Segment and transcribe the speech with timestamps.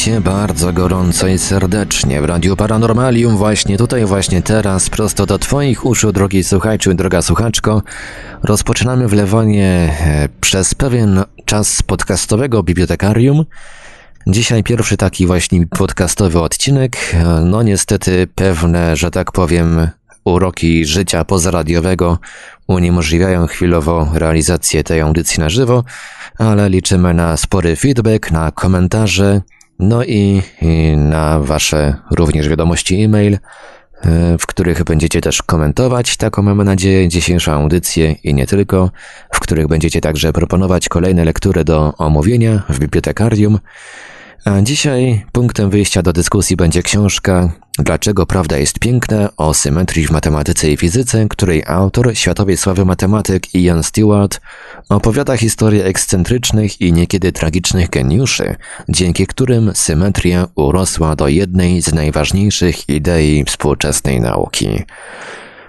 [0.00, 5.86] Witajcie bardzo gorąco i serdecznie w Radiu Paranormalium właśnie tutaj, właśnie teraz, prosto do Twoich
[5.86, 7.82] uszu, drogi słuchajczy, droga słuchaczko.
[8.42, 13.44] Rozpoczynamy wlewanie e, przez pewien czas podcastowego bibliotekarium.
[14.26, 16.96] Dzisiaj pierwszy taki właśnie podcastowy odcinek.
[17.14, 19.88] E, No niestety pewne, że tak powiem,
[20.24, 22.18] uroki życia pozaradiowego
[22.66, 25.84] uniemożliwiają chwilowo realizację tej audycji na żywo,
[26.38, 29.40] ale liczymy na spory feedback, na komentarze,
[29.80, 36.42] no i, i na Wasze również wiadomości e-mail, e, w których będziecie też komentować, taką
[36.42, 38.90] mamy nadzieję, dzisiejszą audycję i nie tylko,
[39.32, 43.58] w których będziecie także proponować kolejne lektury do omówienia w bibliotekarium.
[44.44, 50.10] A dzisiaj punktem wyjścia do dyskusji będzie książka Dlaczego prawda jest piękna o symetrii w
[50.10, 54.40] matematyce i fizyce, której autor, światowej sławy matematyk Ian Stewart,
[54.88, 58.56] opowiada historię ekscentrycznych i niekiedy tragicznych geniuszy,
[58.88, 64.82] dzięki którym symetria urosła do jednej z najważniejszych idei współczesnej nauki.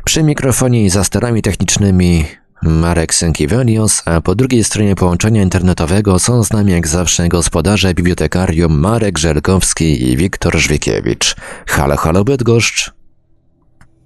[0.05, 2.25] Przy mikrofonie i za starami technicznymi
[2.63, 8.79] Marek Sękiewelios, a po drugiej stronie połączenia internetowego są z nami jak zawsze gospodarze bibliotekarium
[8.79, 11.35] Marek Żelkowski i Wiktor Żwikiewicz.
[11.67, 12.91] Halo, halo Bydgoszcz.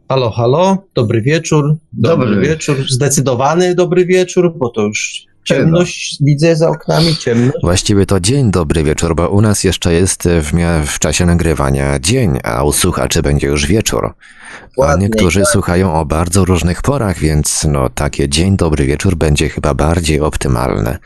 [0.10, 1.76] Halo, halo, dobry wieczór.
[1.94, 2.48] Dobry, Dobry.
[2.48, 7.58] wieczór, zdecydowany dobry wieczór, bo to już ciemność widzę za oknami, ciemność.
[7.64, 12.00] Właściwie to dzień dobry wieczór, bo u nas jeszcze jest w, mia- w czasie nagrywania
[12.00, 14.06] dzień, a u słuchaczy będzie już wieczór.
[14.06, 15.50] A Ładnie, niektórzy tak.
[15.50, 20.98] słuchają o bardzo różnych porach, więc no takie dzień dobry wieczór będzie chyba bardziej optymalne.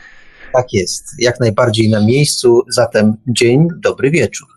[0.52, 4.48] Tak jest, jak najbardziej na miejscu, zatem dzień dobry wieczór.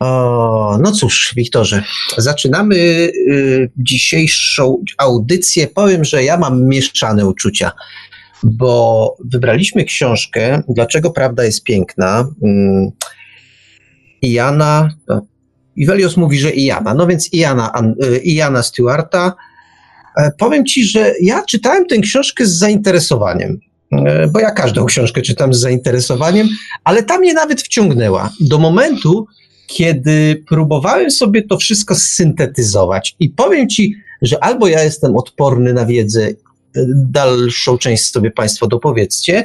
[0.00, 1.84] O, no cóż, Wiktorze,
[2.18, 5.66] zaczynamy y, dzisiejszą audycję.
[5.66, 7.72] Powiem, że ja mam mieszane uczucia,
[8.44, 12.28] bo wybraliśmy książkę Dlaczego prawda jest piękna.
[12.42, 12.90] Mm,
[14.22, 14.94] Iana,
[15.76, 19.34] Iwelios mówi, że Iana, no więc Iana, An- y, Iana Stewarta.
[20.16, 23.58] E, Powiem ci, że ja czytałem tę książkę z zainteresowaniem,
[23.92, 26.48] e, bo ja każdą książkę czytam z zainteresowaniem,
[26.84, 29.26] ale ta mnie nawet wciągnęła do momentu,
[29.66, 33.16] kiedy próbowałem sobie to wszystko syntetyzować.
[33.20, 36.28] I powiem ci, że albo ja jestem odporny na wiedzę,
[36.96, 39.44] dalszą część sobie Państwo dopowiedzcie,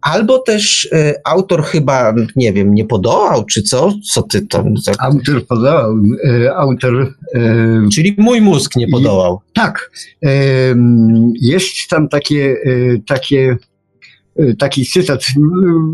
[0.00, 3.92] albo też e, autor chyba, nie wiem, nie podołał, czy co?
[4.14, 4.74] Co ty tam.
[4.86, 9.40] tak- Autor podawał, e, autor, e, Czyli mój mózg nie podołał.
[9.54, 9.90] tak,
[10.24, 10.28] e,
[11.40, 12.56] jest tam takie,
[13.06, 13.56] takie,
[14.58, 15.26] taki cytat,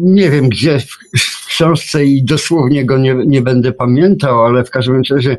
[0.03, 4.71] nie wiem gdzie w, w książce i dosłownie go nie, nie będę pamiętał, ale w
[4.71, 5.37] każdym razie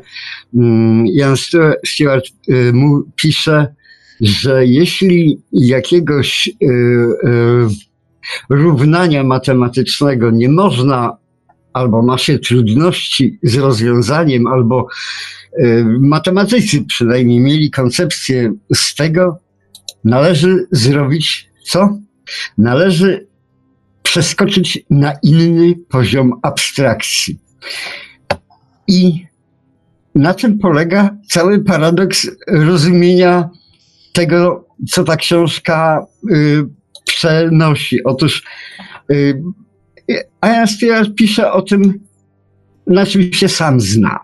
[0.54, 1.36] mm, Jan
[1.84, 2.24] Stewart
[2.72, 3.74] mu pisze,
[4.24, 7.68] że jeśli jakiegoś e, e,
[8.50, 11.16] równania matematycznego nie można
[11.74, 14.86] albo ma się trudności z rozwiązaniem, albo
[15.58, 19.38] y, matematycy przynajmniej mieli koncepcję z tego,
[20.04, 21.98] należy zrobić co?
[22.58, 23.26] Należy
[24.02, 27.38] przeskoczyć na inny poziom abstrakcji.
[28.88, 29.26] I
[30.14, 33.50] na tym polega cały paradoks rozumienia
[34.14, 36.64] tego, co ta książka y,
[37.04, 38.04] przenosi.
[38.04, 38.42] Otóż
[39.10, 39.42] y,
[40.66, 42.00] Stewart pisze o tym,
[42.86, 44.20] na czym się sam zna.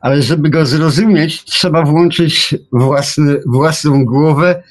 [0.00, 4.62] Ale żeby go zrozumieć, trzeba włączyć własny, własną głowę,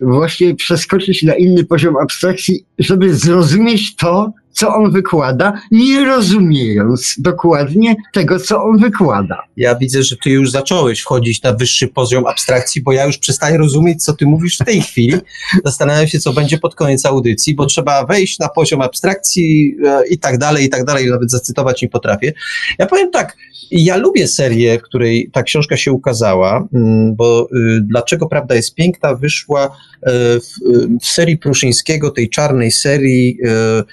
[0.00, 7.96] właśnie przeskoczyć na inny poziom abstrakcji, żeby zrozumieć to, co on wykłada, nie rozumiejąc dokładnie
[8.12, 9.42] tego, co on wykłada.
[9.56, 13.58] Ja widzę, że ty już zacząłeś wchodzić na wyższy poziom abstrakcji, bo ja już przestaję
[13.58, 15.16] rozumieć, co ty mówisz w tej chwili.
[15.64, 20.18] Zastanawiam się, co będzie pod koniec audycji, bo trzeba wejść na poziom abstrakcji e, i
[20.18, 22.32] tak dalej, i tak dalej, nawet zacytować nie potrafię.
[22.78, 23.36] Ja powiem tak,
[23.72, 28.74] ja lubię serię, w której ta książka się ukazała, mm, bo y, Dlaczego Prawda jest
[28.74, 30.10] Piękna wyszła e,
[30.40, 33.84] w, y, w serii Pruszyńskiego, tej czarnej serii e,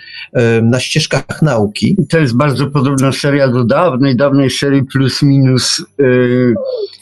[0.63, 1.95] na ścieżkach nauki.
[2.09, 5.85] To jest bardzo podobna seria do dawnej, dawnej serii plus minus,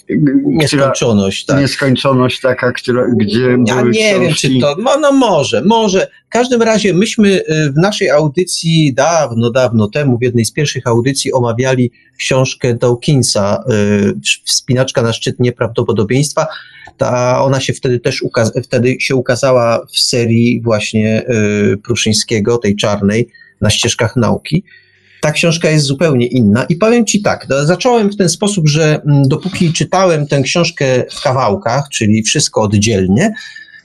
[0.10, 1.60] yy, która, Nieskończoność, tak.
[1.60, 4.76] nieskończoność taka, która, gdzie Ja były nie wiem, czy książki- to.
[4.80, 6.08] No, no może, może.
[6.28, 10.88] W każdym razie myśmy y, w naszej audycji dawno, dawno temu, w jednej z pierwszych
[10.88, 14.14] audycji omawiali książkę Dawkinsa, y,
[14.46, 16.48] Wspinaczka na szczyt nieprawdopodobieństwa.
[16.98, 18.24] Ta, ona się wtedy też
[18.64, 21.24] wtedy się ukazała w serii właśnie
[21.74, 23.28] y, Pruszyńskiego, tej czarnej,
[23.62, 24.64] na ścieżkach nauki.
[25.22, 29.02] Ta książka jest zupełnie inna i powiem Ci tak, no, zacząłem w ten sposób, że
[29.02, 33.34] mm, dopóki czytałem tę książkę w kawałkach, czyli wszystko oddzielnie,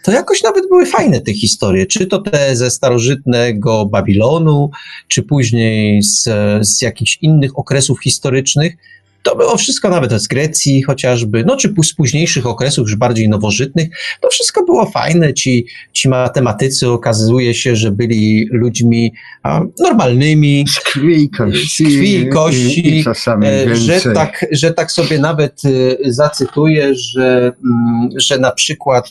[0.03, 1.87] to jakoś nawet były fajne te historie.
[1.87, 4.71] Czy to te ze starożytnego Babilonu,
[5.09, 6.29] czy później z,
[6.69, 8.77] z jakichś innych okresów historycznych.
[9.23, 13.89] To było wszystko nawet z Grecji chociażby, no czy z późniejszych okresów, już bardziej nowożytnych.
[14.21, 15.35] To wszystko było fajne.
[15.35, 20.65] Ci, ci matematycy okazuje się, że byli ludźmi a, normalnymi.
[20.69, 21.85] Z krwi i kości.
[21.85, 22.99] Krwi i kości.
[22.99, 28.51] I, czasami e, że, tak, że tak sobie nawet e, zacytuję, że, mm, że na
[28.53, 29.11] przykład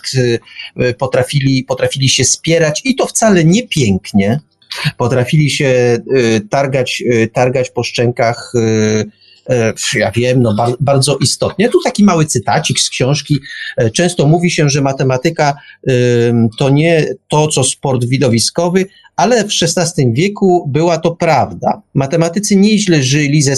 [0.77, 4.39] e, potrafili, potrafili się spierać i to wcale nie pięknie.
[4.97, 5.97] Potrafili się
[6.49, 7.03] targać,
[7.33, 8.53] targać po szczękach
[9.95, 11.69] ja wiem, no bar, bardzo istotnie.
[11.69, 13.39] Tu taki mały cytacik z książki.
[13.77, 15.53] E, Często mówi się, że matematyka
[16.57, 18.85] to nie to, co sport widowiskowy,
[19.15, 21.81] ale w XVI wieku była to prawda.
[21.93, 23.55] Matematycy nieźle żyli ze,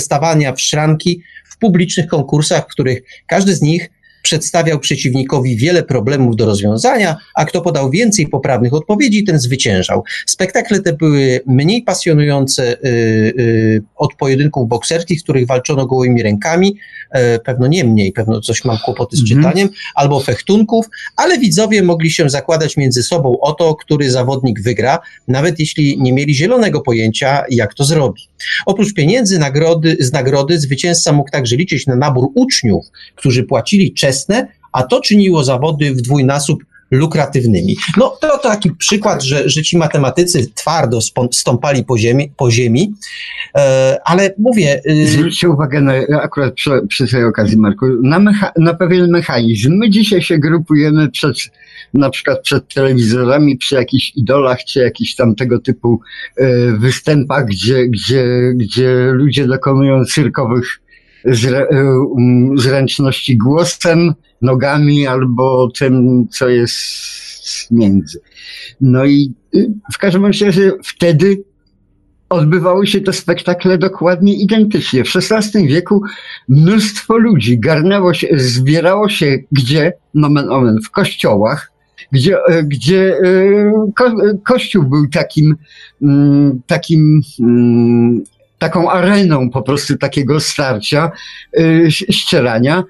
[0.00, 3.90] stawiania w szranki w publicznych konkursach, w których każdy z nich
[4.22, 10.04] przedstawiał przeciwnikowi wiele problemów do rozwiązania, a kto podał więcej poprawnych odpowiedzi, ten zwyciężał.
[10.26, 16.76] Spektakle te były mniej pasjonujące y, y, od pojedynków bokserskich, w których walczono gołymi rękami,
[17.10, 19.42] e, pewno nie mniej, pewno coś mam kłopoty z Mhm.
[19.42, 20.86] czytaniem, albo fechtunków,
[21.16, 26.12] ale widzowie mogli się zakładać między sobą o to, który zawodnik wygra, nawet jeśli nie
[26.12, 28.29] mieli zielonego pojęcia, jak to zrobi.
[28.66, 34.48] Oprócz pieniędzy nagrody, z nagrody zwycięzca mógł także liczyć na nabór uczniów, którzy płacili czesne,
[34.72, 37.76] a to czyniło zawody w dwójnasób lukratywnymi.
[37.96, 40.98] No to taki przykład, że, że ci matematycy twardo
[41.32, 42.94] stąpali po ziemi, po ziemi
[43.56, 44.80] e, ale mówię...
[44.90, 45.92] y, Zwróćcie uwagę na,
[46.22, 49.72] akurat przy, przy tej okazji, Marku, na, mecha, na pewien mechanizm.
[49.72, 51.36] My dzisiaj się grupujemy przed,
[51.94, 56.00] na przykład przed telewizorami, przy jakichś idolach, czy jakichś tam tego typu
[56.36, 60.80] e, występach, gdzie, gdzie, gdzie ludzie dokonują cyrkowych
[61.24, 61.66] zre, e,
[62.54, 68.20] zręczności głosem, nogami albo tym, co jest między.
[68.80, 71.44] No i y, w każdym razie wtedy
[72.28, 75.04] odbywały się te spektakle dokładnie identycznie.
[75.04, 76.02] W XVI wieku
[76.48, 79.92] mnóstwo ludzi garnęło się, zbierało się gdzie?
[80.14, 81.72] Nomen omen, w kościołach,
[82.12, 84.12] gdzie, e, gdzie e, ko,
[84.44, 85.56] kościół był takim,
[86.02, 88.24] mm, takim mm,
[88.58, 91.10] taką areną po prostu takiego starcia,
[91.88, 92.84] ścierania.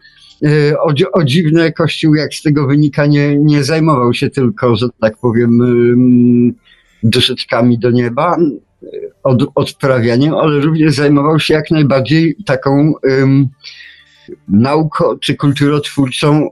[0.44, 4.86] E, O, o dziwne Kościół, jak z tego wynika, nie, nie zajmował się tylko, że
[5.00, 6.54] tak powiem, ym,
[7.02, 8.36] duszeczkami do nieba,
[9.22, 12.92] od, odprawianiem, ale również zajmował się jak najbardziej taką
[14.48, 16.48] nauko czy kulturotwórczą y,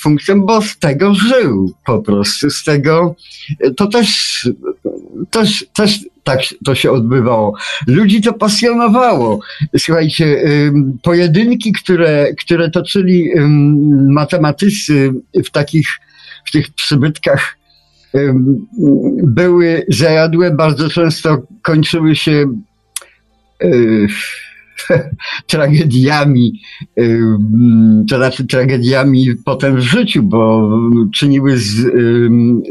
[0.00, 2.50] funkcją, bo z tego żył po prostu.
[2.50, 3.14] Z tego
[3.76, 4.48] to też,
[5.30, 7.54] też, też tak to się odbywało.
[7.86, 9.40] Ludzi to pasjonowało.
[9.78, 15.12] Słuchajcie, ym, pojedynki, które, które toczyli ym, matematycy
[15.44, 15.88] w takich,
[16.44, 17.56] w tych przybytkach
[19.22, 22.46] były zajadłe, bardzo często kończyły się
[23.64, 24.06] y,
[25.46, 26.60] tragediami,
[28.10, 30.70] to znaczy tragediami potem w życiu, bo
[31.14, 31.86] czyniły z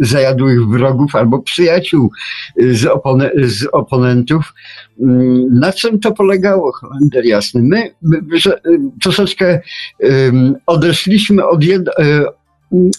[0.01, 2.11] zajadłych wrogów albo przyjaciół
[2.71, 4.53] z, opone, z oponentów.
[5.51, 7.61] Na czym to polegało, Holender jasny?
[7.63, 8.61] My, my że,
[9.01, 9.61] troszeczkę
[10.65, 11.77] odeszliśmy od y,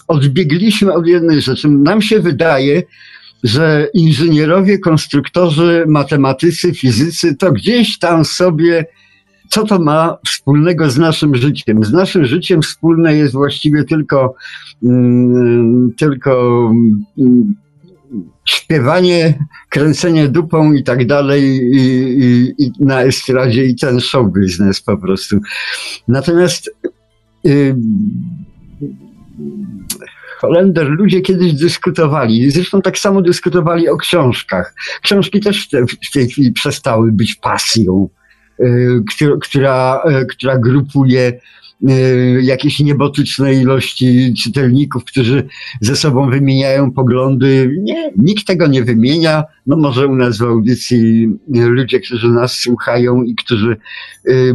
[0.07, 1.69] odbiegliśmy od jednej rzeczy.
[1.69, 2.83] Nam się wydaje,
[3.43, 8.85] że inżynierowie, konstruktorzy, matematycy, fizycy to gdzieś tam sobie,
[9.53, 11.83] co to ma wspólnego z naszym życiem?
[11.83, 14.35] Z naszym życiem wspólne jest właściwie tylko,
[14.83, 16.71] mm, tylko
[17.17, 17.55] mm,
[18.45, 21.79] śpiewanie, kręcenie dupą i tak dalej i,
[22.23, 25.39] i, i na estradzie i ten show biznes po prostu.
[26.07, 26.69] Natomiast
[27.45, 27.75] y,
[30.37, 34.75] Holender ludzie kiedyś dyskutowali, zresztą tak samo dyskutowali o książkach.
[35.01, 38.09] Książki też w, te, w tej chwili przestały być pasją,
[39.09, 41.39] która, która, y, która grupuje
[41.89, 45.47] y, jakieś niebotyczne ilości czytelników, którzy
[45.81, 47.75] ze sobą wymieniają poglądy.
[47.79, 49.43] Nie, nikt tego nie wymienia.
[49.67, 53.77] No może u nas w audycji ludzie, którzy nas słuchają i którzy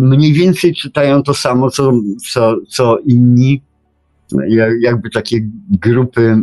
[0.01, 1.93] mniej więcej czytają to samo, co,
[2.33, 3.63] co, co inni
[4.49, 5.39] ja- jakby takie
[5.71, 6.43] grupy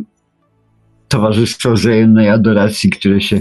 [1.07, 3.39] towarzystwo wzajemnej adoracji, które się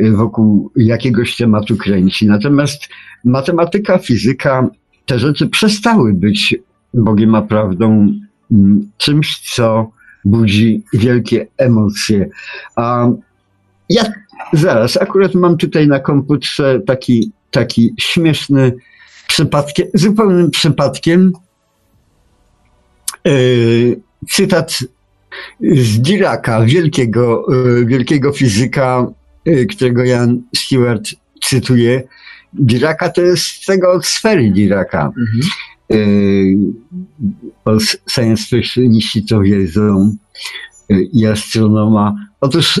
[0.00, 2.26] y, wokół jakiegoś tematu kręci.
[2.26, 2.88] Natomiast
[3.24, 4.68] matematyka, fizyka,
[5.06, 6.54] te rzeczy przestały być
[6.94, 8.12] Bogiem a prawdą
[8.52, 9.90] mm, czymś, co
[10.24, 12.28] budzi wielkie emocje.
[12.76, 13.08] A
[13.90, 14.04] ja
[14.52, 18.72] zaraz, akurat mam tutaj na komputerze taki, taki śmieszny
[19.28, 21.32] przypadkiem, zupełnym przypadkiem,
[23.26, 24.78] Yy, cytat
[25.60, 27.44] z Diraka, wielkiego,
[27.80, 29.06] y, wielkiego fizyka,
[29.48, 31.10] y, którego Jan Stewart
[31.44, 32.02] cytuje.
[32.52, 35.12] Diraka to jest tego od sfery Diraka.
[35.90, 36.74] Mhm.
[37.64, 37.78] O
[38.10, 40.16] science fictioniści to wiedzą
[41.12, 42.14] i astronoma.
[42.40, 42.80] Otóż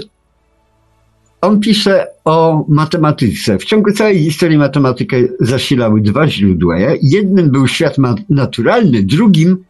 [1.40, 3.58] on pisze o matematyce.
[3.58, 6.76] W ciągu całej historii matematykę zasilały dwa źródła.
[7.02, 7.96] Jednym był świat
[8.30, 9.64] naturalny, drugim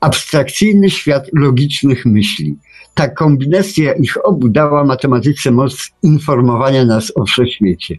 [0.00, 2.56] abstrakcyjny świat logicznych myśli.
[2.94, 7.96] Ta kombinacja ich obu dała matematyce moc informowania nas o wszechświecie.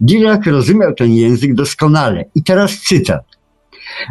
[0.00, 2.24] Dirac rozumiał ten język doskonale.
[2.34, 3.24] I teraz cytat.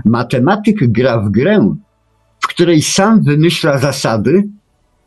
[0.06, 1.76] Matematyk gra w grę,
[2.40, 4.44] w której sam wymyśla zasady,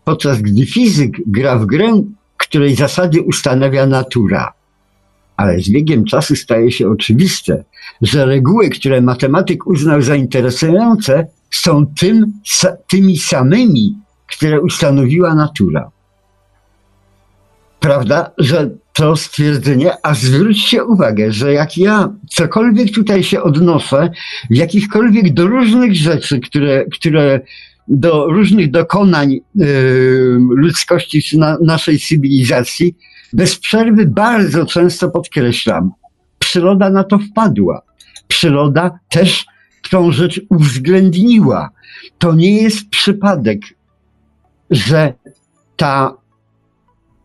[0.04, 2.02] podczas gdy fizyk gra w grę,
[2.36, 4.52] której zasady ustanawia natura.
[5.36, 7.64] Ale z biegiem czasu staje się oczywiste,
[8.02, 12.32] że reguły, które matematyk uznał za interesujące, są tym,
[12.90, 13.94] tymi samymi,
[14.26, 15.90] które ustanowiła natura.
[17.80, 24.11] Prawda, że to stwierdzenie, a zwróćcie uwagę, że jak ja cokolwiek tutaj się odnoszę,
[24.50, 27.40] jakichkolwiek do różnych rzeczy, które, które
[27.88, 29.40] do różnych dokonań y,
[30.50, 32.97] ludzkości czy na, naszej cywilizacji,
[33.32, 35.90] bez przerwy bardzo często podkreślam,
[36.38, 37.82] przyroda na to wpadła.
[38.28, 39.47] Przyroda też
[39.92, 41.70] tą rzecz uwzględniła.
[42.18, 43.61] To nie jest przypadek,
[44.70, 45.14] że
[45.76, 46.16] ta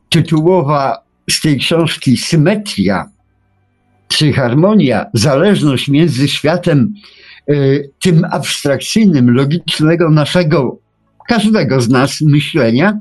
[0.09, 0.97] tytułowa
[1.29, 3.09] z tej książki symetria
[4.07, 6.93] czy harmonia, zależność między światem
[7.49, 10.79] y, tym abstrakcyjnym, logicznego naszego,
[11.27, 12.99] każdego z nas myślenia,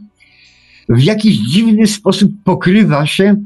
[0.88, 3.36] w jakiś dziwny sposób pokrywa się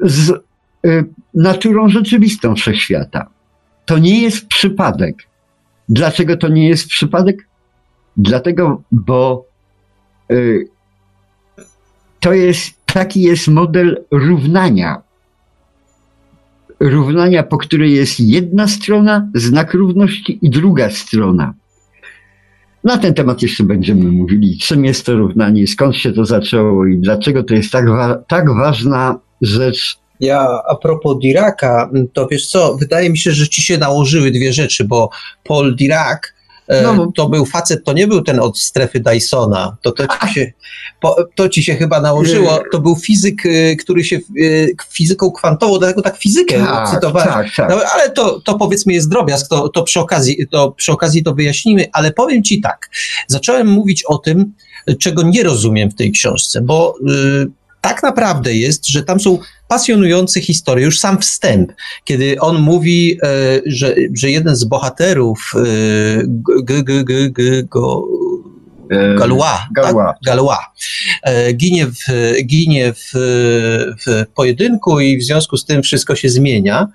[0.00, 1.04] z y,
[1.34, 3.35] naturą rzeczywistą wszechświata.
[3.86, 5.16] To nie jest przypadek.
[5.88, 7.48] Dlaczego to nie jest przypadek?
[8.16, 9.44] Dlatego, bo
[10.32, 10.68] y,
[12.20, 15.02] to jest, taki jest model równania.
[16.80, 21.54] Równania, po której jest jedna strona, znak równości i druga strona.
[22.84, 26.98] Na ten temat jeszcze będziemy mówili, czym jest to równanie, skąd się to zaczęło i
[26.98, 32.76] dlaczego to jest tak, wa tak ważna rzecz ja a propos Diraka, to wiesz co,
[32.76, 35.10] wydaje mi się, że ci się nałożyły dwie rzeczy, bo
[35.44, 36.20] Paul Dirac
[36.68, 37.12] e, no.
[37.16, 40.52] to był facet, to nie był ten od strefy Dysona, to, to, ci się,
[41.34, 44.20] to ci się chyba nałożyło, to był fizyk, e, który się e,
[44.92, 47.70] fizyką kwantową, dlatego tak fizykę tak, cytowałem, tak, tak.
[47.70, 51.34] No, ale to, to powiedzmy jest drobiazg, to, to, przy okazji, to przy okazji to
[51.34, 52.90] wyjaśnimy, ale powiem ci tak,
[53.28, 54.52] zacząłem mówić o tym,
[54.98, 59.38] czego nie rozumiem w tej książce, bo y, tak naprawdę jest, że tam są
[59.68, 61.72] pasjonujące historie, już sam wstęp,
[62.04, 63.28] kiedy on mówi, e,
[63.66, 65.60] że, że jeden z bohaterów e,
[66.64, 68.04] g, g, g, g, go,
[69.18, 70.06] Galois, Galois.
[70.06, 70.16] Tak?
[70.26, 70.58] Galois.
[71.22, 71.96] E, ginie, w,
[72.46, 73.10] ginie w,
[74.06, 76.88] w pojedynku i w związku z tym wszystko się zmienia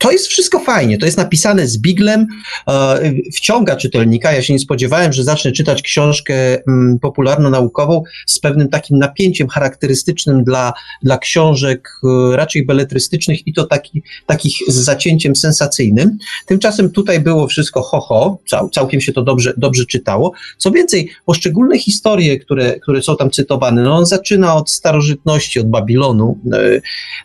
[0.00, 2.26] to jest wszystko fajnie, to jest napisane z biglem,
[2.68, 4.32] e, wciąga czytelnika.
[4.32, 6.34] Ja się nie spodziewałem, że zacznę czytać książkę
[6.68, 13.64] mm, popularno-naukową z pewnym takim napięciem charakterystycznym dla, dla książek e, raczej beletrystycznych i to
[13.64, 16.18] taki, takich z zacięciem sensacyjnym.
[16.46, 20.32] Tymczasem tutaj było wszystko ho-ho, cał, całkiem się to dobrze, dobrze czytało.
[20.58, 25.70] Co więcej, poszczególne historie, które, które są tam cytowane, no on zaczyna od starożytności, od
[25.70, 26.38] Babilonu,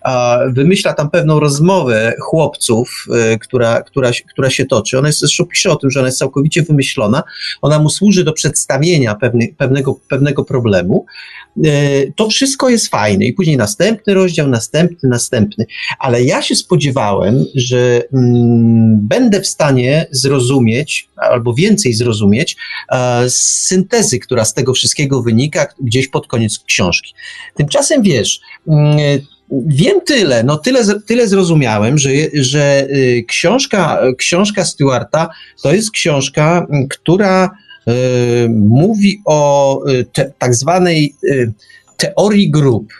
[0.05, 4.99] e, wymyśla tam pewną rozmowę chłopców, Y, która, która, która się toczy.
[4.99, 7.23] Ona jest, zresztą pisze o tym, że ona jest całkowicie wymyślona.
[7.61, 11.05] Ona mu służy do przedstawienia pewny, pewnego, pewnego problemu.
[11.65, 15.65] Y, to wszystko jest fajne i później następny rozdział, następny, następny.
[15.99, 22.57] Ale ja się spodziewałem, że mm, będę w stanie zrozumieć, albo więcej zrozumieć,
[22.91, 27.13] e, syntezy, która z tego wszystkiego wynika gdzieś pod koniec książki.
[27.55, 28.97] Tymczasem wiesz, mm,
[29.51, 35.29] Wiem tyle, no tyle, tyle zrozumiałem, że, że y, książka, książka Stewarta
[35.63, 37.45] to jest książka, która
[37.87, 37.91] y,
[38.49, 41.15] mówi o y, te, tak zwanej
[41.97, 42.93] teorii grup.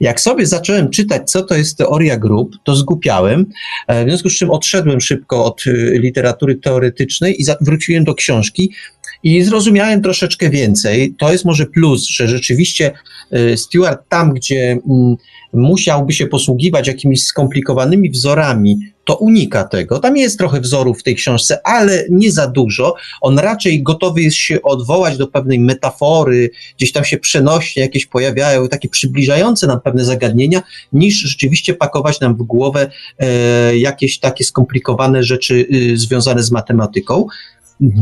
[0.00, 3.46] Jak sobie zacząłem czytać, co to jest teoria grup, to zgupiałem,
[3.86, 8.72] e, w związku z czym odszedłem szybko od literatury teoretycznej i wróciłem do książki
[9.24, 11.14] i zrozumiałem troszeczkę więcej.
[11.18, 12.92] To jest może plus, że rzeczywiście
[13.56, 15.16] Stewart tam, gdzie mm,
[15.52, 19.98] musiałby się posługiwać jakimiś skomplikowanymi wzorami, to unika tego.
[19.98, 22.94] Tam jest trochę wzorów w tej książce, ale nie za dużo.
[23.20, 28.68] On raczej gotowy jest się odwołać do pewnej metafory, gdzieś tam się przenośnie jakieś pojawiają,
[28.68, 30.62] takie przybliżające nam pewne zagadnienia,
[30.92, 37.26] niż rzeczywiście pakować nam w głowę e, jakieś takie skomplikowane rzeczy y, związane z matematyką.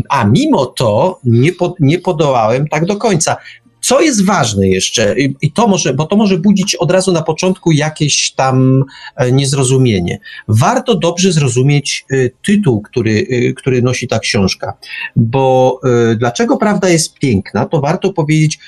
[0.08, 3.36] A mimo to nie, po, nie podołałem tak do końca.
[3.82, 7.72] Co jest ważne jeszcze, i to może, bo to może budzić od razu na początku
[7.72, 8.84] jakieś tam
[9.16, 10.18] e, niezrozumienie.
[10.48, 14.72] Warto dobrze zrozumieć e, tytuł, który, e, który nosi ta książka,
[15.16, 15.80] bo
[16.16, 18.58] dlaczego prawda jest piękna, to warto powiedzieć,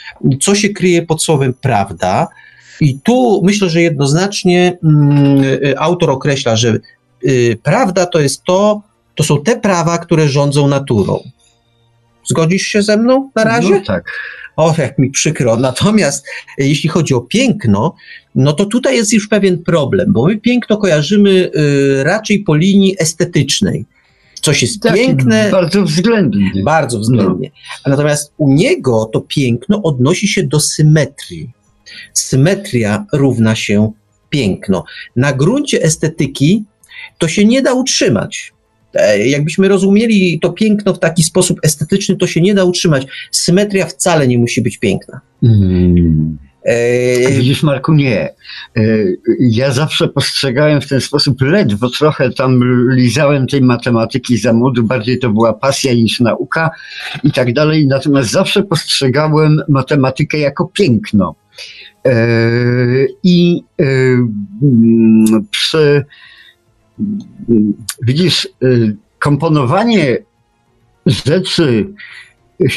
[0.40, 2.28] co się kryje pod słowem prawda.
[2.80, 5.42] I tu myślę, że jednoznacznie mm,
[5.78, 6.78] autor określa, że
[7.62, 8.82] prawda to jest to,
[9.14, 11.20] to są te prawa, które rządzą naturą.
[12.26, 13.70] Zgodzisz się ze mną na razie?
[13.70, 14.04] No tak.
[14.56, 15.56] O, jak mi przykro.
[15.56, 16.26] Natomiast
[16.58, 17.94] e, jeśli chodzi o piękno,
[18.34, 22.96] no to tutaj jest już pewien problem, bo my piękno kojarzymy y, raczej po linii
[22.98, 23.84] estetycznej.
[24.40, 25.48] Coś jest tak, piękne.
[25.50, 26.50] Bardzo względnie.
[26.64, 27.50] Bardzo względnie.
[27.86, 27.90] No.
[27.90, 31.50] Natomiast u niego to piękno odnosi się do symetrii.
[32.12, 33.92] Symetria równa się
[34.30, 34.84] piękno.
[35.16, 36.64] Na gruncie estetyki
[37.18, 38.53] to się nie da utrzymać.
[38.94, 43.06] E, jakbyśmy rozumieli to piękno w taki sposób estetyczny, to się nie da utrzymać.
[43.30, 45.20] Symetria wcale nie musi być piękna.
[45.40, 46.38] Hmm.
[46.64, 47.32] E...
[47.32, 48.20] Widzisz, Marku, nie.
[48.20, 48.82] E,
[49.40, 52.60] ja zawsze postrzegałem w ten sposób, ledwo trochę tam
[52.90, 56.70] lizałem tej matematyki za młodu, bardziej to była pasja niż nauka
[57.24, 61.34] i tak dalej, natomiast zawsze postrzegałem matematykę jako piękno.
[63.22, 63.84] I e,
[65.50, 66.04] przy
[68.02, 70.18] widzisz, y, komponowanie
[71.06, 71.86] rzeczy,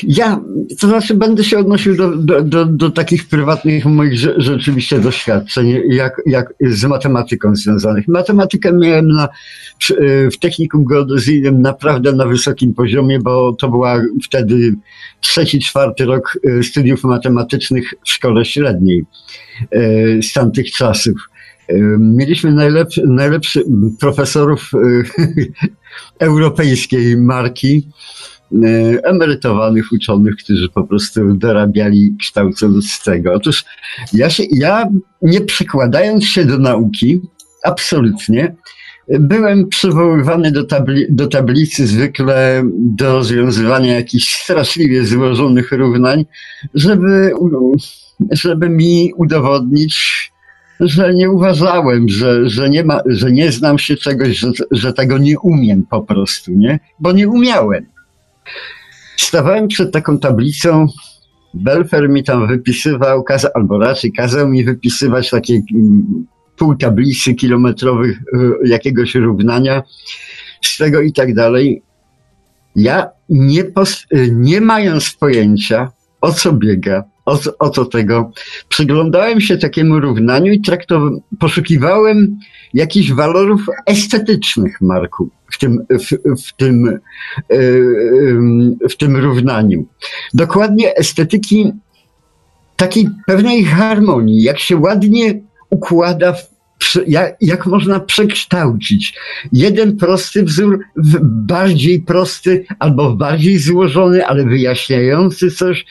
[0.03, 0.41] ja,
[0.79, 6.22] to znaczy będę się odnosił do, do, do, do takich prywatnych moich rzeczywiście doświadczeń, jak,
[6.25, 8.07] jak z matematyką związanych.
[8.07, 9.29] Matematykę miałem na,
[10.31, 14.75] w technikum geodezyjnym naprawdę na wysokim poziomie, bo to była wtedy
[15.22, 19.05] trzeci, czwarty rok y, studiów matematycznych w szkole średniej
[19.75, 21.29] y, z tamtych czasów.
[22.00, 23.64] Mieliśmy najlepszy, najlepszy
[24.00, 24.72] profesorów
[26.20, 27.88] europejskiej marki,
[29.03, 33.34] emerytowanych uczonych, którzy po prostu dorabiali kształcąc z tego.
[33.34, 33.66] Otóż
[34.14, 34.90] ja, się, ja
[35.22, 37.22] nie przykładając się do nauki,
[37.64, 38.56] absolutnie,
[39.10, 46.25] byłem przywoływany do, tabli, do tablicy zwykle do rozwiązywania jakichś straszliwie złożonych równań,
[46.74, 47.32] żeby,
[48.32, 50.32] żeby mi udowodnić,
[50.79, 55.18] że nie uważałem, że, że, nie, ma, że nie znam się czegoś, że, że tego
[55.18, 56.79] nie umiem po prostu, nie?
[57.00, 57.85] Bo nie umiałem.
[59.18, 60.87] Stawałem przed taką tablicą,
[61.53, 66.25] Belfer mi tam wypisywał, kaza, albo raczej kazał mi wypisywać takie mm,
[66.57, 69.83] pół tablicy kilometrowych y, jakiegoś równania
[70.61, 71.81] z tego i tak dalej.
[72.75, 78.31] Ja nie, y, nie mając pojęcia, o co biega, o, o co tego.
[78.70, 82.40] Przyglądałem się takiemu równaniu i traktowałem, poszukiwałem
[82.74, 87.57] jakichś walorów estetycznych, Marku, w tym, w, w, tym, e,
[88.90, 89.85] w tym równaniu.
[90.33, 91.74] Dokładnie estetyki
[92.75, 96.56] takiej pewnej harmonii, jak się ładnie układa w
[97.07, 99.20] jak, jak można przekształcić
[99.53, 105.85] jeden prosty wzór w bardziej prosty albo w bardziej złożony, ale wyjaśniający coś.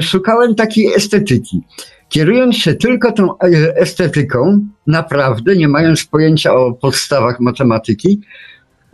[0.00, 1.60] Szukałem takiej estetyki.
[2.08, 8.20] Kierując się tylko tą e, estetyką, naprawdę nie mając pojęcia o podstawach matematyki,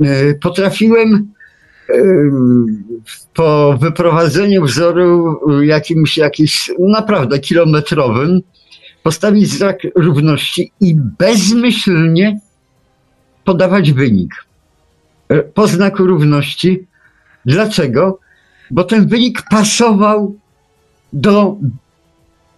[0.00, 1.32] e, potrafiłem
[1.88, 1.94] e,
[3.34, 8.40] po wyprowadzeniu wzoru jakimś, jakimś naprawdę kilometrowym,
[9.06, 12.40] postawić znak równości i bezmyślnie
[13.44, 14.34] podawać wynik
[15.28, 16.86] e, po znaku równości.
[17.44, 18.18] Dlaczego?
[18.70, 20.34] Bo ten wynik pasował
[21.12, 21.56] do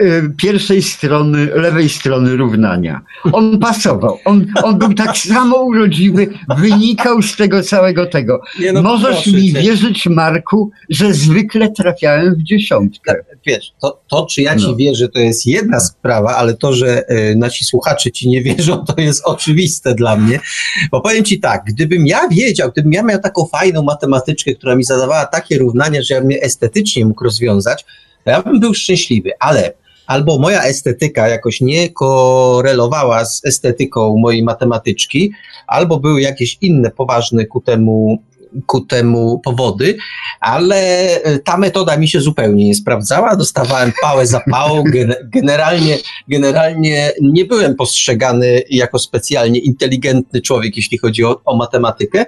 [0.02, 3.00] Y, pierwszej strony, lewej strony równania.
[3.32, 4.18] On pasował.
[4.24, 8.40] On, on był tak samo urodziwy, wynikał z tego całego tego.
[8.74, 13.14] No, Możesz mi wierzyć, Marku, że zwykle trafiałem w dziesiątkę.
[13.48, 14.76] Tak, wiesz, to, to czy ja ci no.
[14.76, 19.00] wierzę, to jest jedna sprawa, ale to, że y, nasi słuchacze ci nie wierzą, to
[19.00, 20.40] jest oczywiste dla mnie.
[20.90, 24.84] Bo powiem ci tak, gdybym ja wiedział, gdybym ja miał taką fajną matematyczkę, która mi
[24.84, 27.84] zadawała takie równania, że ja bym je estetycznie mógł rozwiązać,
[28.24, 29.72] to ja bym był szczęśliwy, ale
[30.06, 35.32] albo moja estetyka jakoś nie korelowała z estetyką mojej matematyczki,
[35.66, 38.22] albo były jakieś inne poważne ku temu
[38.66, 39.96] ku temu powody,
[40.40, 40.76] ale
[41.22, 43.36] e, ta metoda mi się zupełnie nie sprawdzała.
[43.36, 44.84] Dostawałem pałę za pałą.
[45.24, 52.24] Generalnie, generalnie nie byłem postrzegany jako specjalnie inteligentny człowiek, jeśli chodzi o, o matematykę,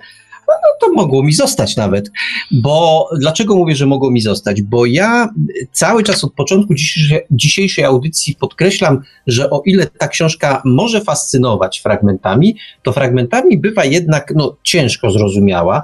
[0.51, 2.11] no to mogło mi zostać nawet.
[2.51, 4.63] Bo dlaczego mówię, że mogło mi zostać?
[4.63, 5.29] Bo ja
[5.73, 11.81] cały czas od początku dzisiejszej, dzisiejszej audycji podkreślam, że o ile ta książka może fascynować
[11.81, 15.83] fragmentami, to fragmentami bywa jednak no, ciężko zrozumiała.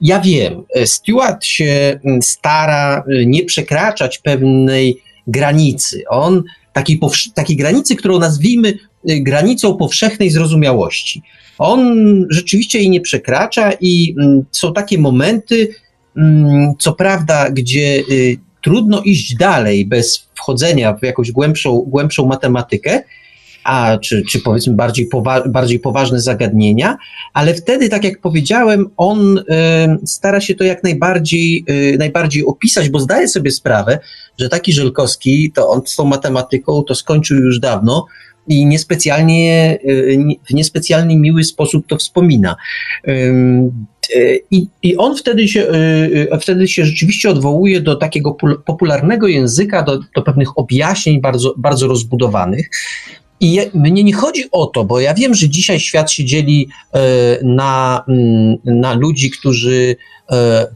[0.00, 6.02] Ja wiem, Stewart się mm, stara y, nie przekraczać pewnej granicy.
[6.08, 7.00] On takiej,
[7.34, 11.22] takiej granicy, którą nazwijmy y, granicą powszechnej zrozumiałości.
[11.58, 15.68] On rzeczywiście jej nie przekracza i mm, są takie momenty,
[16.16, 23.02] mm, co prawda, gdzie y, trudno iść dalej bez wchodzenia w jakąś głębszą, głębszą matematykę,
[23.66, 26.96] a, czy, czy powiedzmy bardziej, powa bardziej poważne zagadnienia,
[27.32, 29.42] ale wtedy, tak jak powiedziałem, on y,
[30.06, 33.98] stara się to jak najbardziej, y, najbardziej opisać, bo zdaje sobie sprawę,
[34.38, 38.06] że taki Żelkowski, to on z tą matematyką to skończył już dawno,
[38.48, 40.18] i niespecjalnie, y,
[40.50, 42.56] w niespecjalnie miły sposób to wspomina.
[44.50, 45.66] I, I on wtedy się,
[46.40, 52.70] wtedy się rzeczywiście odwołuje do takiego popularnego języka, do, do pewnych objaśnień bardzo, bardzo rozbudowanych.
[53.40, 57.00] I mnie nie chodzi o to, bo ja wiem, że dzisiaj świat się dzieli e,
[57.42, 59.96] na, mm, na ludzi, którzy
[60.30, 60.66] e,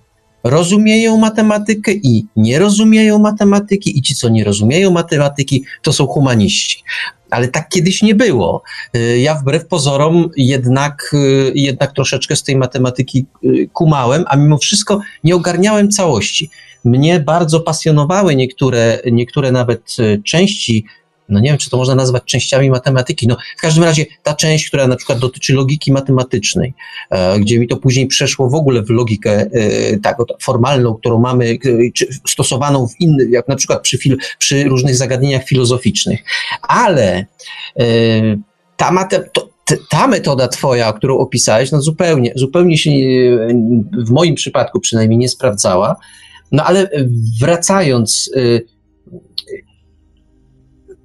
[0.44, 6.82] rozumieją matematykę i nie rozumieją matematyki, i ci, co nie rozumieją matematyki, to są humaniści.
[7.30, 8.62] Ale tak kiedyś nie było.
[8.94, 11.14] E, ja wbrew pozorom jednak,
[11.54, 13.26] jednak troszeczkę z tej matematyki
[13.72, 16.50] kumałem, a mimo wszystko nie ogarniałem całości.
[16.84, 20.84] Mnie bardzo pasjonowały niektóre, niektóre nawet części
[21.30, 23.26] no nie wiem, czy to można nazwać częściami matematyki.
[23.26, 26.74] No, w każdym razie ta część, która na przykład dotyczy logiki matematycznej,
[27.10, 31.58] e, gdzie mi to później przeszło w ogóle w logikę e, tak, formalną, którą mamy,
[31.64, 36.20] e, stosowaną w innych, jak na przykład przy, fil, przy różnych zagadnieniach filozoficznych.
[36.62, 37.26] Ale
[38.76, 39.08] ta,
[39.88, 42.90] ta metoda twoja, którą opisałeś, no zupełnie, zupełnie się
[44.06, 45.96] w moim przypadku przynajmniej nie sprawdzała.
[46.52, 46.90] No ale
[47.40, 48.30] wracając,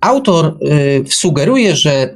[0.05, 2.15] autor y, sugeruje, że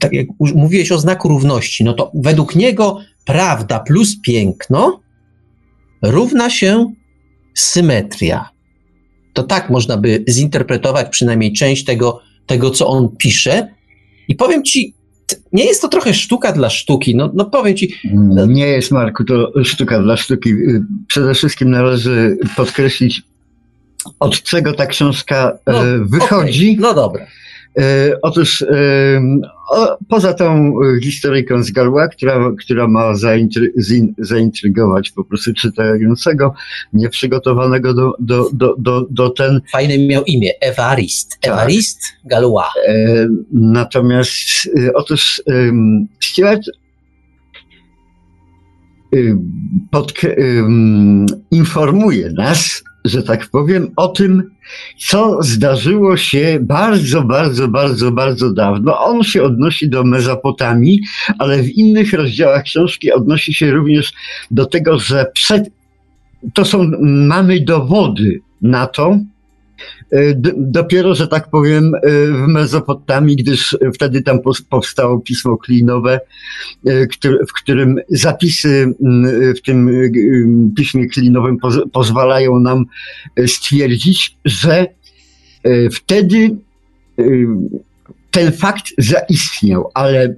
[0.00, 5.00] tak jak mówiłeś o znaku równości, no to według niego prawda plus piękno
[6.02, 6.92] równa się
[7.54, 8.50] symetria.
[9.32, 13.68] To tak można by zinterpretować przynajmniej część tego, tego co on pisze.
[14.28, 14.94] I powiem ci,
[15.52, 17.16] nie jest to trochę sztuka dla sztuki.
[17.16, 17.94] No, no powiem ci.
[18.48, 20.54] Nie jest, Marku, to sztuka dla sztuki.
[21.08, 23.22] Przede wszystkim należy podkreślić
[24.18, 26.70] od czego ta książka e, no, wychodzi.
[26.70, 26.82] Okay.
[26.82, 27.26] No dobra.
[27.78, 28.66] E, otóż e,
[29.70, 33.72] o, poza tą historyjką z Galła, która, która ma zaintry,
[34.18, 36.54] zaintrygować po prostu czytającego,
[36.92, 39.60] nieprzygotowanego do, do, do, do, do ten...
[39.72, 41.40] Fajne miał imię, Evarist.
[41.40, 41.52] Tak.
[41.52, 42.66] Evarist Galois.
[43.52, 45.42] Natomiast otóż
[46.20, 46.62] Stuart
[49.90, 50.12] pod,
[51.50, 54.50] informuje nas że tak powiem, o tym,
[54.98, 58.98] co zdarzyło się bardzo, bardzo, bardzo, bardzo dawno.
[58.98, 61.00] On się odnosi do Mezopotamii,
[61.38, 64.12] ale w innych rozdziałach książki odnosi się również
[64.50, 65.70] do tego, że przed,
[66.54, 66.90] to są,
[67.28, 69.18] mamy dowody na to,
[70.56, 74.38] dopiero, że tak powiem, e, w Mezopotamii, gdyż wtedy tam
[74.70, 76.20] powstało pismo klinowe,
[76.86, 77.06] e,
[77.48, 78.94] w którym zapisy
[79.56, 79.90] w tym
[80.76, 81.58] piśmie klinowym
[81.92, 82.84] pozwalają nam
[83.46, 84.86] stwierdzić, że
[85.92, 86.56] wtedy
[88.30, 90.34] ten fakt zaistniał, ale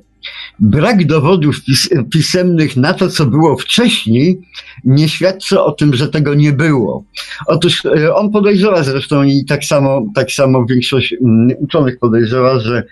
[0.59, 4.40] brak dowodów pis pisemnych na to, co było wcześniej,
[4.85, 7.05] nie świadczy o tym, że tego nie było.
[7.46, 12.83] Otóż e, on podejrzewa zresztą i tak samo, tak samo większość mm, uczonych podejrzewa, że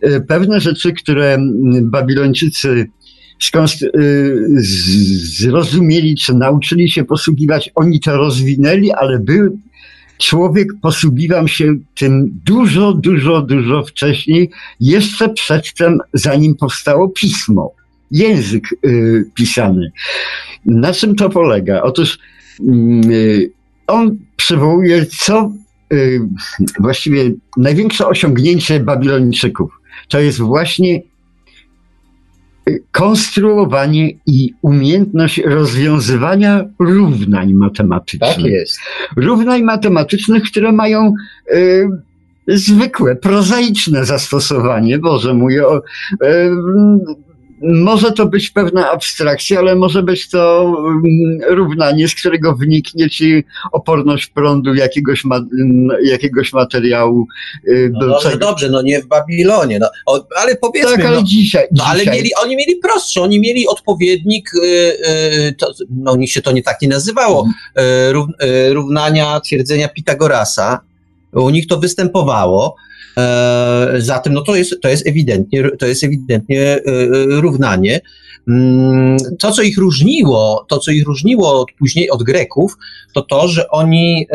[0.00, 1.38] e, pewne rzeczy, które
[1.82, 2.86] Babilończycy
[3.54, 3.66] e,
[5.38, 9.50] zrozumieli, czy nauczyli się posługiwać, oni to rozwinęli, ale były,
[10.22, 17.72] człowiek posługiwał się tym dużo, dużo, dużo wcześniej, jeszcze przedtem, zanim powstało pismo,
[18.10, 19.92] język y, pisany.
[20.66, 21.82] Na czym to polega?
[21.82, 22.18] Otóż
[22.60, 23.52] y,
[23.86, 25.52] on przywołuje, co
[25.92, 26.20] y,
[26.78, 29.80] właściwie największe osiągnięcie Babilończyków.
[30.08, 31.02] To jest właśnie
[32.92, 38.36] konstruowanie i umiejętność rozwiązywania równań matematycznych.
[38.36, 38.78] Tak jest.
[39.16, 41.14] Równań matematycznych, które mają
[41.54, 41.88] y,
[42.48, 44.98] zwykłe, prozaiczne zastosowanie.
[44.98, 45.80] Boże mój, o, y,
[47.62, 53.44] może to być pewna abstrakcja, ale może być to mm, równanie, z którego wyniknie ci
[53.72, 57.26] oporność prądu jakiegoś, ma, mm, jakiegoś materiału.
[57.68, 59.90] Y, no dobrze, dobrze, no nie w Babilonie, no,
[60.36, 60.96] ale powiedzmy.
[60.96, 61.66] Tak, ale no, dzisiaj.
[61.72, 66.42] No, ale mieli, oni mieli prostsze, oni mieli odpowiednik, yy, yy, to, no nich się
[66.42, 70.80] to nie tak nie nazywało, yy, równania twierdzenia Pitagorasa.
[71.32, 72.76] U nich to występowało.
[73.18, 76.80] E, zatem no to, jest, to, jest ewidentnie, to jest ewidentnie e,
[77.28, 78.00] równanie.
[78.48, 82.76] mm, to, co ich różniło, to, co ich różniło od, później od Greków,
[83.14, 84.26] to to, że oni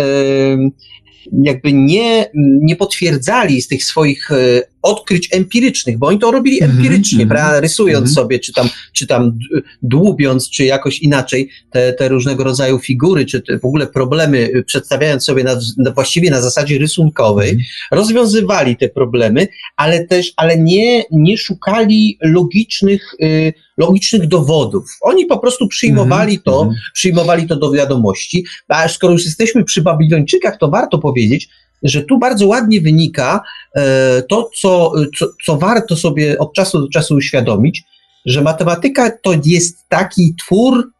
[1.44, 2.26] jakby nie,
[2.62, 7.30] nie potwierdzali z tych swoich e, odkryć empirycznych, bo oni to robili Mhm, empirycznie, mhm,
[7.30, 7.60] prawda?
[7.60, 8.14] rysując mhm.
[8.16, 9.40] sobie, czy tam, czy tam
[9.82, 14.64] dłubiąc, czy jakoś inaczej te, te różnego rodzaju figury, czy te w ogóle problemy, y,
[14.64, 17.66] przedstawiając sobie na, na, właściwie na zasadzie rysunkowej, Mhm.
[17.92, 19.48] rozwiązywali te problemy,
[19.78, 24.84] ale też, ale nie, nie szukali logicznych, y, logicznych dowodów.
[25.02, 26.80] Oni po prostu przyjmowali to, Mhm.
[26.94, 28.46] przyjmowali to do wiadomości.
[28.68, 31.50] A skoro już jesteśmy przy Babilończykach, to warto powiedzieć,
[31.84, 33.42] że tu bardzo ładnie wynika
[33.76, 37.84] e, to, co, co, co warto sobie od czasu do czasu uświadomić,
[38.26, 40.92] że matematyka to jest taki twór,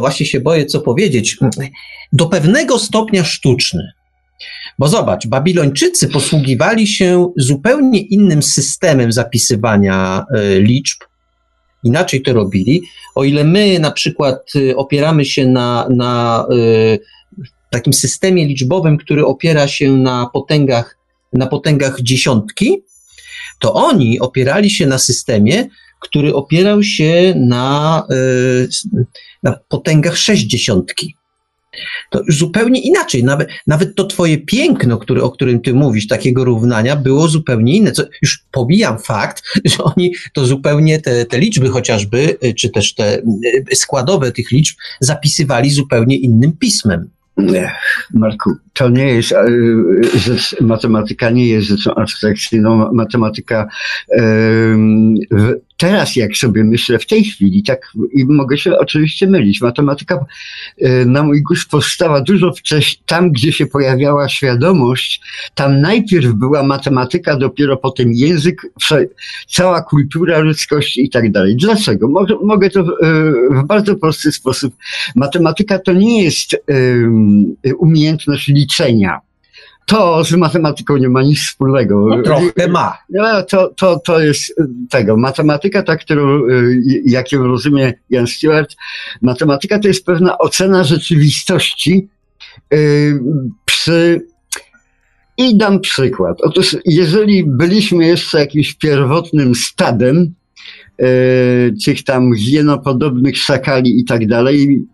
[0.00, 1.36] właśnie się boję, co powiedzieć,
[2.12, 3.92] do pewnego stopnia sztuczny.
[4.78, 10.98] Bo zobacz, Babilończycy posługiwali się zupełnie innym systemem zapisywania e, liczb,
[11.84, 12.82] inaczej to robili.
[13.14, 16.46] O ile my na przykład y, opieramy się na, na
[17.70, 20.98] takim systemie liczbowym, który opiera się na potęgach,
[21.32, 22.82] na potęgach dziesiątki,
[23.58, 25.68] to oni opierali się na systemie,
[26.00, 28.68] który opierał się na, y,
[29.42, 31.16] na potęgach sześćdziesiątki.
[32.10, 33.24] To już zupełnie inaczej.
[33.24, 37.92] Nawet, nawet to twoje piękno, które, o którym ty mówisz, takiego równania, było zupełnie inne.
[37.92, 42.94] Co, już pomijam fakt, że oni to zupełnie te, te liczby chociażby, y, czy też
[42.94, 43.18] te
[43.72, 47.10] y, składowe tych liczb zapisywali zupełnie innym pismem.
[47.40, 47.72] Nie,
[48.14, 49.46] Marku, to nie jest e,
[50.18, 52.92] rzecz, matematyka nie jest rzeczą abstrakcyjną.
[52.92, 53.68] Matematyka
[54.18, 59.60] em, w, teraz, jak sobie myślę, w tej chwili, tak, i mogę się oczywiście mylić,
[59.60, 60.24] matematyka
[60.78, 65.20] e, na mój gust powstała dużo wcześniej, tam gdzie się pojawiała świadomość,
[65.54, 68.66] tam najpierw była matematyka, dopiero potem język,
[69.48, 71.56] cała kultura ludzkości i tak dalej.
[71.56, 72.08] Dlaczego?
[72.42, 72.92] Mogę, to w, e,
[73.50, 74.74] w bardzo prosty sposób.
[75.16, 76.56] Matematyka to nie jest
[77.78, 79.20] umiejętność liczenia.
[79.86, 82.06] To z matematyką nie ma nic wspólnego.
[82.08, 82.98] No, trochę ma.
[83.10, 85.16] No, to, to, to jest y, tego.
[85.16, 88.76] Matematyka, ta, którą, y, jak ją rozumie Jan Stewart,
[89.22, 92.08] matematyka to jest pewna ocena rzeczywistości
[92.74, 93.20] y,
[93.64, 94.26] przy.
[95.36, 96.36] I dam przykład.
[96.40, 100.34] Otóż, jeżeli byliśmy jeszcze jakimś pierwotnym stadem
[101.84, 104.84] tych tam hienopodobnych szakali i tak dalej,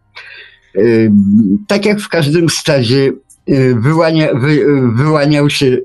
[1.68, 3.12] tak jak w każdym stadzie
[3.74, 5.76] wyłania, wy, wyłaniał się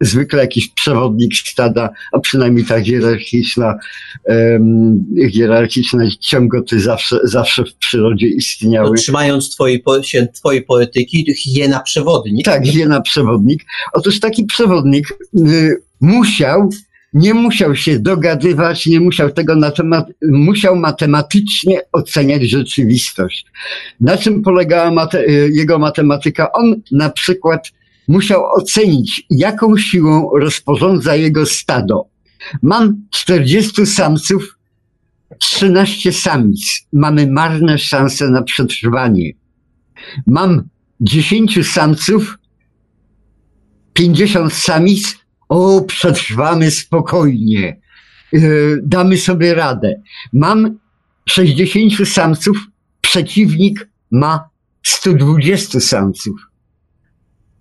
[0.00, 3.78] zwykle jakiś przewodnik stada, a przynajmniej ta hierarchiczna,
[4.24, 8.90] em, hierarchiczne ciągoty zawsze, zawsze w przyrodzie istniały.
[8.90, 12.44] No, trzymając twojej, po, się twojej poetyki, hiena przewodnik.
[12.44, 13.64] Tak, hiena przewodnik.
[13.92, 16.70] Otóż taki przewodnik y, musiał,
[17.14, 23.46] nie musiał się dogadywać, nie musiał tego na temat, musiał matematycznie oceniać rzeczywistość.
[24.00, 26.52] Na czym polegała mate, jego matematyka?
[26.52, 27.72] On na przykład
[28.08, 32.08] musiał ocenić, jaką siłą rozporządza jego stado.
[32.62, 34.58] Mam 40 samców,
[35.38, 36.86] 13 samic.
[36.92, 39.32] Mamy marne szanse na przetrwanie.
[40.26, 40.68] Mam
[41.00, 42.38] 10 samców,
[43.92, 45.18] 50 samic.
[45.48, 47.80] O, przetrwamy spokojnie.
[48.32, 50.02] Yy, damy sobie radę.
[50.32, 50.78] Mam
[51.28, 52.56] 60 samców,
[53.00, 54.48] przeciwnik ma
[54.82, 56.40] 120 samców.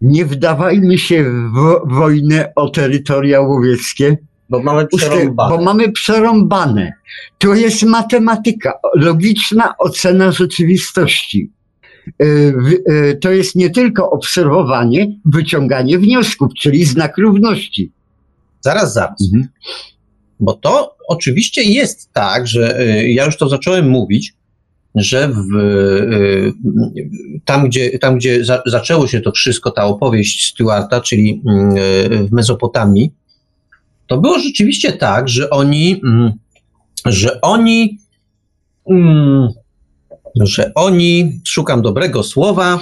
[0.01, 4.17] Nie wdawajmy się w wo- wojnę o terytoria łowieckie,
[4.49, 5.57] Bo mamy przerąbane.
[5.57, 6.93] bo mamy przerąbane.
[7.37, 11.51] To jest matematyka, logiczna ocena rzeczywistości.
[12.19, 17.91] W- y, To jest nie tylko obserwowanie, wyciąganie wniosków, czyli znak równości.
[18.61, 19.23] Zaraz, zaraz.
[20.39, 24.33] Bo to oczywiście jest tak, że y, ja już to zacząłem mówić,
[24.95, 26.53] że w,
[27.45, 31.41] tam, gdzie, tam, gdzie za, zaczęło się to wszystko, ta opowieść Stuarta, czyli
[32.11, 33.11] y, w Mezopotamii,
[34.07, 36.31] to było rzeczywiście tak, że oni, mm,
[37.05, 37.99] że oni,
[38.89, 39.47] mm,
[40.45, 42.79] że oni, szukam dobrego słowa,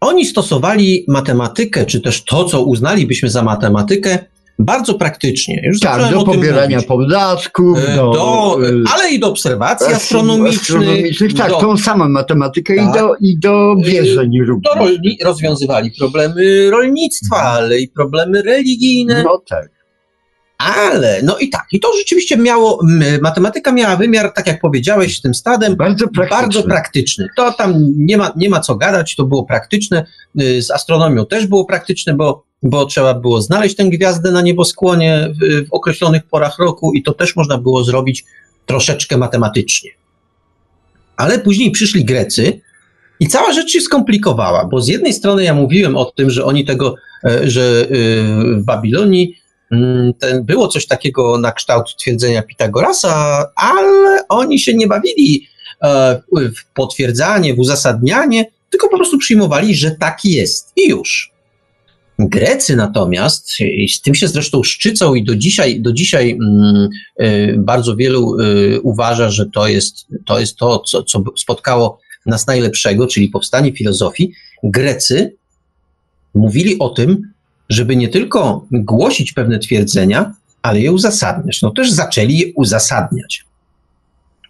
[0.00, 4.18] oni stosowali matematykę, czy też to, co uznalibyśmy za matematykę,
[4.58, 5.62] bardzo praktycznie.
[5.64, 11.34] Już Tak, do pobierania podatków, E, do, do, y, ale i do obserwacji astronomicznych, astronomicznych.
[11.34, 12.84] Tak, do, tą samą matematykę Tak.
[12.96, 14.72] i do, i do wierzeń do również.
[14.76, 19.73] rolni, rozwiązywali problemy rolnictwa, ale i problemy religijne, No tak.
[20.58, 22.80] Ale no i tak, i to rzeczywiście miało,
[23.22, 26.40] matematyka miała wymiar, tak jak powiedziałeś, z tym stadem, Bardzo praktyczne.
[26.40, 27.26] bardzo praktyczny.
[27.36, 30.06] To tam nie ma, nie ma co gadać, to było praktyczne.
[30.40, 35.28] Y, Z astronomią też było praktyczne, bo, bo trzeba było znaleźć tę gwiazdę na nieboskłonie
[35.40, 38.24] w, w określonych porach roku i to też można było zrobić
[38.66, 39.90] troszeczkę matematycznie.
[41.16, 42.60] Ale później przyszli Grecy
[43.20, 46.64] i cała rzecz się skomplikowała, bo z jednej strony ja mówiłem o tym, że oni
[46.64, 47.86] tego, e, że
[48.56, 49.43] w Babilonii
[50.18, 55.48] ten, było coś takiego na kształt twierdzenia Pitagorasa, ale oni się nie bawili
[56.32, 61.34] w potwierdzanie, w uzasadnianie, tylko po prostu przyjmowali, że tak jest i już.
[62.18, 66.88] Grecy natomiast, i z tym się zresztą szczycą i do dzisiaj, do dzisiaj mm,
[67.20, 72.46] y, bardzo wielu y, uważa, że to jest to, jest to co, co spotkało nas
[72.46, 74.32] najlepszego, czyli powstanie filozofii.
[74.62, 75.36] Grecy
[76.34, 77.33] mówili o tym,
[77.68, 81.62] żeby nie tylko głosić pewne twierdzenia, ale je uzasadniać.
[81.62, 83.44] No też zaczęli je uzasadniać.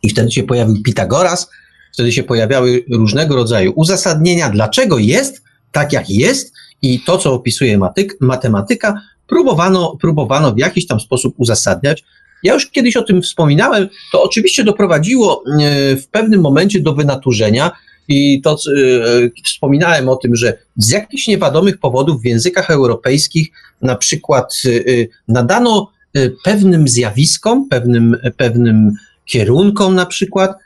[0.03, 1.51] I wtedy się pojawił Pitagoras,
[1.93, 7.79] wtedy się pojawiały różnego rodzaju uzasadnienia, dlaczego jest tak, jak jest, i to, co opisuje
[7.79, 12.05] matyk, matematyka, próbowano, próbowano w jakiś tam sposób uzasadniać.
[12.43, 17.71] Ja już kiedyś o tym wspominałem, to oczywiście doprowadziło e, w pewnym momencie do wynaturzenia,
[18.09, 23.49] i to y, wspominałem o tym, że z jakichś niewiadomych powodów w językach europejskich
[23.83, 28.93] na przykład y, nadano y, pewnym zjawiskom, pewnym, pewnym
[29.25, 30.65] kierunkom na przykład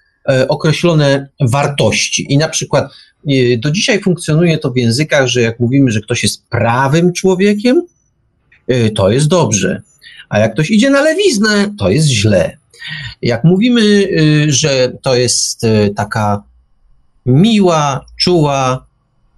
[0.49, 2.27] określone wartości.
[2.33, 2.91] I na przykład
[3.59, 7.83] do dzisiaj funkcjonuje to w językach, że jak mówimy, że ktoś jest prawym człowiekiem,
[8.95, 9.83] to jest dobrze.
[10.29, 12.57] A jak ktoś idzie na lewiznę, to jest źle.
[13.23, 14.09] Jak mówimy,
[14.49, 16.43] że to jest taka
[17.29, 18.87] miła, czuła,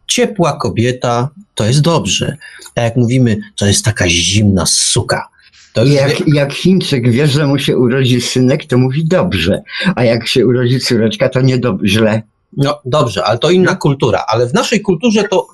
[0.07, 2.37] ciepła kobieta, to jest dobrze.
[2.75, 5.29] A jak mówimy, to jest taka zimna suka.
[5.73, 9.63] To jak, jak Chińczyk wie, że mu się urodzi synek, to mówi dobrze.
[9.97, 12.23] A jak się urodzi córeczka, to nie źle.
[12.57, 14.25] No dobrze, ale to inna kultura.
[14.29, 15.47] Ale w naszej kulturze to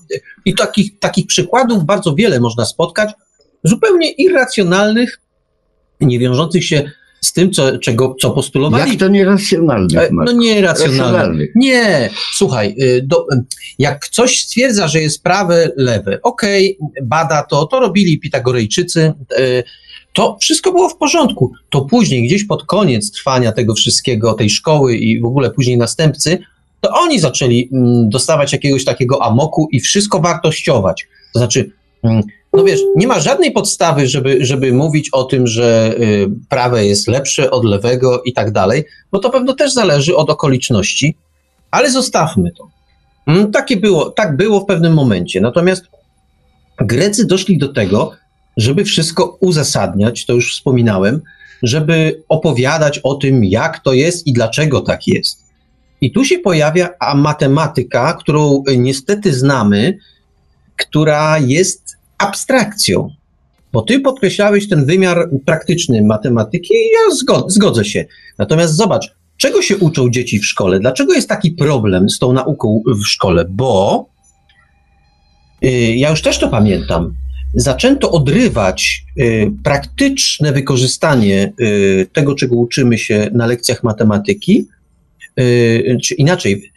[0.45, 3.11] i takich, takich przykładów bardzo wiele można spotkać,
[3.65, 5.21] zupełnie irracjonalnych,
[6.01, 6.91] nie wiążących się
[7.27, 8.91] z tym, co, czego, co postulowali.
[8.91, 10.03] Jak to nieracjonalne?
[10.03, 11.45] E, no nieracjonalne.
[11.55, 13.27] Nie, słuchaj, y, do,
[13.79, 19.63] jak coś stwierdza, że jest prawe, lewe, okej, okay, bada to, to robili Pitagorejczycy, y,
[20.13, 21.53] to wszystko było w porządku.
[21.71, 26.39] To później, gdzieś pod koniec trwania tego wszystkiego, tej szkoły i w ogóle później następcy,
[26.81, 31.07] to oni zaczęli mm, dostawać jakiegoś takiego amoku i wszystko wartościować.
[31.33, 31.71] To znaczy,
[32.03, 32.23] mm,
[32.57, 37.09] no wiesz, nie ma żadnej podstawy, żeby, żeby mówić o tym, że y, prawe jest
[37.09, 41.17] lepsze od lewego i tak dalej, bo to pewno też zależy od okoliczności,
[41.71, 42.69] ale zostawmy to.
[43.27, 45.41] Mm, takie było, tak było w pewnym momencie.
[45.41, 45.85] Natomiast
[46.79, 48.13] Grecy doszli do tego,
[48.57, 51.21] żeby wszystko uzasadniać, to już wspominałem,
[51.63, 55.47] żeby opowiadać o tym, jak to jest i dlaczego tak jest.
[56.01, 59.99] I tu się pojawia a matematyka, którą e, niestety znamy,
[60.77, 63.11] która jest abstrakcją.
[63.73, 68.05] Bo ty podkreślałeś ten wymiar praktyczny matematyki i ja zgod zgodzę się.
[68.39, 70.81] Natomiast zobacz, czego się uczą dzieci w szkole?
[70.81, 73.45] Dlaczego jest taki problem z tą nauką w szkole?
[73.49, 74.07] Bo
[75.63, 77.15] yy, ja już też to pamiętam.
[77.55, 84.67] Zaczęto odrywać y, praktyczne wykorzystanie y, tego, czego uczymy się na lekcjach matematyki,
[85.41, 86.73] Y, czy inaczej,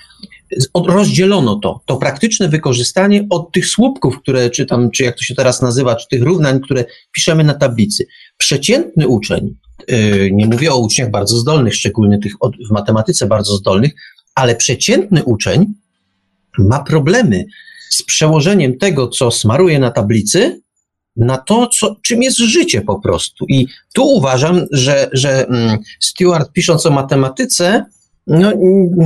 [0.88, 5.36] rozdzielono to, to praktyczne wykorzystanie od tych słupków, które, czy tam, czy jak to się
[5.36, 8.08] teraz nazywa, czy tych równań, które piszemy na tablicy.
[8.38, 9.56] Przeciętny uczeń,
[9.92, 12.34] y, nie mówię o uczniach bardzo zdolnych, szczególnie tych
[12.70, 13.92] w matematyce bardzo zdolnych,
[14.36, 15.66] ale przeciętny uczeń
[16.58, 17.46] ma problemy
[17.90, 20.62] z przełożeniem tego, co smaruje na tablicy,
[21.16, 23.46] na to, co, czym jest życie po prostu.
[23.50, 27.86] I tu uważam, że, że mm, Stewart, pisząc o matematyce,
[28.30, 28.52] no,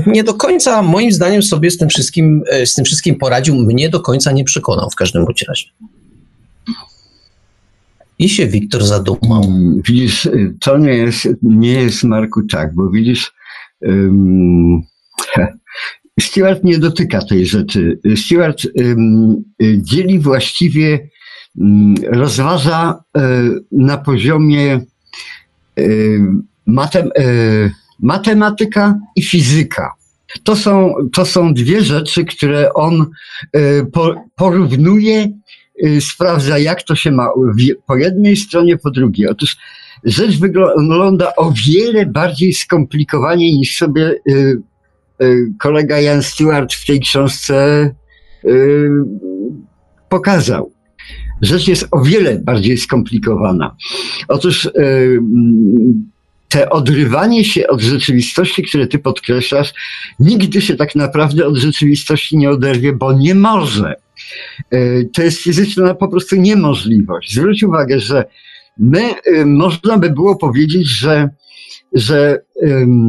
[0.07, 3.55] nie do końca, moim zdaniem, sobie z tym wszystkim, e, z tym wszystkim poradził.
[3.55, 5.65] Mnie do końca nie przekonał w każdym bądź razie.
[8.19, 9.43] I się Wiktor zadumał.
[9.87, 10.29] Widzisz,
[10.61, 13.33] to nie jest, nie jest Marku tak, bo widzisz,
[13.81, 14.81] um,
[16.21, 17.99] Stewart nie dotyka tej rzeczy.
[18.15, 19.43] Stewart um,
[19.77, 21.09] dzieli właściwie,
[21.55, 23.03] um, rozważa
[23.71, 24.81] na poziomie
[26.65, 27.09] matem,
[28.03, 29.93] matematyka i fizyka.
[30.43, 33.05] To są, to są dwie rzeczy, które on
[33.55, 33.85] y,
[34.35, 35.27] porównuje,
[35.85, 37.27] y, sprawdza, jak to się ma
[37.87, 39.27] po jednej stronie, po drugiej.
[39.27, 39.57] Otóż
[40.03, 44.61] rzecz wygląda o wiele bardziej skomplikowanie niż sobie y,
[45.59, 47.89] kolega Jan Stewart w tej książce
[50.09, 50.71] pokazał.
[51.41, 53.75] Rzecz jest o wiele bardziej skomplikowana.
[54.27, 54.69] Otóż
[56.53, 59.73] te odrywanie się od rzeczywistości, które ty podkreślasz,
[60.19, 63.95] nigdy się tak naprawdę od rzeczywistości nie oderwie, bo nie może.
[64.71, 67.33] E, to jest fizyczna po prostu niemożliwość.
[67.33, 68.25] Zwróć uwagę, że
[68.77, 71.29] my, e, można by było powiedzieć, że,
[71.93, 72.39] że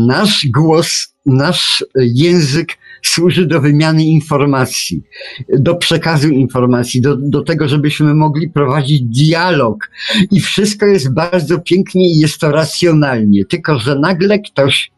[0.06, 2.68] nasz głos, nasz język
[3.08, 5.02] służy do wymiany informacji,
[5.48, 9.90] do przekazu informacji, do, do tego, żebyśmy mogli prowadzić dialog.
[10.30, 13.44] I wszystko jest bardzo pięknie i jest to racjonalnie.
[13.44, 14.90] Tylko, że nagle ktoś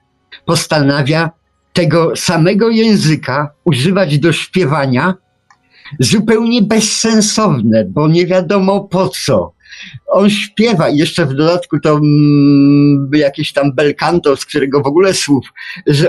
[0.44, 1.30] postanawia
[1.72, 5.14] tego samego języka używać do śpiewania,
[6.00, 9.55] zupełnie bezsensowne, bo nie wiadomo po co.
[10.06, 15.14] On śpiewa i jeszcze w dodatku to mm, jakieś tam belcanto, z którego w ogóle
[15.14, 15.52] słów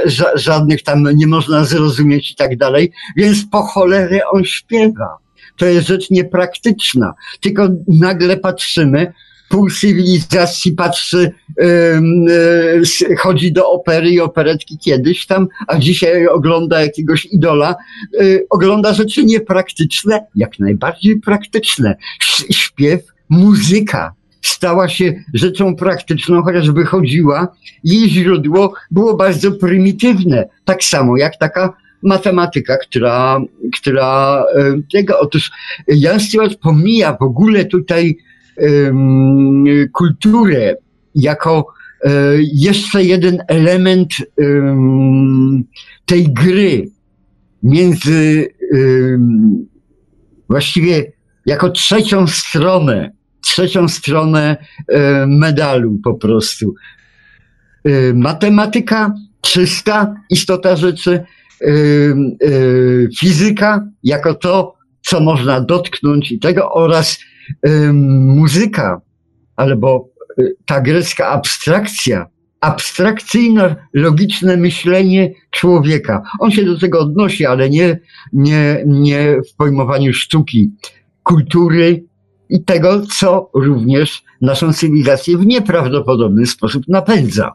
[0.06, 5.18] ża żadnych tam nie można zrozumieć i tak dalej, więc po cholerę on śpiewa.
[5.58, 7.14] To jest rzecz niepraktyczna.
[7.42, 9.14] Tylko nagle patrzymy,
[9.50, 17.26] pół cywilizacji patrzy, yy, chodzi do opery i operetki kiedyś tam, a dzisiaj ogląda jakiegoś
[17.26, 17.76] idola,
[18.20, 21.96] yy, ogląda rzeczy niepraktyczne, jak najbardziej praktyczne.
[22.52, 27.48] Śpiew, muzyka stała się rzeczą praktyczną, chociaż wychodziła,
[27.84, 30.50] jej źródło było bardzo prymitywne.
[30.66, 31.74] Tak samo jak taka
[32.04, 33.40] matematyka, która,
[33.80, 34.44] która
[34.94, 35.52] tego, otóż
[35.88, 38.18] Jan Stewart pomija w ogóle tutaj
[39.94, 40.76] kulturę
[41.16, 41.68] jako
[42.04, 42.12] e,
[42.54, 44.14] jeszcze jeden element
[46.06, 46.90] tej gry
[47.64, 48.48] między
[50.50, 51.12] właściwie
[51.46, 53.12] jako trzecią stronę,
[53.58, 56.74] trzecią stronę e, medalu po prostu.
[57.84, 61.24] E, matematyka, czysta istota rzeczy,
[63.20, 67.20] fizyka jako to, co można dotknąć i tego oraz
[67.94, 69.02] muzyka,
[69.56, 70.10] albo
[70.66, 72.28] ta grecka abstrakcja,
[72.62, 76.22] abstrakcyjne, logiczne myślenie człowieka.
[76.40, 78.00] On się do tego odnosi, ale nie,
[78.34, 80.72] nie, nie w pojmowaniu sztuki,
[81.24, 82.04] kultury
[82.50, 87.52] i tego, co również naszą cywilizację w nieprawdopodobny sposób napędza.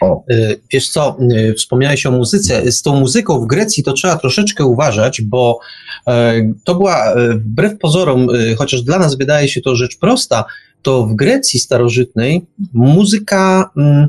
[0.00, 0.24] O.
[0.30, 2.72] Y, wiesz co, y, wspomniałeś o muzyce.
[2.72, 5.58] Z tą muzyką w Grecji to trzeba troszeczkę uważać, bo
[6.06, 10.44] e, to była e, wbrew pozorom, e, chociaż dla nas wydaje się to rzecz prosta,
[10.82, 14.08] to w Grecji starożytnej muzyka mm,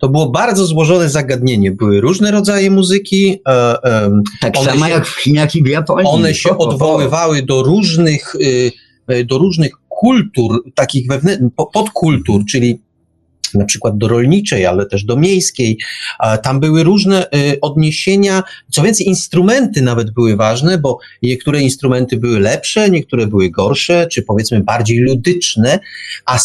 [0.00, 1.72] to było bardzo złożone zagadnienie.
[1.72, 3.42] Były różne rodzaje muzyki.
[4.40, 6.06] Tak samo się, jak w Chinach i w Japonii.
[6.06, 8.36] One się odwoływały do różnych,
[9.24, 12.78] do różnych kultur, takich wewnętrznych, podkultur, czyli
[13.54, 15.78] na przykład do rolniczej, ale też do miejskiej.
[16.42, 22.40] Tam były różne y, odniesienia, co więcej, instrumenty nawet były ważne, bo niektóre instrumenty były
[22.40, 25.78] lepsze, niektóre były gorsze, czy powiedzmy bardziej ludyczne,
[26.26, 26.38] a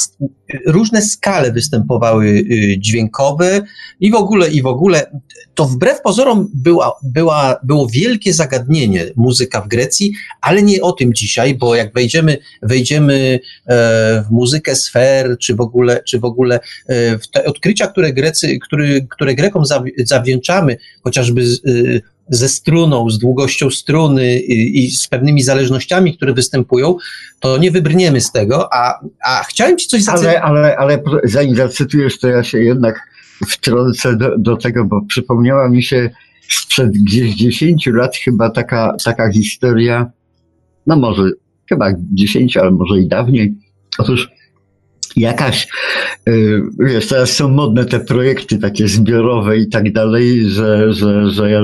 [0.65, 3.61] różne skale występowały y, dźwiękowe
[3.99, 5.11] i w ogóle, i w ogóle
[5.55, 11.13] to wbrew pozorom była, była, było wielkie zagadnienie muzyka w Grecji, ale nie o tym
[11.13, 16.59] dzisiaj, bo jak wejdziemy, wejdziemy e, w muzykę sfer, czy w ogóle, czy w ogóle
[16.87, 19.63] e, w te odkrycia, które, Grecy, które, które Grekom
[20.05, 26.97] zawdzięczamy, chociażby e, ze struną, z długością struny i, i, z pewnymi zależnościami, które występują,
[27.39, 30.37] to nie wybrniemy z tego, a, a chciałem ci coś zacytować.
[30.41, 33.11] Ale, ale, ale zanim zacytujesz, to ja się jednak
[33.47, 36.09] wtrącę do, do tego, bo przypomniała mi się
[36.49, 40.11] sprzed gdzieś 10 lat chyba taka, taka historia,
[40.87, 41.23] no może
[41.69, 43.55] chyba 10, ale może i dawniej.
[43.97, 44.29] Otóż
[45.15, 45.67] jakaś,
[46.29, 51.61] y, wiesz, teraz są modne te projekty takie zbiorowe i tak dalej, że, że, że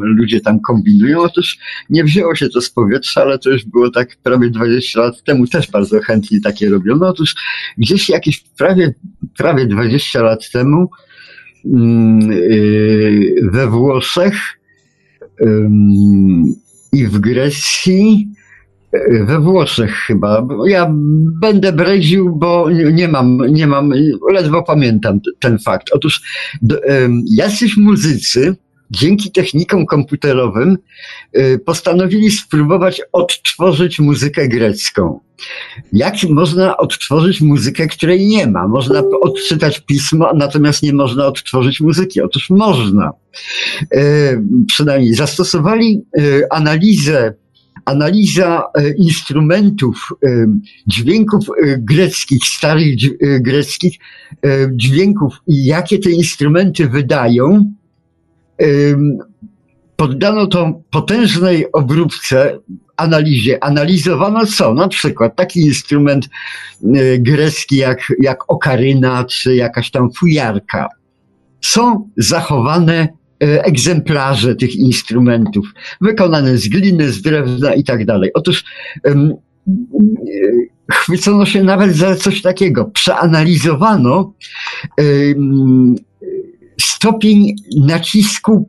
[0.00, 1.20] ludzie tam kombinują.
[1.20, 1.58] Otóż
[1.90, 5.46] nie wzięło się to z powietrza, ale to już było tak prawie 20 lat temu,
[5.46, 7.08] też bardzo chętnie takie robiono.
[7.08, 7.34] Otóż
[7.78, 8.94] gdzieś jakieś prawie,
[9.36, 10.90] prawie 20 lat temu
[11.64, 14.58] mm, y, we Włoszech
[16.92, 18.28] i w Grecji
[19.26, 20.46] we Włoszech chyba.
[20.66, 20.92] Ja
[21.40, 23.92] będę breził, bo nie mam, nie mam,
[24.32, 25.90] ledwo pamiętam ten fakt.
[25.92, 26.22] Otóż
[26.62, 26.76] do,
[27.30, 28.56] jacyś muzycy
[28.90, 30.78] dzięki technikom komputerowym
[31.36, 35.20] y, postanowili spróbować odtworzyć muzykę grecką.
[35.92, 38.68] Jak można odtworzyć muzykę, której nie ma?
[38.68, 42.20] Można odczytać pismo, natomiast nie można odtworzyć muzyki.
[42.20, 43.12] Otóż można.
[43.94, 47.34] Y, przynajmniej zastosowali y, analizę
[47.88, 50.46] analiza e, instrumentów, e,
[50.86, 52.96] dźwięków e, greckich, starych
[53.40, 53.98] greckich,
[54.72, 57.72] dźwięków i jakie te instrumenty wydają,
[59.96, 62.58] poddano to potężnej obróbce,
[62.96, 63.64] analizie.
[63.64, 64.74] Analizowano co?
[64.74, 66.28] Na przykład taki instrument
[67.18, 70.88] grecki jak, jak okaryna, czy jakaś tam fujarka.
[71.60, 78.30] Są zachowane egzemplarze tych instrumentów, wykonane z gliny, z drewna i tak dalej.
[78.34, 78.64] Otóż
[79.04, 79.34] um,
[80.92, 82.84] chwycono się nawet za coś takiego.
[82.84, 84.32] Przeanalizowano
[86.80, 88.68] stopień nacisku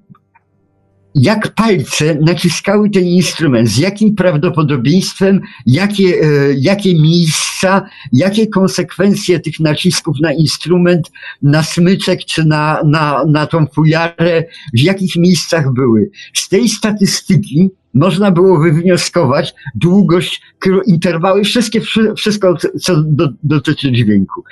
[1.22, 9.60] jak palce naciskały ten instrument, z jakim prawdopodobieństwem, jakie, e, jakie miejsca, jakie konsekwencje tych
[9.60, 11.12] nacisków na instrument,
[11.42, 14.44] na smyczek czy na, na, na tą fujarę,
[14.74, 16.10] w jakich miejscach były.
[16.34, 20.42] Z tej statystyki można było wywnioskować długość,
[20.86, 21.82] interwały, wszystkie,
[22.18, 24.44] wszystko, co do, dotyczy dźwięku.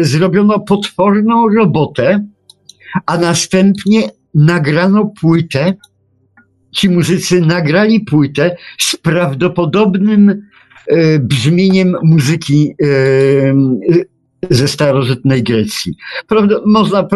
[0.00, 2.26] Zrobiono potworną robotę,
[3.06, 5.74] a następnie nagrano płytę,
[6.72, 10.42] ci muzycy nagrali płytę z prawdopodobnym
[10.88, 12.86] e, brzmieniem muzyki e,
[14.50, 15.94] ze starożytnej Grecji.
[16.26, 17.08] Prawda, można,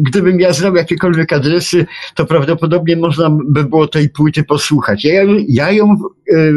[0.00, 5.04] gdybym ja znał jakiekolwiek adresy, to prawdopodobnie można by było tej płyty posłuchać.
[5.04, 5.96] Ja, ja ją
[6.32, 6.52] e,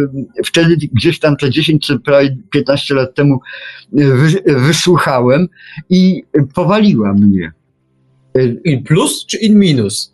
[0.45, 3.39] wtedy gdzieś tam te 10 czy prawie 15 lat temu
[3.91, 5.47] wy, wysłuchałem
[5.89, 7.51] i powaliła mnie.
[8.65, 10.11] In plus czy in minus?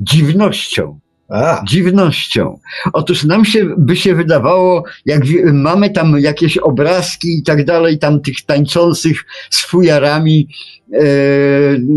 [0.00, 0.98] Dziwnością.
[1.28, 1.62] A.
[1.68, 2.58] Dziwnością.
[2.92, 5.22] Otóż nam się by się wydawało, jak
[5.52, 10.48] mamy tam jakieś obrazki i tak dalej, tam tych tańczących z fujarami.
[10.92, 11.00] E,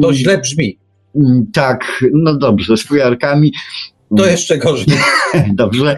[0.01, 0.77] to źle brzmi.
[1.15, 3.53] Mm, tak, no dobrze, z fujarkami.
[4.17, 4.97] To jeszcze gorzej.
[5.53, 5.97] dobrze.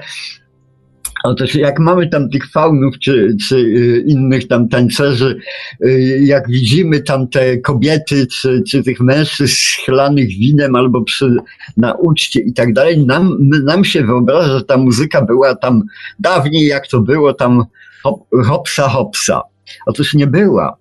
[1.24, 5.38] Otóż jak mamy tam tych faunów czy, czy y, innych tam tańcerzy,
[5.86, 11.36] y, jak widzimy tam te kobiety czy, czy tych mężczyzn schlanych winem albo przy,
[11.78, 15.84] na uczcie i tak dalej, nam, nam się wyobraża, że ta muzyka była tam
[16.20, 17.64] dawniej, jak to było tam
[18.04, 19.42] hop, hopsa hopsa.
[19.86, 20.78] Otóż nie była.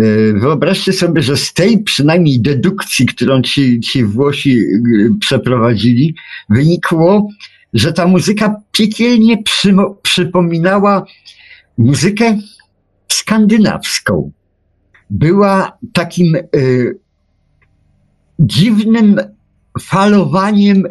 [0.00, 4.62] Y, wyobraźcie sobie, że z tej przynajmniej dedukcji, którą ci, ci Włosi
[5.20, 6.14] przeprowadzili,
[6.50, 7.28] wynikło,
[7.72, 9.42] że ta muzyka piekielnie
[10.02, 11.04] przypominała
[11.78, 12.38] muzykę
[13.08, 14.30] skandynawską.
[15.10, 16.98] Była takim y,
[18.38, 19.20] dziwnym
[19.80, 20.82] falowaniem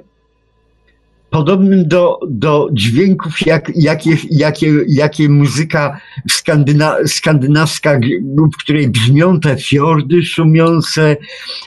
[1.29, 5.99] podobnym do, do dźwięków, jak, jakie, jakie, jakie muzyka
[6.29, 7.99] skandyna, skandynawska,
[8.53, 11.17] w której brzmią te fiordy szumiące,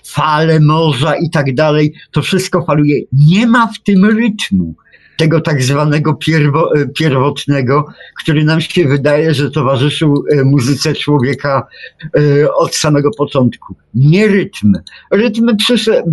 [0.04, 1.94] fale morza i tak dalej.
[2.10, 3.00] To wszystko faluje.
[3.12, 4.74] Nie ma w tym rytmu
[5.18, 7.86] tego tak zwanego pierwo, e, pierwotnego,
[8.22, 11.66] który nam się wydaje, że towarzyszył e, muzyce człowieka
[12.02, 13.74] e, od samego początku.
[13.94, 14.72] Nie rytm.
[15.10, 16.10] Rytm przyszedł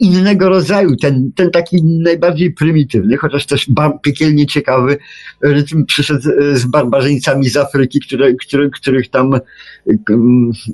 [0.00, 3.66] innego rodzaju, ten, ten taki najbardziej prymitywny, chociaż też
[4.02, 4.98] piekielnie ciekawy
[5.40, 6.22] rytm przyszedł
[6.52, 9.40] z barbarzyńcami z Afryki, które, które, których tam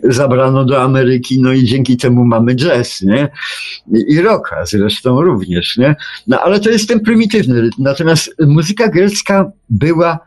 [0.05, 3.29] zabrano do Ameryki, no i dzięki temu mamy jazz, nie?
[4.09, 5.97] I rocka zresztą również, nie?
[6.27, 7.83] No ale to jest ten prymitywny rytm.
[7.83, 10.19] Natomiast muzyka grecka była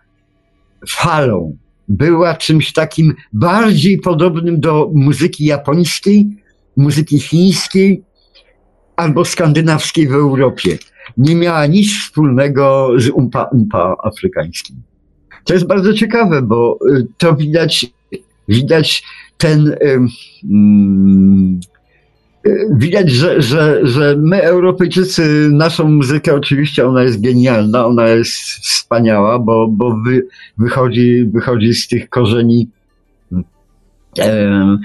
[0.90, 1.58] falą,
[1.88, 6.28] była czymś takim bardziej podobnym do muzyki japońskiej,
[6.78, 8.04] muzyki chińskiej
[8.96, 10.78] albo skandynawskiej w Europie.
[11.18, 14.76] Nie miała nic wspólnego z umpa, umpa afrykańskim.
[15.44, 17.86] To jest bardzo ciekawe, bo y, to widać,
[18.52, 19.04] widać
[19.38, 21.60] ten, um,
[22.72, 29.40] Widać, że, że, że my, Europejczycy, naszą muzykę, oczywiście ona jest genialna, ona jest wspaniała,
[29.40, 30.28] bo, bo wy,
[30.58, 32.70] wychodzi, wychodzi z tych korzeni
[34.20, 34.78] e,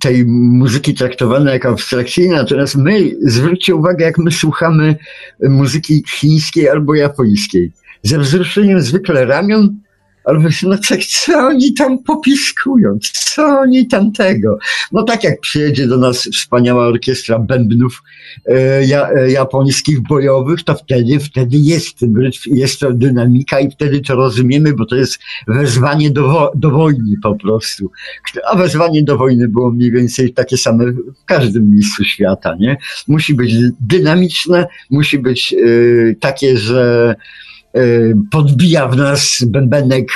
[0.00, 2.36] tej muzyki traktowanej jako abstrakcyjna.
[2.36, 4.96] Natomiast my, zwróćcie uwagę, jak my słuchamy
[5.42, 7.72] muzyki chińskiej albo japońskiej.
[8.02, 9.78] Ze wzruszeniem zwykle ramion
[10.26, 12.98] ale myślę, no tak, co oni tam popiskują?
[13.12, 14.58] Co oni tam tego?
[14.92, 18.02] No tak jak przyjedzie do nas wspaniała orkiestra bębnów
[18.46, 21.98] e, ja, e, japońskich bojowych, to wtedy, wtedy jest,
[22.46, 25.18] jest to dynamika i wtedy to rozumiemy, bo to jest
[25.48, 27.90] wezwanie do, wo do wojny po prostu.
[28.50, 32.76] A wezwanie do wojny było mniej więcej takie same w każdym miejscu świata, nie?
[33.08, 37.14] Musi być dynamiczne, musi być e, takie, że
[38.30, 40.08] podbija w nas bębenek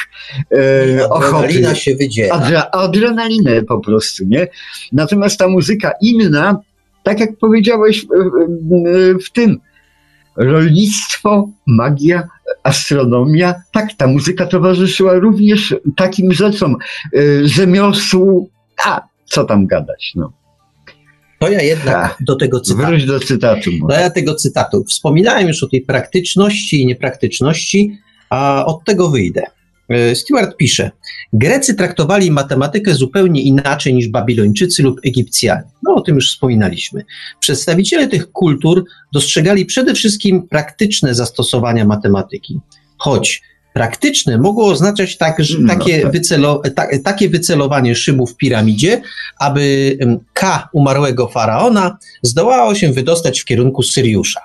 [0.52, 2.34] e, Adrenalina się wydziela.
[2.34, 4.48] Adre, adrenalinę po prostu, nie?
[4.92, 6.60] Natomiast ta muzyka inna,
[7.02, 8.06] tak jak powiedziałeś
[9.26, 9.60] w, tym,
[10.36, 12.28] rolnictwo, magia,
[12.62, 16.76] astronomia, tak, ta muzyka towarzyszyła również takim rzeczom,
[17.16, 18.50] e, rzemiosłu,
[18.84, 20.39] a co tam gadać, no.
[21.40, 22.16] To ja jednak tak.
[22.20, 22.86] do tego cytatu.
[22.86, 23.70] Wróć do cytatu.
[23.88, 24.84] No ja tego cytatu.
[24.84, 27.98] Wspominałem już o tej praktyczności i niepraktyczności,
[28.30, 29.42] a od tego wyjdę.
[29.88, 30.90] E, Stewart pisze,
[31.32, 35.62] Grecy traktowali matematykę zupełnie inaczej niż Babilończycy lub Egipcjanie.
[35.82, 37.04] No o tym już wspominaliśmy.
[37.40, 42.60] Przedstawiciele tych kultur dostrzegali przede wszystkim praktyczne zastosowania matematyki,
[42.98, 43.42] choć
[43.74, 46.12] praktyczne mogło oznaczać tak, że No takie, tak.
[46.12, 49.02] wycelo, ta, takie wycelowanie szybu w piramidzie,
[49.38, 49.96] aby
[50.32, 54.40] K umarłego faraona zdołało się wydostać w kierunku Syriusza.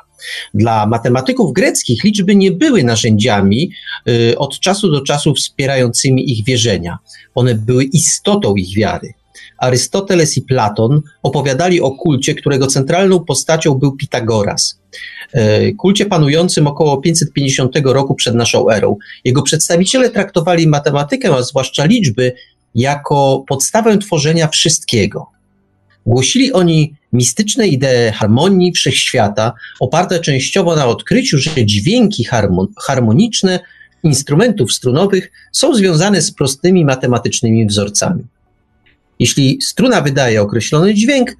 [0.53, 3.71] Dla matematyków greckich liczby nie były narzędziami
[4.09, 6.97] y, od czasu do czasu wspierającymi ich wierzenia.
[7.35, 9.13] One były istotą ich wiary.
[9.57, 14.79] Arystoteles i Platon opowiadali o kulcie, którego centralną postacią był Pitagoras.
[15.35, 18.97] E, Kulcie panującym około 550 roku przed naszą erą.
[19.23, 22.33] Jego przedstawiciele traktowali matematykę, a zwłaszcza liczby,
[22.75, 25.27] jako podstawę tworzenia wszystkiego.
[26.05, 33.59] Głosili oni mistyczne idee harmonii wszechświata, oparte częściowo na odkryciu, że dźwięki harmo- harmoniczne
[34.03, 38.23] instrumentów strunowych są związane z prostymi matematycznymi wzorcami.
[39.19, 41.35] Jeśli struna wydaje określony dźwięk,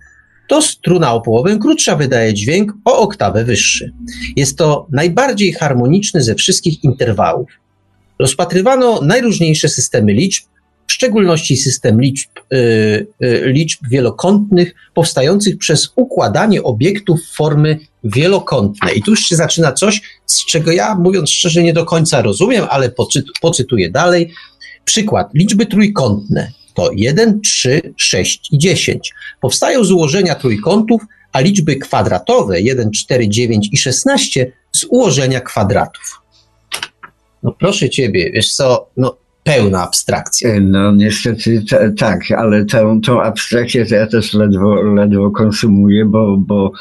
[0.48, 3.93] to struna o połowę krótsza wydaje dźwięk o oktawę wyższy.
[4.36, 7.50] Jest to najbardziej harmoniczny ze wszystkich interwałów.
[8.20, 10.43] Rozpatrywano najróżniejsze systemy liczb,
[10.88, 12.58] w szczególności system liczb, y,
[13.24, 18.93] y, liczb wielokątnych powstających przez układanie obiektów formy wielokątne.
[18.93, 22.66] I tu już się zaczyna coś, z czego ja, mówiąc szczerze, nie do końca rozumiem,
[22.70, 24.32] ale poczyt, pocytuję dalej.
[24.86, 25.30] Przykład.
[25.34, 29.13] Liczby trójkątne to 1, 3, 6 i 10.
[29.41, 31.01] Powstają z ułożenia trójkątów,
[31.32, 36.21] a liczby kwadratowe 1, 4, 9 i 16 z ułożenia kwadratów.
[37.43, 40.59] No proszę ciebie, wiesz co, no pełna abstrakcja.
[40.61, 46.38] No niestety ta, tak, ale tą, tą abstrakcję to ja też ledwo, ledwo konsumuję, bo,
[46.38, 46.71] bo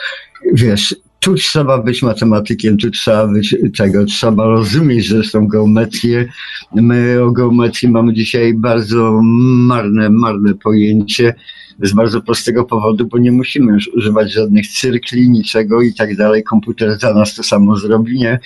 [0.53, 6.29] wiesz, tu trzeba być matematykiem, tu trzeba być tego, trzeba rozumieć zresztą geometrię.
[6.75, 11.35] My o geometrii mamy dzisiaj bardzo marne, marne pojęcie
[11.83, 16.45] z bardzo prostego powodu, bo nie musimy już używać żadnych cyrkli, niczego i tak dalej.
[16.45, 18.41] Komputer za nas to samo zrobi, nie?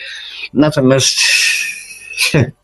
[0.54, 1.18] Natomiast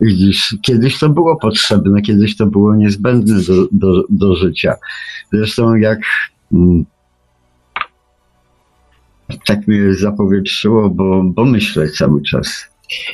[0.00, 4.74] Widzisz, kiedyś to było potrzebne, kiedyś to było niezbędne do, do, do życia.
[5.32, 5.98] Zresztą jak
[6.52, 6.84] mm,
[9.46, 12.48] tak mnie zapowietrzyło, bo, bo myślę cały czas.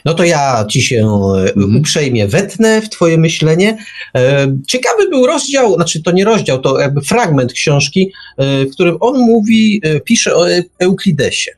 [0.05, 1.77] No to ja ci się e, Mhm.
[1.77, 3.79] uprzejmie wetnę w twoje myślenie.
[4.17, 8.97] E, Ciekawy był rozdział, znaczy to nie rozdział, to jakby fragment książki, e, w którym
[9.01, 10.47] on mówi, pisze o
[10.79, 11.51] Euklidesie.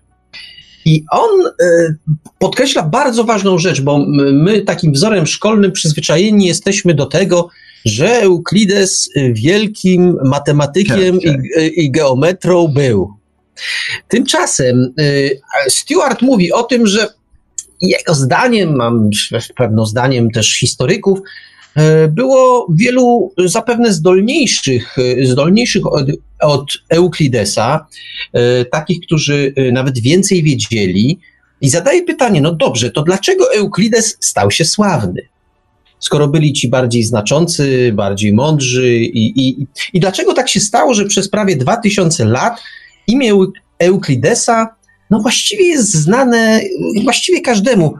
[0.85, 1.31] I on
[2.39, 7.49] podkreśla bardzo ważną rzecz, bo my takim wzorem szkolnym przyzwyczajeni jesteśmy do tego,
[7.85, 11.63] że Euklides wielkim matematykiem Tak, tak.
[11.63, 13.22] I, i geometrą był.
[14.09, 17.09] Tymczasem e, Stewart mówi o tym, że
[17.81, 19.11] jego zdaniem, mam
[19.57, 21.19] pewno zdaniem też historyków,
[21.77, 26.07] e, było wielu zapewne zdolniejszych, e, zdolniejszych od,
[26.41, 27.87] od Euklidesa,
[28.71, 31.19] takich, którzy nawet więcej wiedzieli.
[31.61, 35.23] I zadaje pytanie, no dobrze, to dlaczego Euklides stał się sławny?
[35.99, 41.05] Skoro byli ci bardziej znaczący, bardziej mądrzy, i, i, i dlaczego tak się stało, że
[41.05, 42.61] przez prawie 2000 lat
[43.07, 44.69] imię Euk- Euklidesa
[45.13, 46.61] no właściwie jest znane
[47.05, 47.95] właściwie każdemu.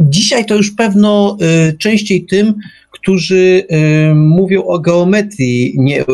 [0.00, 1.36] Dzisiaj to już pewno
[1.70, 2.54] y, częściej tym,
[2.90, 3.66] którzy
[4.10, 6.04] y, mówią o geometrii nie.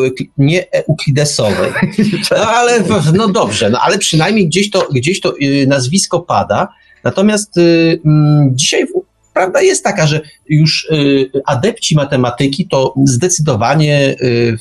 [2.31, 6.67] No ale no dobrze, no ale przynajmniej gdzieś to, gdzieś to y, nazwisko pada.
[7.03, 8.85] Natomiast y, mm, dzisiaj
[9.33, 14.57] prawda jest taka, że już y, adepci matematyki to zdecydowanie y,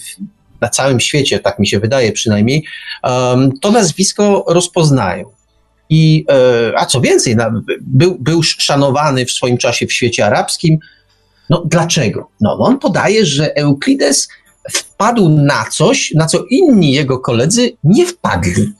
[0.60, 2.64] na całym świecie, tak mi się wydaje przynajmniej,
[3.60, 5.30] to nazwisko rozpoznają.
[5.90, 7.36] I, e, a co więcej,
[7.80, 10.78] był, był szanowany w swoim czasie w świecie arabskim.
[11.50, 12.28] No dlaczego?
[12.40, 14.28] No on podaje, że Euklides
[14.72, 18.72] wpadł na coś, na co inni jego koledzy nie wpadli.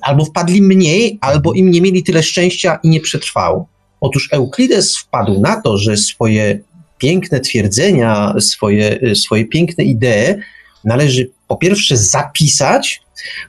[0.00, 3.68] Albo wpadli mniej, albo im nie mieli tyle szczęścia i nie przetrwało.
[4.00, 6.60] Otóż Euklides wpadł na to, że swoje
[6.98, 10.34] piękne twierdzenia, swoje, swoje piękne idee
[10.84, 13.02] należy po pierwsze zapisać,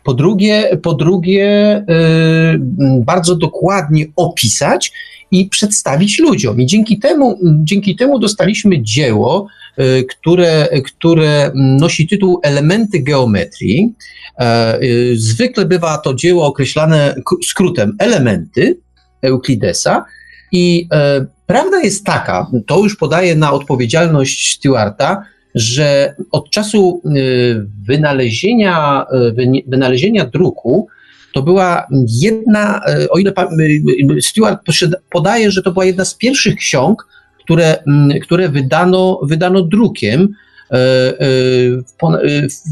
[0.03, 4.91] po drugie, po drugie y, bardzo dokładnie opisać
[5.31, 6.61] i przedstawić ludziom.
[6.61, 9.47] I dzięki temu, dzięki temu dostaliśmy dzieło,
[9.79, 13.93] y, które, które nosi tytuł Elementy geometrii.
[14.39, 17.15] E, y, Zwykle bywa to dzieło określane
[17.47, 18.77] skrótem Elementy
[19.21, 20.05] Euklidesa.
[20.51, 25.23] I e, prawda jest taka, to już podaje na odpowiedzialność Stewarta,
[25.55, 29.05] że od czasu y, wynalezienia,
[29.39, 30.87] y, wynalezienia druku
[31.33, 33.49] to była jedna, y, o ile pa-
[34.17, 34.59] y, Stewart
[35.11, 37.07] podaje, że to była jedna z pierwszych ksiąg,
[37.43, 40.27] które, mm, które wydano, wydano drukiem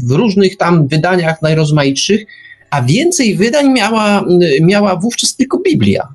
[0.06, 2.26] w, różnych tam wydaniach najrozmaitszych,
[2.70, 4.24] a więcej wydań miała,
[4.60, 6.08] miała wówczas tylko Biblia.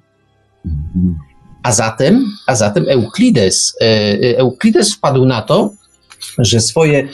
[1.63, 3.77] A zatem, a zatem Euklides,
[4.37, 5.73] Euklides wpadł na to,
[6.37, 7.07] że swoje,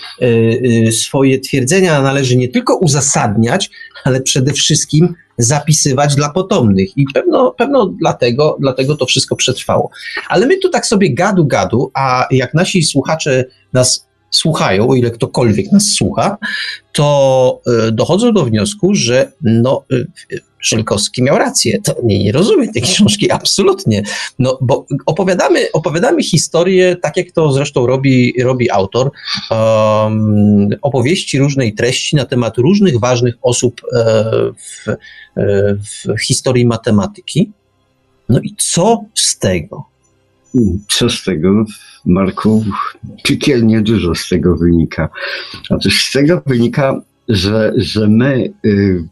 [0.91, 3.69] swoje twierdzenia należy nie tylko uzasadniać,
[4.03, 6.97] ale przede wszystkim zapisywać dla potomnych.
[6.97, 9.89] I pewno, pewno dlatego, dlatego to wszystko przetrwało.
[10.29, 15.11] Ale my tu tak sobie gadu gadu, a jak nasi słuchacze nas słuchają, o ile
[15.11, 16.37] ktokolwiek nas słucha,
[16.91, 19.85] to y, dochodzą do wniosku, że no,
[20.61, 21.81] Szelkowski miał rację.
[21.81, 24.03] To nie, nie rozumiem tej książki, absolutnie.
[24.39, 29.11] No, bo opowiadamy, opowiadamy historię, tak jak to zresztą robi, robi autor,
[29.51, 34.13] um, opowieści różnej treści na temat różnych ważnych osób e,
[34.57, 34.97] w, e,
[35.75, 37.51] w historii matematyki.
[38.29, 39.91] No i co z tego?
[40.87, 41.65] Co z tego,
[42.05, 42.65] Marku?
[43.23, 45.09] Piekielnie dużo z tego wynika.
[45.69, 49.03] Otóż z tego wynika, że, że my, y,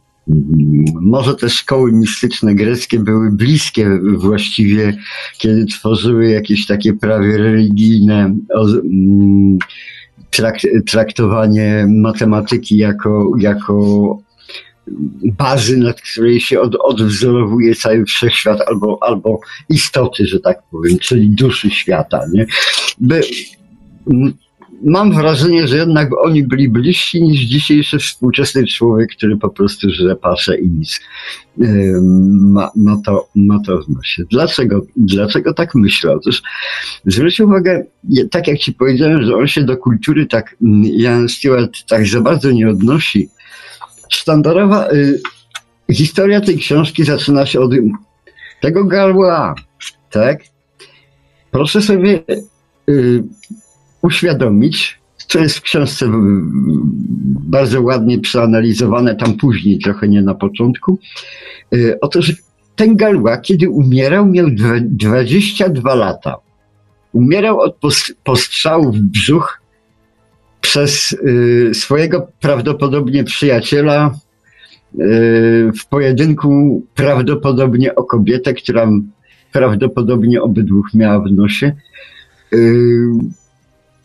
[1.01, 4.97] może te szkoły mistyczne greckie były bliskie właściwie,
[5.37, 8.35] kiedy tworzyły jakieś takie prawie religijne
[8.83, 9.57] mm,
[10.85, 14.17] traktowanie matematyki jako, jako
[15.23, 21.29] bazy, nad której się od, odwzorowuje cały wszechświat albo, albo istoty, że tak powiem, czyli
[21.29, 22.21] duszy świata.
[22.33, 22.45] Nie?
[22.99, 23.21] By,
[24.83, 30.15] mam wrażenie, że jednak oni byli bliżsi niż dzisiejszy współczesny człowiek, który po prostu żre
[30.15, 30.99] pasze i nic
[32.31, 34.23] ma, ma, to, ma to w nosie.
[34.31, 36.11] Dlaczego, dlaczego tak myślę?
[36.11, 36.41] Otóż
[37.05, 37.85] zwróć uwagę,
[38.31, 42.51] tak jak ci powiedziałem, że on się do kultury tak, Jan Stewart tak za bardzo
[42.51, 43.29] nie odnosi,
[44.09, 45.21] sztandarowa y,
[45.93, 47.71] historia tej książki zaczyna się od
[48.61, 49.55] tego garła,
[50.09, 50.39] tak?
[51.51, 52.23] Proszę sobie
[52.89, 53.23] y,
[54.01, 56.09] uświadomić, co jest w książce y,
[57.49, 60.99] bardzo ładnie przeanalizowane, tam później, trochę nie na początku.
[61.73, 62.33] Y, otóż
[62.75, 64.47] ten Galła, kiedy umierał, miał
[64.81, 66.35] 22 lata.
[67.13, 67.77] Umierał od
[68.23, 69.61] postrzału w brzuch
[70.61, 74.11] przez y, swojego prawdopodobnie przyjaciela
[74.93, 78.89] y, w pojedynku prawdopodobnie o kobietę, która
[79.51, 81.75] prawdopodobnie obydwóch miała w nosie.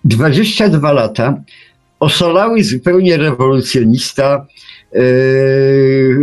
[0.04, 1.42] Y, 22 lata,
[2.00, 4.46] oszalały zupełnie rewolucjonista,
[4.96, 6.16] y,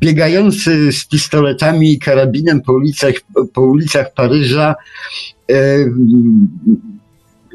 [0.00, 3.14] biegający z pistoletami i karabinem po ulicach,
[3.54, 4.74] po ulicach Paryża,
[5.50, 5.92] y,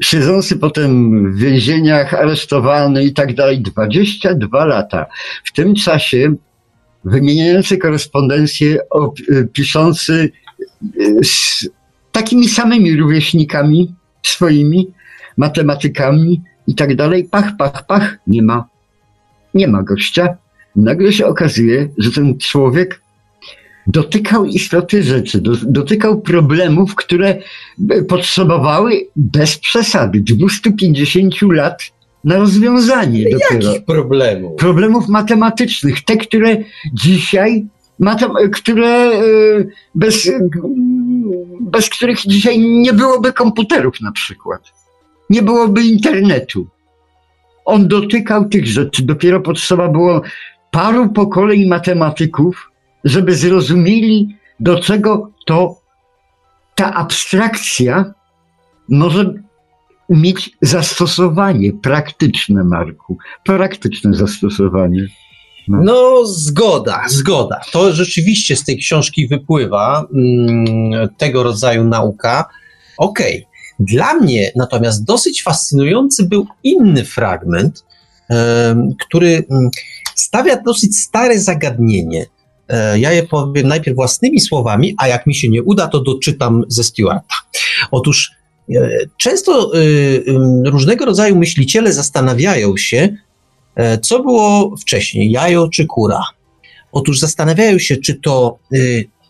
[0.00, 5.06] siedzący potem w więzieniach, aresztowany i tak dalej, 22 lata.
[5.44, 6.34] W tym czasie
[7.04, 8.78] wymieniający korespondencję,
[9.30, 10.30] y, piszący
[11.22, 11.68] z
[12.12, 14.92] takimi samymi rówieśnikami swoimi,
[15.36, 18.68] matematykami i tak dalej, pach, pach, pach, nie ma,
[19.54, 20.36] nie ma gościa.
[20.76, 23.02] Nagle się okazuje, że ten człowiek
[23.86, 27.38] dotykał istoty rzeczy, do, dotykał problemów, które
[28.08, 31.82] potrzebowały bez przesady 250 lat
[32.24, 33.68] na rozwiązanie dopiero.
[33.68, 34.56] Jakich problemów?
[34.56, 36.56] Problemów matematycznych, te, które
[36.92, 37.66] dzisiaj,
[38.52, 39.20] które e,
[39.94, 40.30] bez,
[41.60, 44.79] bez których dzisiaj nie byłoby komputerów na przykład.
[45.30, 46.66] Nie byłoby internetu.
[47.64, 49.02] On dotykał tych rzeczy.
[49.02, 50.22] Dopiero potrzeba było
[50.70, 52.70] paru pokoleń matematyków,
[53.04, 55.80] żeby zrozumieli, do czego to
[56.74, 58.14] ta abstrakcja
[58.88, 59.34] może
[60.10, 63.18] mieć zastosowanie praktyczne, Marku.
[63.44, 65.06] Praktyczne zastosowanie.
[65.68, 65.78] No.
[65.82, 67.60] no, zgoda, zgoda.
[67.72, 72.44] To rzeczywiście z tej książki wypływa mm, tego rodzaju nauka.
[72.98, 73.36] Okej.
[73.36, 73.49] Okay.
[73.80, 77.84] Dla mnie natomiast dosyć fascynujący był inny fragment,
[79.00, 79.70] który mm,
[80.14, 82.26] stawia dosyć stare zagadnienie.
[82.68, 86.64] E, ja je powiem najpierw własnymi słowami, a jak mi się nie uda, to doczytam
[86.68, 87.34] ze Stewarta.
[87.90, 88.30] Otóż
[88.74, 89.78] e, często e,
[90.70, 93.16] różnego rodzaju myśliciele zastanawiają się,
[94.02, 96.22] co było wcześniej, jajo czy kura.
[96.92, 98.58] Otóż zastanawiają się, czy to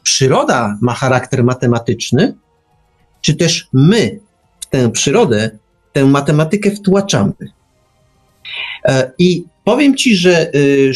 [0.03, 2.35] przyroda ma charakter matematyczny,
[3.21, 4.21] czy też my
[4.71, 5.51] tę przyrodę,
[5.93, 7.33] tę matematykę wtłaczamy.
[9.19, 10.93] I Powiem ci, że y,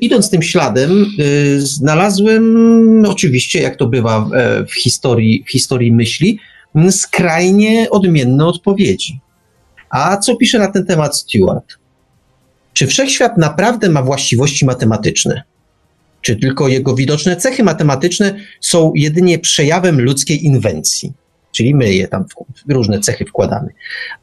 [0.00, 6.38] idąc tym śladem, y, znalazłem, oczywiście, jak to bywa e, w historii, w historii myśli,
[6.90, 9.20] skrajnie odmienne odpowiedzi.
[9.90, 11.78] A co pisze na ten temat Stewart?
[12.72, 15.42] Czy wszechświat naprawdę ma właściwości matematyczne?
[16.20, 21.12] Czy tylko jego widoczne cechy matematyczne są jedynie przejawem ludzkiej inwencji?
[21.52, 22.24] Czyli my je tam
[22.68, 23.68] w różne cechy wkładamy.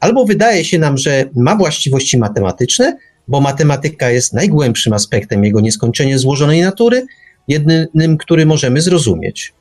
[0.00, 2.96] Albo wydaje się nam, że ma właściwości matematyczne,
[3.28, 7.06] bo matematyka jest najgłębszym aspektem jego nieskończenie złożonej natury,
[7.48, 9.52] jedynym, który możemy zrozumieć.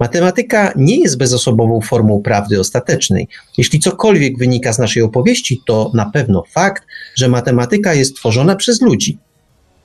[0.00, 3.28] Matematyka nie jest bezosobową formą prawdy ostatecznej.
[3.58, 6.82] Jeśli cokolwiek wynika z naszej opowieści, to na pewno fakt,
[7.14, 9.18] że matematyka jest tworzona przez ludzi.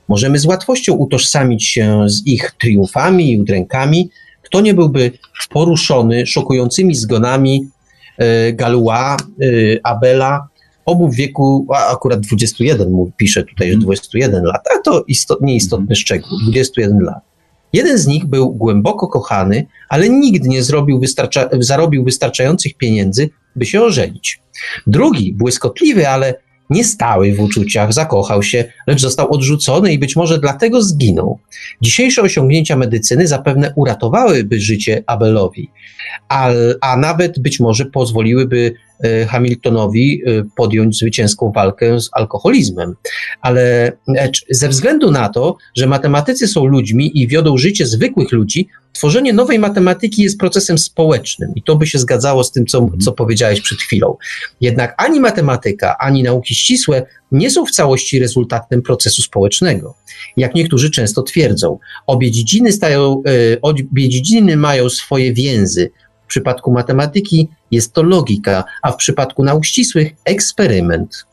[0.08, 4.10] Możemy z łatwością utożsamić się z ich triumfami i udrękami.
[4.52, 5.10] Kto nie byłby
[5.50, 7.66] poruszony szokującymi zgonami
[8.18, 9.16] e, Galua, e,
[9.82, 10.48] Abela,
[10.84, 15.40] obu w wieku, a akurat 21, mu pisze tutaj, że 21 lat, a to istot,
[15.40, 17.20] nieistotny szczegół, 21 lat.
[17.72, 23.66] Jeden z nich był głęboko kochany, ale nigdy nie zrobił wystarcza, zarobił wystarczających pieniędzy, by
[23.66, 24.40] się ożenić.
[24.86, 26.34] Drugi, błyskotliwy, ale
[26.72, 31.38] nie stały w uczuciach, zakochał się, lecz został odrzucony i być może dlatego zginął.
[31.80, 35.70] Dzisiejsze osiągnięcia medycyny zapewne uratowałyby życie Abelowi,
[36.28, 36.50] a,
[36.80, 38.74] a nawet być może pozwoliłyby
[39.26, 42.94] Hamiltonowi e, podjąć zwycięską walkę z alkoholizmem.
[43.40, 43.92] Ale
[44.50, 49.58] ze względu na to, że matematycy są ludźmi i wiodą życie zwykłych ludzi, tworzenie nowej
[49.58, 53.78] matematyki jest procesem społecznym i to by się zgadzało z tym, co, co powiedziałeś przed
[53.78, 54.16] chwilą.
[54.60, 59.94] Jednak ani matematyka, ani nauki ścisłe nie są w całości rezultatem procesu społecznego.
[60.36, 65.90] Jak niektórzy często twierdzą, obie dziedziny, stają, e, obie dziedziny mają swoje więzy.
[66.32, 71.26] Przypadku matematyki jest to logika, a w przypadku nauk ścisłych eksperyment.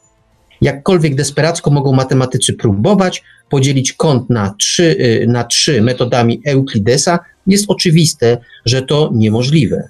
[0.62, 7.66] Jakkolwiek desperacko mogą matematycy próbować podzielić kąt na trzy, e, na trzy metodami Euklidesa, jest
[7.68, 9.90] oczywiste, że to niemożliwe.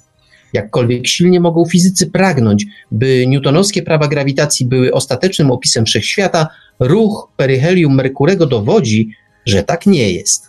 [0.53, 6.47] Jakkolwiek silnie mogą fizycy pragnąć, by newtonowskie prawa grawitacji były ostatecznym opisem wszechświata,
[6.79, 9.09] ruch peryhelium Merkurego dowodzi,
[9.45, 10.48] że tak nie jest.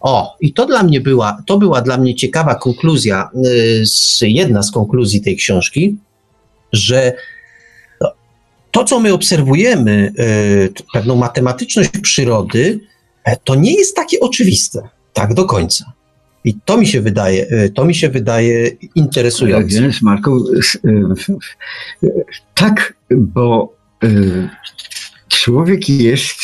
[0.00, 3.30] O, i to dla mnie była, to była dla mnie ciekawa konkluzja,
[4.22, 5.96] y, jedna z konkluzji tej książki,
[6.72, 7.12] że
[8.70, 12.80] to, co my obserwujemy, y, pewną matematyczność przyrody,
[13.24, 15.92] e, to nie jest takie oczywiste, tak do końca.
[16.44, 19.80] I to mi się wydaje, y, to mi się wydaje interesujące.
[20.02, 20.44] Marku,
[22.54, 23.76] tak, bo
[25.28, 26.38] człowiek jest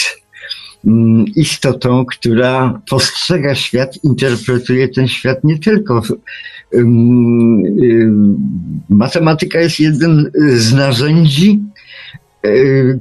[1.36, 6.02] istotą, która postrzega świat, interpretuje ten świat nie tylko.
[8.88, 11.60] Matematyka jest jednym z narzędzi,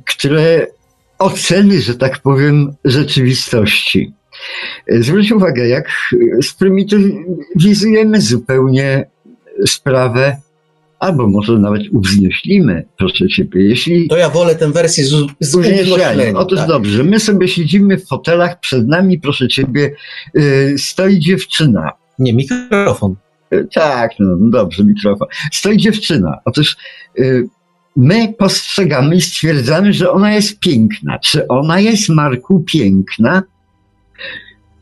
[0.05, 0.67] które
[1.19, 4.13] oceny, że tak powiem, rzeczywistości.
[4.87, 5.91] Zwróć uwagę, jak
[6.41, 9.05] sprymitywizujemy zupełnie
[9.65, 10.37] sprawę,
[11.05, 13.63] albo może nawet uwznieślimy, proszę ciebie.
[13.63, 15.55] Jeśli to ja wolę tę wersję z, z
[16.35, 16.67] Otóż tak.
[16.67, 19.95] dobrze, my sobie siedzimy w fotelach, przed nami, proszę ciebie,
[20.33, 21.91] yy, stoi dziewczyna.
[22.19, 23.15] Nie, mikrofon.
[23.51, 25.27] Yy, tak, no, no dobrze, mikrofon.
[25.51, 26.37] Stoi dziewczyna.
[26.45, 26.77] Otóż
[27.17, 27.47] yy,
[27.95, 31.19] my postrzegamy i stwierdzamy, że ona jest piękna.
[31.19, 33.43] Czy ona jest, Marku, piękna?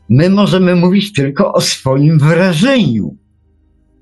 [0.08, 3.16] My możemy mówić tylko o swoim wrażeniu,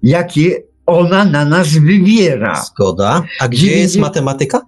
[0.03, 2.63] jakie ona na nas wywiera.
[2.65, 3.23] Zgoda.
[3.41, 4.61] A gdzie, gdzie jest matematyka?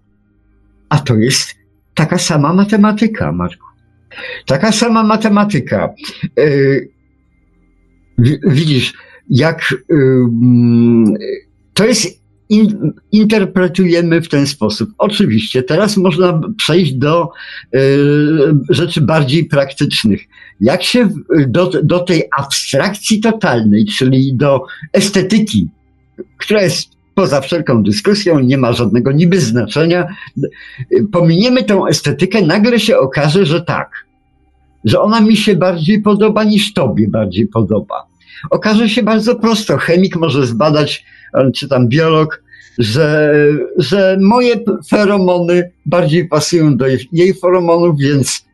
[0.89, 1.55] A to jest
[1.95, 3.67] taka sama matematyka, Marku.
[4.47, 5.95] Taka sama matematyka.
[6.37, 6.89] Yy,
[8.47, 8.93] widzisz,
[9.31, 10.27] jak yy,
[11.75, 14.91] to jest in, interpretujemy w ten sposób.
[14.99, 17.29] Oczywiście, teraz można przejść do
[17.75, 17.79] y,
[18.71, 20.21] rzeczy bardziej praktycznych.
[20.61, 21.09] Jak się
[21.49, 25.69] do, do tej abstrakcji totalnej, czyli do estetyki,
[26.39, 30.07] która jest poza wszelką dyskusją, nie ma żadnego niby znaczenia,
[31.13, 34.07] pominiemy tą estetykę, nagle się okaże, że tak,
[34.85, 38.07] że ona mi się bardziej podoba niż tobie bardziej podoba.
[38.51, 39.77] Okaże się bardzo prosto.
[39.77, 41.05] Chemik może zbadać,
[41.55, 42.43] czy tam biolog,
[42.79, 43.35] że,
[43.77, 44.55] że moje
[44.89, 48.45] feromony bardziej pasują do jej feromonów, więc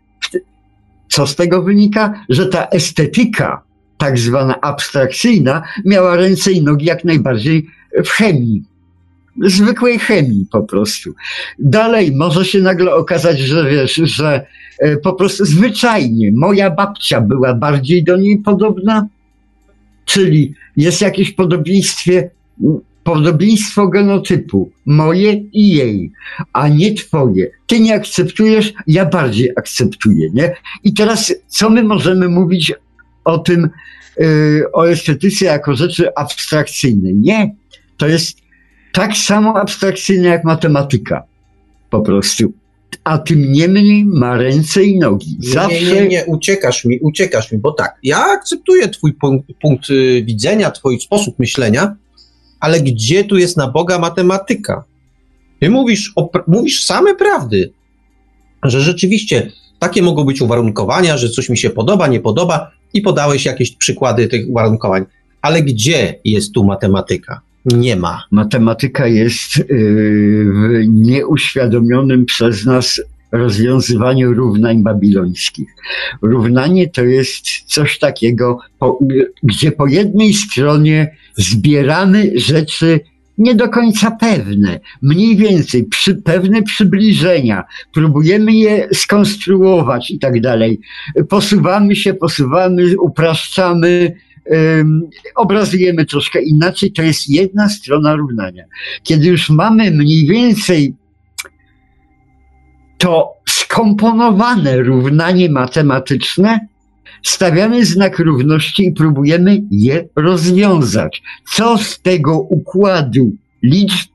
[1.08, 2.24] co z tego wynika?
[2.28, 3.62] Że ta estetyka,
[4.00, 7.66] tak zwana abstrakcyjna, miała ręce i nogi jak najbardziej
[8.04, 8.62] w chemii.
[9.46, 11.14] Zwykłej chemii po prostu.
[11.58, 14.46] Dalej może się nagle okazać, że wiesz, że
[14.78, 19.06] e, po prostu zwyczajnie moja babcia była bardziej do niej podobna,
[20.04, 22.30] czyli jest jakieś podobieństwie
[23.04, 26.12] podobieństwo genotypu, moje i jej,
[26.52, 27.50] a nie twoje.
[27.66, 30.54] Ty nie akceptujesz, ja bardziej akceptuję, nie?
[30.84, 32.72] I teraz co my możemy mówić
[33.30, 33.70] o tym,
[34.18, 37.14] yy, o estetyce jako rzeczy abstrakcyjnej?
[37.14, 37.54] Nie,
[37.96, 38.38] to jest
[38.92, 41.22] tak samo abstrakcyjne jak matematyka,
[41.90, 42.52] po prostu.
[43.04, 45.36] A tym niemniej ma ręce i nogi.
[45.40, 45.84] Zawsze...
[45.84, 50.22] Nie, nie, nie, uciekasz mi, uciekasz mi, bo tak, ja akceptuję twój punkt, punkt y,
[50.26, 51.96] widzenia, twój sposób myślenia,
[52.60, 54.84] ale gdzie tu jest na Boga matematyka?
[55.60, 57.72] Ty mówisz, o, mówisz same prawdy,
[58.62, 63.44] że rzeczywiście takie mogą być uwarunkowania, że coś mi się podoba, nie podoba i podałeś
[63.44, 65.04] jakieś przykłady tych uwarunkowań.
[65.42, 67.40] Ale gdzie jest tu matematyka?
[67.64, 68.24] Nie ma.
[68.30, 73.00] Matematyka jest yy, w nieuświadomionym przez nas
[73.32, 75.68] rozwiązywaniu równań babilońskich.
[76.22, 78.98] Równanie to jest coś takiego, po,
[79.42, 83.00] gdzie po jednej stronie zbieramy rzeczy
[83.40, 90.80] nie do końca pewne, mniej więcej przy, pewne przybliżenia, próbujemy je skonstruować i tak dalej.
[91.28, 94.14] Posuwamy się, posuwamy, upraszczamy,
[95.34, 96.92] obrazujemy troszkę inaczej.
[96.92, 98.64] To jest jedna strona równania.
[99.02, 100.94] Kiedy już mamy mniej więcej
[102.98, 106.66] to skomponowane równanie matematyczne,
[107.22, 111.22] stawiamy znak równości i próbujemy je rozwiązać.
[111.52, 114.10] Co z tego układu liczb,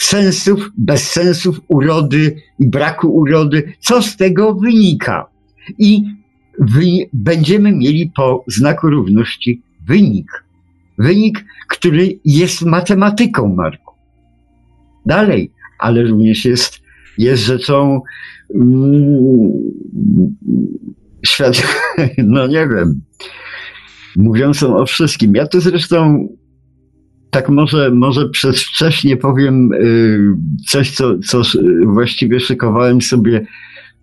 [0.00, 5.26] sensów, bezsensów, urody i braku urody, co z tego wynika?
[5.78, 6.04] I
[6.58, 10.44] wy, będziemy mieli po znaku równości wynik.
[10.98, 13.94] Wynik, który jest matematyką, Marku.
[15.06, 16.80] Dalej, ale również jest,
[17.18, 18.00] jest rzeczą
[18.54, 19.52] mm,
[21.26, 21.62] świat,
[22.18, 23.00] no nie wiem,
[24.16, 25.34] mówiącą o wszystkim.
[25.34, 26.28] Ja to zresztą
[27.30, 30.18] tak może, może przez wcześnie powiem y,
[30.68, 31.42] coś, co, co
[31.84, 33.46] właściwie szykowałem sobie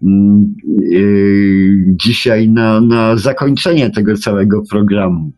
[0.04, 0.56] mm,
[0.94, 5.32] y, dzisiaj na, na zakończenie tego całego programu.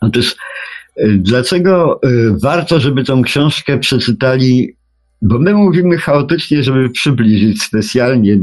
[0.00, 0.36] Otóż
[1.00, 2.00] y, dlaczego
[2.42, 4.76] warto, żeby tą książkę przeczytali
[5.22, 8.38] bo my mówimy chaotycznie, żeby przybliżyć specjalnie,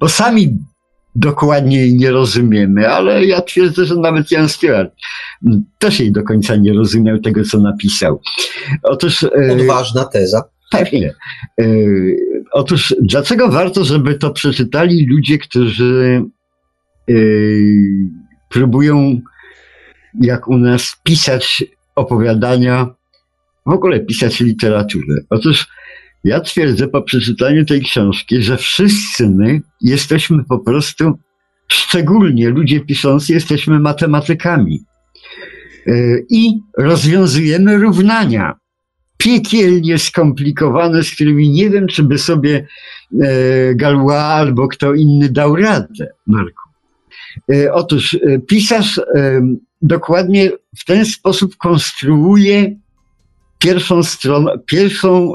[0.00, 0.58] bo sami
[1.16, 4.94] dokładnie jej nie rozumiemy, ale ja twierdzę, że nawet Jan Stewart
[5.78, 8.20] też jej do końca nie rozumiał tego, co napisał.
[8.82, 9.24] Otóż...
[9.24, 10.44] E, Odważna teza.
[10.70, 11.14] Pewnie.
[11.60, 11.64] E,
[12.52, 16.22] otóż dlaczego warto, żeby to przeczytali ludzie, którzy
[17.10, 17.14] e,
[18.48, 19.20] próbują,
[20.20, 21.64] jak u nas, pisać
[21.94, 22.86] opowiadania,
[23.66, 25.16] w ogóle pisać literaturę.
[25.30, 25.68] Otóż
[26.26, 31.18] ja twierdzę po przeczytaniu tej książki, że wszyscy my jesteśmy po prostu,
[31.68, 34.84] szczególnie ludzie piszący, jesteśmy matematykami.
[35.86, 35.92] E,
[36.30, 38.54] I rozwiązujemy równania
[39.16, 42.66] piekielnie skomplikowane, z którymi nie wiem, czy by sobie
[43.22, 46.70] e, Galois albo kto inny dał radę, Marku.
[47.52, 48.18] E, otóż
[48.48, 49.00] pisarz
[49.82, 52.76] dokładnie w ten sposób konstruuje
[53.58, 55.34] pierwszą stronę, pierwszą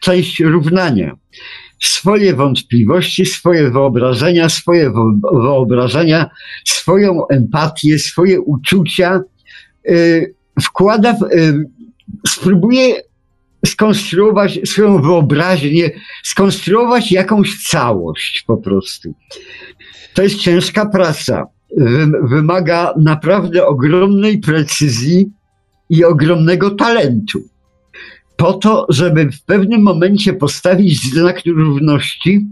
[0.00, 1.16] część równania.
[1.82, 4.92] Swoje wątpliwości, swoje wyobrażenia, swoje
[5.32, 6.30] wyobrażenia,
[6.64, 9.20] swoją empatię, swoje uczucia
[9.88, 11.64] y, wkłada, w, y,
[12.28, 12.94] spróbuje
[13.66, 15.90] skonstruować swoją wyobraźnię,
[16.24, 19.14] skonstruować jakąś całość po prostu.
[20.14, 21.46] To jest ciężka praca.
[22.22, 25.30] Wymaga naprawdę ogromnej precyzji
[25.90, 27.38] i ogromnego talentu
[28.38, 32.46] po to, żeby w pewnym momencie postawić znak równości,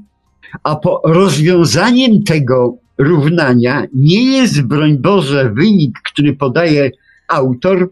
[0.63, 6.91] a po rozwiązaniem tego równania nie jest, broń Boże, wynik, który podaje
[7.29, 7.91] autor,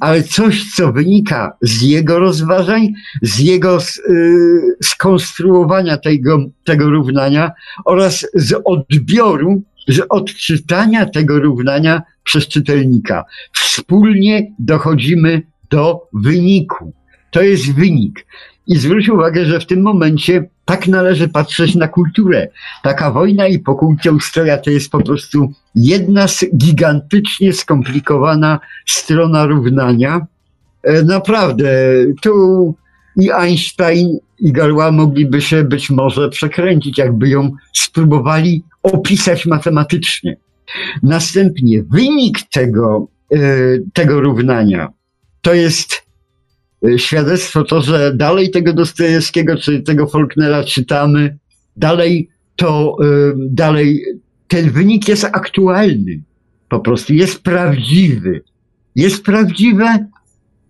[0.00, 2.92] ale coś, co wynika z jego rozważań,
[3.22, 3.78] z jego
[4.08, 7.52] yy, skonstruowania tego, tego równania
[7.84, 13.24] oraz z odbioru, z odczytania tego równania przez czytelnika.
[13.52, 16.92] Wspólnie dochodzimy do wyniku.
[17.34, 18.26] To jest wynik.
[18.66, 22.48] I zwróć uwagę, że w tym momencie tak należy patrzeć na kulturę.
[22.82, 30.26] Taka wojna i pokójcia ustroja to jest po prostu jedna z gigantycznie skomplikowana strona równania.
[30.82, 31.68] E, naprawdę,
[32.22, 32.74] tu
[33.16, 40.36] i Einstein i Galois mogliby się być może przekręcić, jakby ją spróbowali opisać matematycznie.
[41.02, 43.38] Następnie wynik tego, e,
[43.92, 44.88] tego równania
[45.42, 46.03] to jest
[46.96, 51.38] świadectwo to, że dalej tego Dostojewskiego czy tego Faulknera czytamy,
[51.76, 54.02] dalej to, y, dalej
[54.48, 56.22] ten wynik jest aktualny.
[56.68, 58.42] Po prostu jest prawdziwy.
[58.94, 60.06] Jest prawdziwe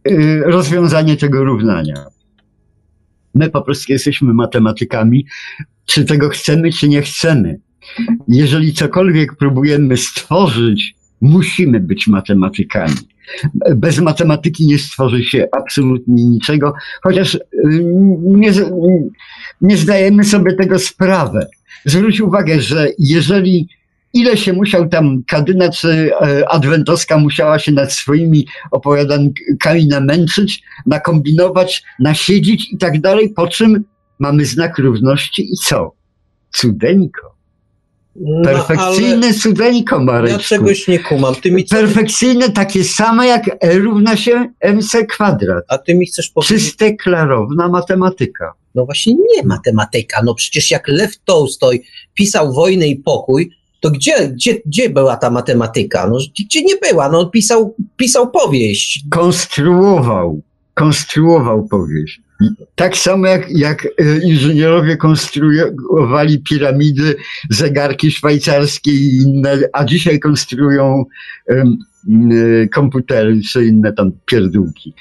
[0.08, 2.04] y, rozwiązanie tego równania.
[3.34, 5.26] My po prostu jesteśmy matematykami,
[5.84, 7.60] czy tego chcemy, czy nie chcemy.
[8.28, 10.94] Jeżeli cokolwiek próbujemy stworzyć,
[11.24, 12.94] musimy być matematykami.
[13.76, 17.40] Bez matematyki nie stworzy się absolutnie niczego, chociaż y,
[18.22, 18.52] nie,
[19.60, 21.46] nie zdajemy sobie tego sprawy.
[21.84, 23.68] Zwróć uwagę, że jeżeli
[24.12, 26.10] ile się musiał tam Kadyna czy
[26.48, 33.84] Adwentowska musiała się nad swoimi opowiadankami namęczyć, nakombinować, nasiedzieć i tak dalej, po czym
[34.18, 35.92] mamy znak równości i co?
[36.50, 37.33] Cudeńko.
[38.16, 40.38] No, Perfekcyjne ale cudeńko, Ja Mareczku.
[40.48, 41.34] czegoś nie kumam.
[41.34, 45.64] Ty mi, Perfekcyjne, takie same jak E równa się MC kwadrat.
[45.68, 48.52] a ty mi chcesz powiedzieć, Czyste, klarowna matematyka.
[48.74, 50.22] no właśnie nie matematyka.
[50.24, 51.84] No przecież jak Lew Tolstoj
[52.14, 53.50] pisał Wojnę i Pokój,
[53.80, 56.06] to gdzie, gdzie, gdzie była ta matematyka?
[56.10, 57.08] No gdzie nie była?
[57.08, 59.04] No pisał, pisał powieść.
[59.10, 60.40] Konstruował,
[60.74, 62.20] konstruował powieść.
[62.74, 67.16] Tak samo jak, jak e, inżynierowie konstruowali piramidy,
[67.50, 71.04] zegarki szwajcarskie i inne, a dzisiaj konstruują
[71.48, 71.64] e,
[72.68, 74.94] komputery czy inne tam pierdółki.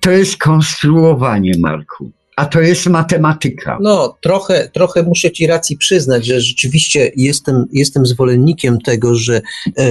[0.00, 2.10] To jest konstruowanie, Marku.
[2.36, 3.78] A to jest matematyka.
[3.80, 9.82] No, trochę, trochę muszę ci racji przyznać, że rzeczywiście jestem, jestem zwolennikiem tego, że e,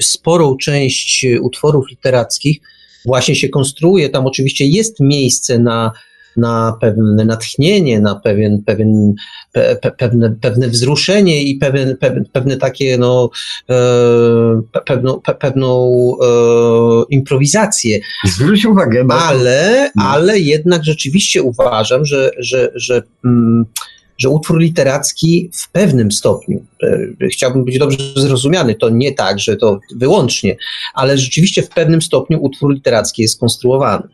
[0.00, 2.60] sporą część utworów literackich
[3.04, 4.08] właśnie się konstruuje.
[4.08, 5.92] Tam oczywiście jest miejsce na,
[6.36, 9.14] na pewne natchnienie, na pewien, pewien,
[9.52, 13.30] pe, pe, pewne, pewne wzruszenie i pewien, pewne, pewne takie, no,
[13.70, 13.74] e,
[14.72, 15.92] pe, pewną, pe, pewną
[16.22, 16.26] e,
[17.10, 17.98] improwizację.
[18.24, 20.04] Zwróć uwagę, Ale, No.
[20.04, 23.64] ale jednak rzeczywiście uważam, że, że, że, mm,
[24.18, 29.56] że utwór literacki w pewnym stopniu, e, chciałbym być dobrze zrozumiany, to nie tak, że
[29.56, 30.56] to wyłącznie,
[30.94, 34.08] ale rzeczywiście w pewnym stopniu utwór literacki jest konstruowany.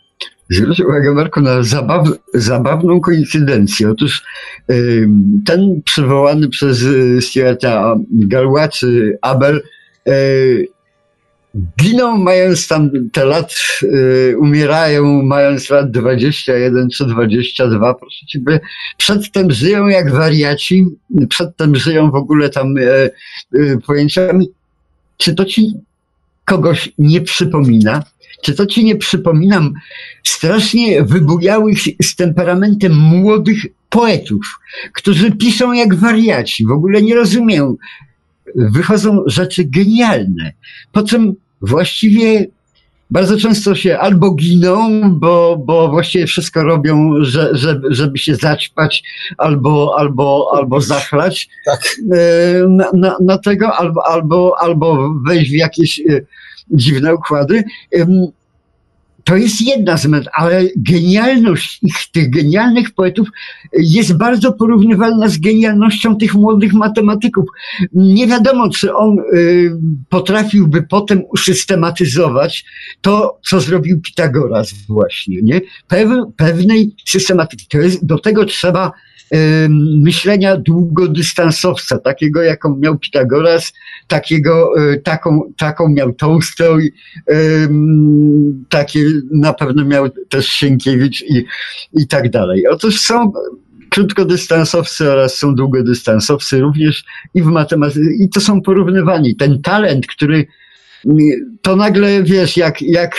[0.50, 3.90] Zwróć uwagę, Marku, na zabaw, zabawną koincydencję.
[3.90, 4.22] Otóż
[4.70, 9.62] ym, ten przywołany przez y, Stuarta Galłaczy Abel
[11.82, 18.60] giną mając tam te lat, y, umierają mając lat 21 czy 22, proszę ciebie.
[18.96, 20.86] Przedtem żyją jak wariaci,
[21.28, 23.10] przedtem żyją w ogóle tam e, e,
[23.86, 24.50] pojęciami.
[25.16, 25.72] Czy to ci
[26.44, 28.02] kogoś nie przypomina?
[28.42, 29.74] Czy to ci nie przypominam
[30.22, 33.58] strasznie wybujałych z temperamentem młodych
[33.90, 34.60] poetów,
[34.92, 37.76] którzy piszą jak wariaci, w ogóle nie rozumieją.
[38.54, 40.52] Wychodzą rzeczy genialne,
[40.92, 41.34] po czym
[41.66, 42.46] właściwie
[43.10, 49.02] bardzo często się albo giną, bo, bo właściwie wszystko robią, że, żeby, żeby się zaćpać,
[49.38, 51.96] albo, albo, albo zachlać Tak.
[52.12, 56.20] e, na, na, na tego, albo, albo, albo wejść w jakieś e,
[56.70, 57.64] dziwne układy.
[59.24, 63.28] To jest jedna z metod, ale genialność ich, tych genialnych poetów
[63.72, 67.44] jest bardzo porównywalna z genialnością tych młodych matematyków.
[67.92, 69.72] Nie wiadomo, czy on y,
[70.08, 72.64] potrafiłby potem usystematyzować
[73.00, 75.60] to, co zrobił Pitagoras właśnie, nie?
[75.88, 77.66] Pew, pewnej systematyki.
[77.70, 78.92] To jest, do tego trzeba
[79.30, 83.72] em, myślenia długodystansowca, takiego jaką miał Pitagoras,
[84.08, 86.92] takiego, e, taką, taką miał Tolstoj,
[87.26, 89.00] em, takie
[89.30, 91.44] na pewno miał też Sienkiewicz i,
[91.92, 92.66] i tak dalej.
[92.66, 93.32] Otóż są
[93.88, 99.36] krótkodystansowcy oraz są długodystansowcy również i w matematyce, i to są porównywani.
[99.36, 100.46] Ten talent, który
[101.62, 103.16] to nagle, wiesz, jak, jak,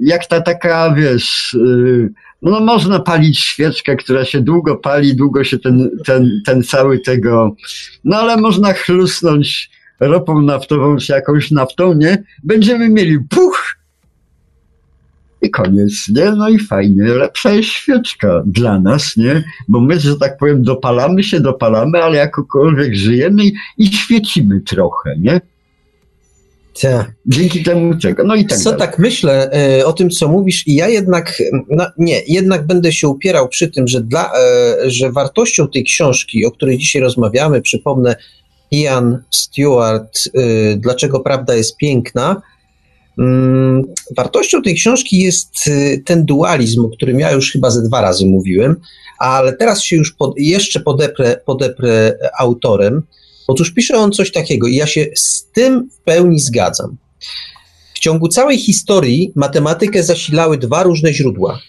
[0.00, 2.12] jak ta taka, wiesz, y,
[2.42, 7.56] no można palić świeczkę, która się długo pali, długo się ten, ten, ten cały tego,
[8.04, 9.70] no ale można chlusnąć
[10.00, 12.22] ropą naftową czy jakąś naftą, nie?
[12.44, 13.76] Będziemy mieli puch
[15.42, 16.30] i koniec, nie?
[16.30, 19.44] No i fajnie, lepsza jest świeczka dla nas, nie?
[19.68, 25.16] Bo my, że tak powiem, dopalamy się, dopalamy, ale jakokolwiek żyjemy i, i świecimy trochę,
[25.18, 25.40] nie?
[26.82, 27.12] Tak.
[27.26, 28.78] Dzięki temu tego, no i tak co dalej.
[28.78, 33.08] tak myślę e, o tym, co mówisz, i ja jednak, no, nie, jednak będę się
[33.08, 38.16] upierał przy tym, że, dla, e, że wartością tej książki, o której dzisiaj rozmawiamy, przypomnę,
[38.76, 42.42] Ian Stewart, e, Dlaczego prawda jest piękna,
[43.18, 43.82] mm,
[44.16, 48.26] wartością tej książki jest e, ten dualizm, o którym ja już chyba ze dwa razy
[48.26, 48.76] mówiłem,
[49.18, 53.02] ale teraz się już pod, jeszcze podeprę, podeprę autorem.
[53.48, 56.96] Otóż pisze on coś takiego i ja się z tym w pełni zgadzam.
[57.94, 61.60] W ciągu całej historii matematykę zasilały dwa różne źródła.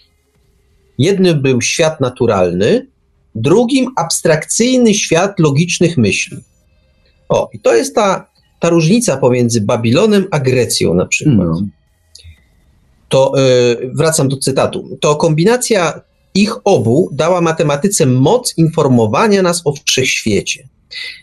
[0.98, 2.86] Jednym był świat naturalny,
[3.34, 6.36] drugim abstrakcyjny świat logicznych myśli.
[7.28, 8.30] O, i to jest ta,
[8.60, 11.36] ta różnica pomiędzy Babilonem a Grecją na przykład.
[11.36, 11.62] No.
[13.08, 14.98] To y, wracam do cytatu.
[15.00, 16.00] To kombinacja
[16.34, 20.68] ich obu dała matematyce moc informowania nas o wszechświecie.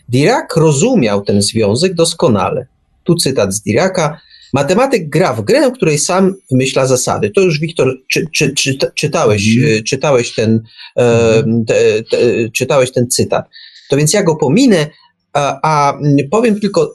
[0.08, 2.66] Dirac rozumiał ten związek doskonale.
[3.04, 4.20] Tu cytat z Diraca.
[4.52, 7.30] Matematyk gra w grę, w której sam wymyśla zasady.
[7.30, 10.62] To już, Wiktor, czy, czy, czy, czytałeś, y, czytałeś, ten,
[10.96, 12.16] e, te, te,
[12.52, 13.48] czytałeś ten cytat.
[13.90, 14.86] To więc ja go pominę,
[15.62, 15.98] a,
[16.30, 16.94] powiem tylko,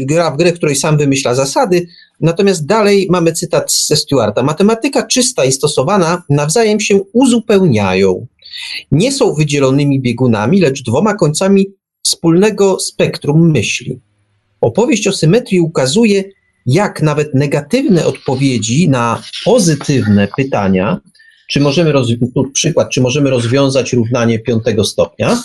[0.00, 1.86] gra w grę, w której sam wymyśla zasady,
[2.20, 4.42] natomiast dalej mamy cytat ze Stewarta.
[4.42, 8.26] Matematyka czysta i stosowana nawzajem się uzupełniają.
[8.92, 11.66] Nie są wydzielonymi biegunami, lecz dwoma końcami
[12.02, 14.00] wspólnego spektrum myśli.
[14.60, 16.24] Opowieść o symetrii ukazuje,
[16.66, 21.00] jak nawet negatywne odpowiedzi na pozytywne pytania
[21.48, 21.92] czy możemy,
[22.52, 25.42] przykład, czy możemy rozwiązać równanie piątego stopnia,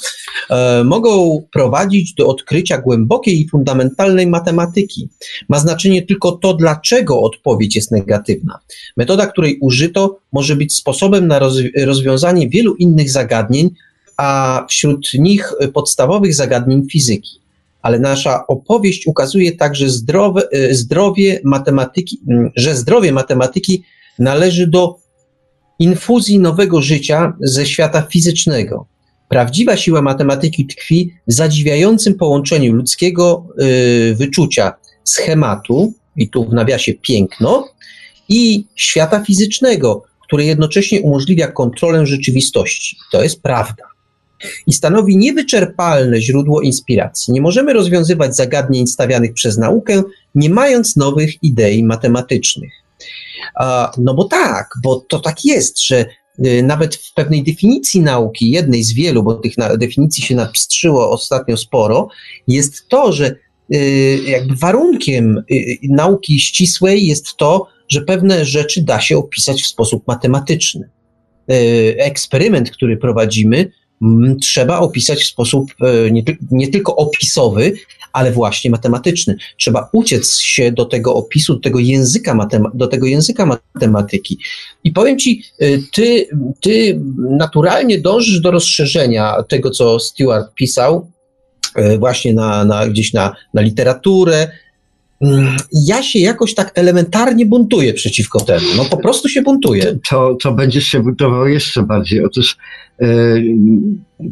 [0.49, 5.09] e, mogą prowadzić do odkrycia głębokiej i fundamentalnej matematyki.
[5.49, 8.59] Ma znaczenie tylko to, dlaczego odpowiedź jest negatywna.
[8.97, 11.39] Metoda, której użyto, może być sposobem na
[11.85, 13.69] rozwiązanie wielu innych zagadnień,
[14.17, 17.41] a wśród nich podstawowych zagadnień fizyki.
[17.81, 22.19] Ale nasza opowieść ukazuje także zdrowe, e, zdrowie matematyki,
[22.55, 23.83] że zdrowie matematyki
[24.19, 25.00] należy do
[25.81, 28.85] infuzji nowego życia ze świata fizycznego.
[29.29, 36.93] Prawdziwa siła matematyki tkwi w zadziwiającym połączeniu ludzkiego y, wyczucia schematu, i tu w nawiasie
[36.93, 37.67] piękno,
[38.29, 42.97] i świata fizycznego, który jednocześnie umożliwia kontrolę rzeczywistości.
[43.11, 43.83] To jest prawda.
[44.67, 47.33] I stanowi niewyczerpalne źródło inspiracji.
[47.33, 50.03] Nie możemy rozwiązywać zagadnień stawianych przez naukę,
[50.35, 52.80] nie mając nowych idei matematycznych.
[53.97, 56.05] No bo tak, bo to tak jest, że
[56.45, 61.57] y, nawet w pewnej definicji nauki, jednej z wielu, bo tych definicji się napstrzyło ostatnio
[61.57, 62.07] sporo,
[62.47, 63.35] jest to, że
[63.75, 69.67] y, jakby warunkiem y, nauki ścisłej jest to, że pewne rzeczy da się opisać w
[69.67, 70.89] sposób matematyczny.
[71.97, 73.71] Eksperyment, który prowadzimy,
[74.41, 75.73] trzeba opisać w sposób
[76.11, 77.73] nie, nie tylko opisowy,
[78.13, 79.35] ale właśnie matematyczny.
[79.57, 84.37] Trzeba uciec się do tego opisu, do tego języka, matem- do tego języka matematyki.
[84.83, 86.27] I powiem ci, y, ty,
[86.61, 91.11] ty naturalnie dążysz do rozszerzenia tego, co Stewart pisał,
[91.77, 94.51] y, właśnie na, na, gdzieś na, na literaturę,
[95.21, 98.67] mm, ja się jakoś tak elementarnie buntuję przeciwko temu.
[98.77, 99.99] No po prostu się buntuję.
[100.09, 102.25] To, to będziesz się buntował jeszcze bardziej.
[102.25, 102.57] Otóż
[102.99, 103.43] yy,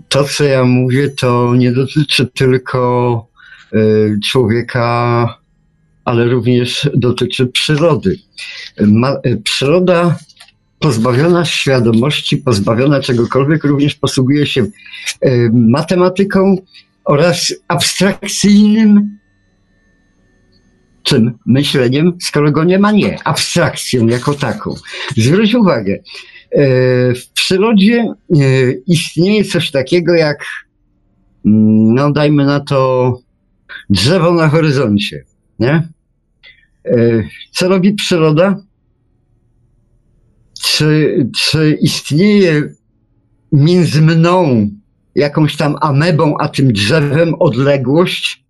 [0.10, 3.39] to, co ja mówię, to nie dotyczy tylko Y,
[4.32, 5.28] człowieka,
[6.06, 8.20] ale również dotyczy przyrody.
[8.82, 10.18] Ma, y, przyroda
[10.80, 14.62] pozbawiona świadomości, pozbawiona czegokolwiek, również posługuje się
[15.26, 16.56] y, matematyką
[17.06, 19.20] oraz abstrakcyjnym
[21.04, 21.38] czym?
[21.46, 23.24] Myśleniem, skoro go nie ma, nie.
[23.24, 24.76] Abstrakcją jako taką.
[25.18, 26.00] Zwróć uwagę,
[27.16, 28.14] w przyrodzie
[28.88, 30.46] istnieje coś takiego jak,
[31.46, 33.14] mm, no dajmy na to,
[33.90, 35.24] drzewo na horyzoncie,
[35.60, 35.88] nie?
[36.86, 38.62] E, co robi przyroda?
[40.62, 42.64] Czy, czy istnieje
[43.52, 44.70] między mną,
[45.16, 48.44] jakąś tam amebą, a tym drzewem odległość,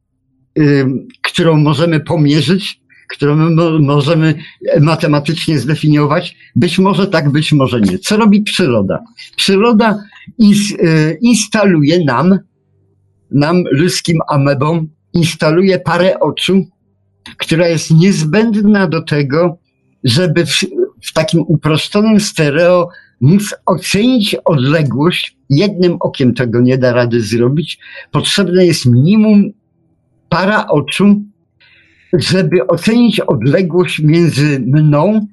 [1.21, 3.35] którą możemy pomierzyć, którą
[3.79, 4.35] możemy
[4.81, 6.35] matematycznie zdefiniować?
[6.55, 7.99] Być może tak, być może nie.
[7.99, 9.03] Co robi przyroda?
[9.35, 10.03] Przyroda
[10.39, 12.39] y, instaluje nam,
[13.31, 14.89] nam ludzkim amebom,
[15.19, 16.65] instaluje parę oczu,
[17.37, 19.57] która jest niezbędna do tego,
[20.03, 20.59] żeby w,
[21.01, 22.89] w takim uproszczonym stereo
[23.21, 25.37] móc ocenić odległość.
[25.49, 27.79] Jednym okiem tego nie da rady zrobić.
[28.11, 29.51] Potrzebne jest minimum
[30.29, 31.21] para oczu,
[32.13, 35.27] żeby ocenić odległość między mną,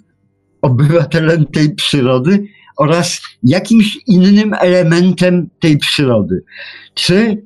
[0.63, 2.45] obywatelem tej przyrody,
[2.77, 6.43] oraz jakimś innym elementem tej przyrody.
[6.95, 7.43] Czy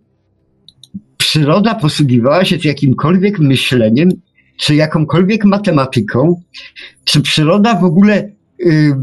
[1.21, 4.09] przyroda posługiwała się jakimkolwiek myśleniem,
[4.57, 6.43] czy jakąkolwiek matematyką,
[7.05, 8.97] czy przyroda w ogóle yy,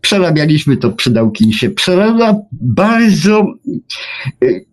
[0.00, 1.70] przerabialiśmy to przy Dawkinsie.
[1.70, 3.54] Przyroda bardzo
[4.40, 4.64] yy,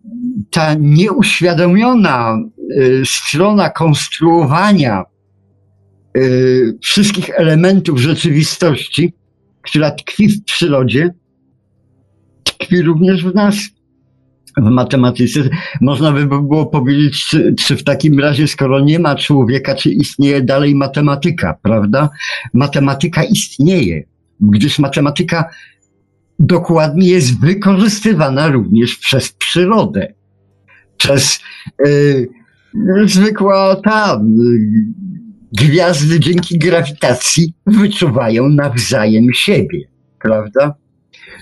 [0.52, 2.40] ta nieuświadomiona
[2.70, 5.04] yy, strona konstruowania
[6.18, 9.14] y, wszystkich elementów rzeczywistości,
[9.62, 11.14] która tkwi w przyrodzie,
[12.44, 13.56] tkwi również w nas
[14.58, 15.40] w matematyce.
[15.82, 20.42] Można by było powiedzieć, czy, czy, w takim razie, skoro nie ma człowieka, czy istnieje
[20.42, 22.10] dalej matematyka, prawda?
[22.54, 24.04] Matematyka istnieje,
[24.40, 25.50] gdyż matematyka
[26.40, 30.14] dokładnie jest wykorzystywana również przez przyrodę.
[30.98, 31.40] Przez
[31.86, 32.28] yy,
[33.06, 34.22] zwykła ta
[35.54, 39.88] gwiazdy dzięki grawitacji wyczuwają nawzajem siebie,
[40.22, 40.76] prawda?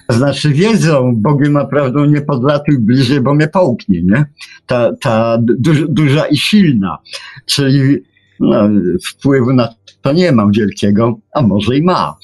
[0.10, 4.26] Znaczy wiedzą, Bogiem naprawdę nie podlatuj bliżej, bo mnie połknie, nie?
[4.66, 6.98] Ta, ta du, duża i silna,
[7.46, 7.98] czyli
[8.40, 8.70] no,
[9.06, 9.70] wpływu na
[10.06, 12.16] to nie mam wielkiego, a może i ma.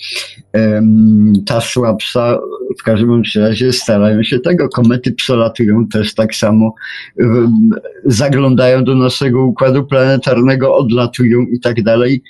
[1.46, 2.38] ta słabsza
[2.80, 4.70] w każdym razie starają się tego.
[4.70, 6.74] Komety przelatują też tak samo,
[8.06, 12.24] zaglądają do naszego układu planetarnego, odlatują i tak dalej.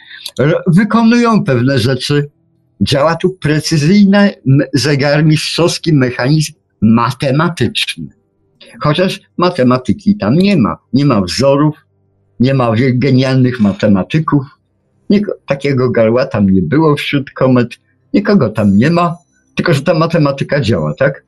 [0.67, 2.29] Wykonują pewne rzeczy
[2.81, 4.33] Działa tu precyzyjny
[4.73, 8.07] zegarmistrzowski mechanizm matematyczny.
[8.79, 10.77] Chociaż matematyki tam nie ma.
[10.93, 11.75] Nie ma wzorów,
[12.39, 14.43] nie ma genialnych matematyków.
[15.09, 17.79] Niko, takiego garła tam nie było wśród komet.
[18.13, 19.17] Nikogo tam nie ma,
[19.55, 21.23] tylko że ta matematyka działa, tak?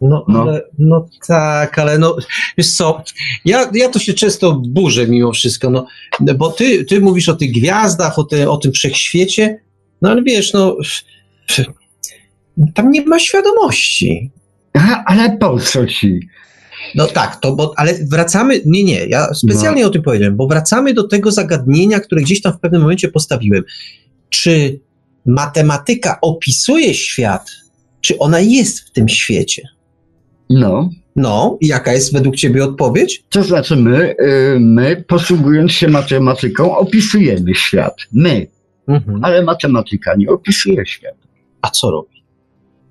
[0.00, 0.42] No, No.
[0.42, 2.16] Ale, no tak, ale no,
[2.58, 3.02] wiesz co,
[3.44, 5.86] ja, ja to się często burzę mimo wszystko, no,
[6.36, 9.60] bo ty, ty mówisz o tych gwiazdach, o, te, o tym wszechświecie,
[10.04, 10.76] no ale wiesz, no,
[12.74, 14.30] tam nie ma świadomości.
[14.74, 16.20] Aha, ale po co ci?
[16.94, 20.94] No tak, to, bo, ale wracamy, nie, nie, ja specjalnie o tym powiedziałem, bo wracamy
[20.94, 23.64] do tego zagadnienia, które gdzieś tam w pewnym momencie postawiłem.
[24.28, 24.80] Czy
[25.26, 27.50] matematyka opisuje świat,
[28.00, 29.62] czy ona jest w tym świecie?
[30.50, 33.24] No, No, i jaka jest według ciebie odpowiedź?
[33.28, 37.96] to znaczy my, y, my posługując się matematyką opisujemy świat.
[38.12, 38.46] My,
[39.22, 41.26] ale matematyka nie opisuje świata.
[41.62, 42.24] A co robi?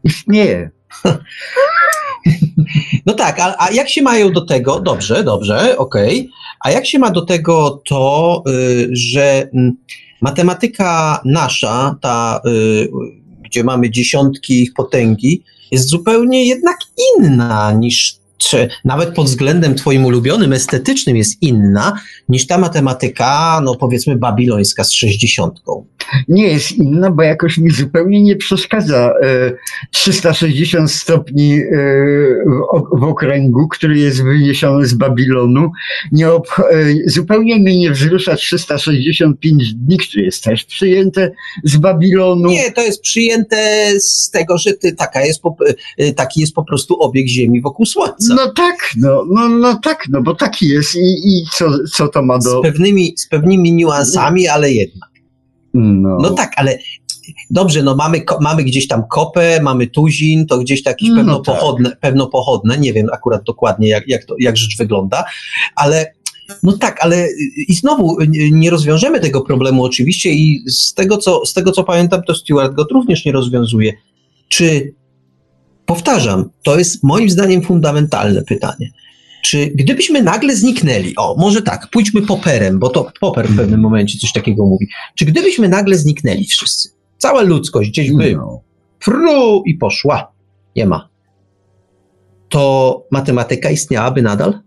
[0.03, 0.71] Istnieje.
[3.05, 6.29] No tak, a, a jak się mają do tego, dobrze, dobrze, okej,
[6.59, 9.77] a jak się ma do tego to, y, że mm,
[10.21, 12.89] matematyka nasza, ta, y,
[13.41, 16.77] gdzie mamy dziesiątki ich potęgi, jest zupełnie jednak
[17.17, 18.15] inna niż,
[18.49, 21.99] czy nawet pod względem twoim ulubionym, estetycznym jest inna
[22.29, 25.85] niż ta matematyka, no powiedzmy babilońska z sześćdziesiątką.
[26.27, 29.51] Nie jest inna, bo jakoś mi zupełnie nie przeszkadza e,
[29.91, 31.63] 360 stopni e,
[32.99, 35.71] w, okręgu, który jest wyniesiony z Babilonu.
[36.11, 36.41] Nie e,
[37.05, 41.31] zupełnie mnie nie wzrusza 365 dni, które jest też przyjęte
[41.63, 42.49] z Babilonu.
[42.49, 45.41] Nie, to jest przyjęte z tego, że ty, taka jest
[46.15, 48.32] taki jest po prostu obieg Ziemi wokół Słońca.
[48.35, 52.23] No tak, no, no, no tak, no bo taki jest i, i co, co to
[52.23, 52.61] ma Z do...
[52.61, 55.09] pewnymi, z pewnymi niuansami, ale jednak.
[55.73, 56.79] No, No tak, ale
[57.49, 61.55] dobrze, no mamy, mamy gdzieś tam kopę, mamy tuzin, to gdzieś jakieś No pewno, tak.
[61.55, 65.23] pochodne, pewno pochodne, nie wiem akurat dokładnie jak, jak, to, jak rzecz wygląda,
[65.75, 66.13] ale
[66.63, 67.27] no tak, ale
[67.67, 68.17] i znowu
[68.51, 72.73] nie rozwiążemy tego problemu oczywiście i z tego co, z tego, co pamiętam, to Stuart
[72.73, 73.93] Gott również nie rozwiązuje.
[74.49, 74.93] Czy,
[75.85, 78.91] powtarzam, to jest moim zdaniem fundamentalne pytanie.
[79.43, 84.19] Czy gdybyśmy nagle zniknęli, o, może tak, pójdźmy poperem, bo to Popper w pewnym momencie
[84.19, 84.87] coś takiego mówi.
[85.15, 88.61] Czy gdybyśmy nagle zniknęli wszyscy, cała ludzkość gdzieś by, no.
[88.99, 90.31] fru i poszła,
[90.75, 91.09] nie ma,
[92.49, 94.59] to matematyka istniałaby nadal?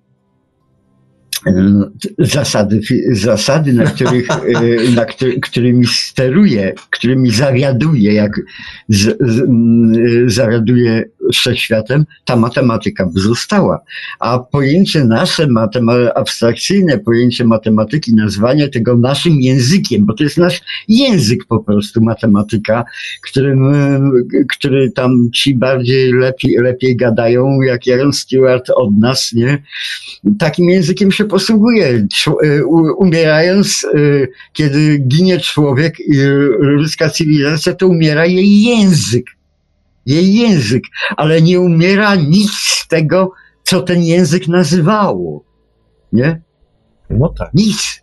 [1.54, 2.80] No, zasady,
[3.12, 8.40] zasady na których, e, na który, którymi steruje, którymi zawiaduje, jak
[8.88, 13.80] z, z, e, zawiaduje wszechświatem, ta matematyka by została.
[14.20, 20.60] A pojęcie nasze, matema- abstrakcyjne pojęcie matematyki, nazwanie tego naszym językiem, bo to jest nasz
[20.88, 22.84] język po prostu, matematyka,
[23.22, 23.72] którym,
[24.56, 29.62] który tam ci bardziej lepiej, lepiej gadają, jak Jaron Stewart od nas, nie?
[30.38, 32.06] takim językiem się posługuje.
[32.44, 32.66] Y,
[32.96, 36.12] Umierając, y, kiedy ginie człowiek i
[36.58, 39.35] ludzka cywilizacja, to umiera jej język.
[40.06, 40.84] Jej język,
[41.16, 43.30] ale nie umiera nic z tego,
[43.62, 45.44] co ten język nazywało.
[46.12, 46.42] Nie?
[47.10, 47.50] No tak.
[47.54, 48.02] Nic.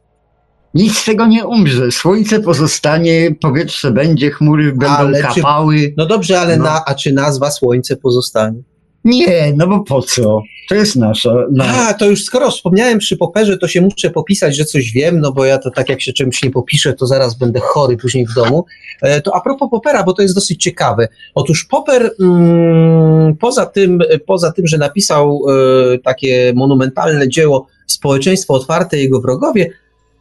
[0.74, 1.92] Nic z tego nie umrze.
[1.92, 5.94] Słońce pozostanie, powietrze będzie, chmury będą Ale czy- kapały.
[5.98, 6.64] No dobrze, ale No.
[6.64, 8.62] na, a czy nazwa Słońce pozostanie?
[9.04, 10.42] Nie, no bo po co?
[10.70, 11.34] To jest nasza.
[11.52, 11.66] Na...
[11.66, 15.32] A, to już skoro wspomniałem przy Poperze, to się muszę popisać, że coś wiem, no
[15.32, 18.34] bo ja to tak jak się czymś nie popiszę, to zaraz będę chory później w
[18.34, 18.66] domu.
[19.02, 21.08] E, To a propos Popera, bo to jest dosyć ciekawe.
[21.36, 28.98] Otóż Popper, mm, poza, tym, poza tym, że napisał e, takie monumentalne dzieło Społeczeństwo Otwarte
[28.98, 29.70] i jego wrogowie,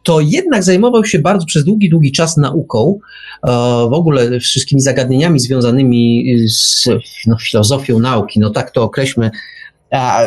[0.03, 2.99] to jednak zajmował się bardzo przez długi, długi czas nauką,
[3.43, 3.49] e,
[3.89, 6.89] w ogóle wszystkimi zagadnieniami związanymi z
[7.27, 9.31] no, filozofią nauki, no tak to określmy.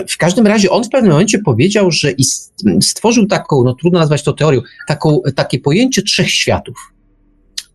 [0.09, 2.13] W każdym razie on w pewnym momencie powiedział, że
[2.83, 6.77] stworzył taką, no trudno nazwać to teorią, taką, takie pojęcie trzech światów.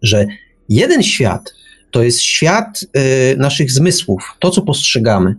[0.02, 0.26] Że
[0.70, 1.54] jeden świat
[1.92, 2.86] to jest świat
[3.34, 5.36] y, naszych zmysłów, to co postrzegamy.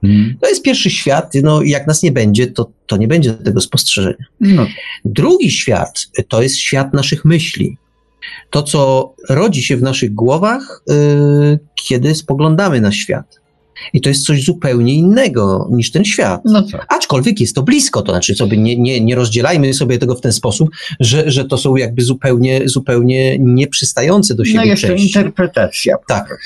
[0.00, 0.36] Hmm.
[0.42, 4.24] To jest pierwszy świat, no jak nas nie będzie, to, to nie będzie tego spostrzeżenia.
[4.40, 4.66] No,
[5.04, 7.76] Drugi świat to jest świat naszych myśli.
[8.50, 13.40] To, co rodzi się w naszych głowach, y, kiedy spoglądamy na świat.
[13.92, 16.40] I to jest coś zupełnie innego niż ten świat.
[16.44, 16.86] no tak.
[16.88, 20.32] Aczkolwiek jest to blisko, to znaczy sobie nie, nie, nie rozdzielajmy sobie tego w ten
[20.32, 20.70] sposób,
[21.00, 25.06] że, że to są jakby zupełnie, zupełnie nieprzystające do siebie No jeszcze części.
[25.06, 25.96] interpretacja.
[26.08, 26.38] Tak.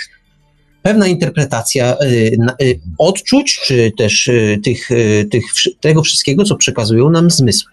[0.84, 4.88] Pewna interpretacja y, y, odczuć, czy też y, tych,
[5.30, 5.44] tych,
[5.80, 7.70] tego wszystkiego, co przekazują nam zmysły.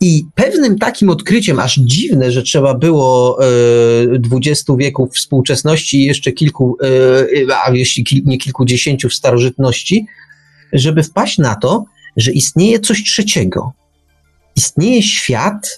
[0.00, 3.38] I pewnym takim odkryciem, aż dziwne, że trzeba było
[4.18, 6.76] 20 wieków współczesności i jeszcze kilku,
[7.64, 10.06] a jeśli nie kilkudziesięciu w starożytności,
[10.72, 11.84] żeby wpaść na to,
[12.16, 13.72] że istnieje coś trzeciego.
[14.56, 15.76] Istnieje świat,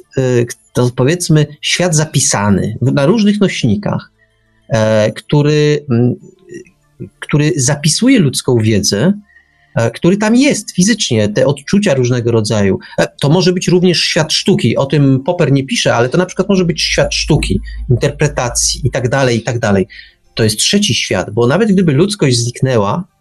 [0.72, 4.11] to powiedzmy świat zapisany na różnych nośnikach,
[5.16, 6.14] który, mm,
[7.18, 9.12] który zapisuje ludzką wiedzę,
[9.76, 12.78] e, który tam jest fizycznie, te odczucia różnego rodzaju.
[12.98, 16.26] E, to może być również świat sztuki, o tym Popper nie pisze, ale to na
[16.26, 19.86] przykład może być świat sztuki, interpretacji i tak dalej, i tak dalej.
[20.34, 23.12] To jest trzeci świat, bo nawet gdyby ludzkość zniknęła,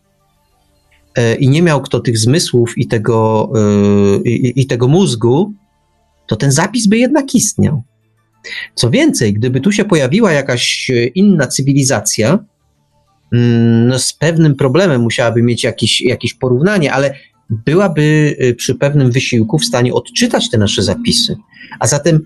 [1.16, 5.54] E, i nie miał kto tych zmysłów i tego, e, i, i tego mózgu,
[6.28, 7.84] to ten zapis by jednak istniał.
[8.76, 12.40] Co więcej, gdyby tu się pojawiła jakaś inna cywilizacja,
[13.34, 17.14] mm, no z pewnym problemem musiałaby mieć jakieś, jakieś porównanie, ale
[17.50, 21.36] byłaby e, przy pewnym wysiłku w stanie odczytać te nasze zapisy.
[21.80, 22.26] A zatem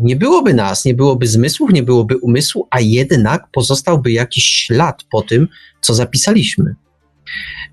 [0.00, 5.22] nie byłoby nas, nie byłoby zmysłów, nie byłoby umysłu, a jednak pozostałby jakiś ślad po
[5.22, 5.48] tym,
[5.80, 6.74] co zapisaliśmy.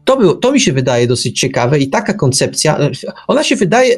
[0.05, 2.79] To, było, to mi się wydaje dosyć ciekawe i taka koncepcja,
[3.27, 3.97] ona się wydaje,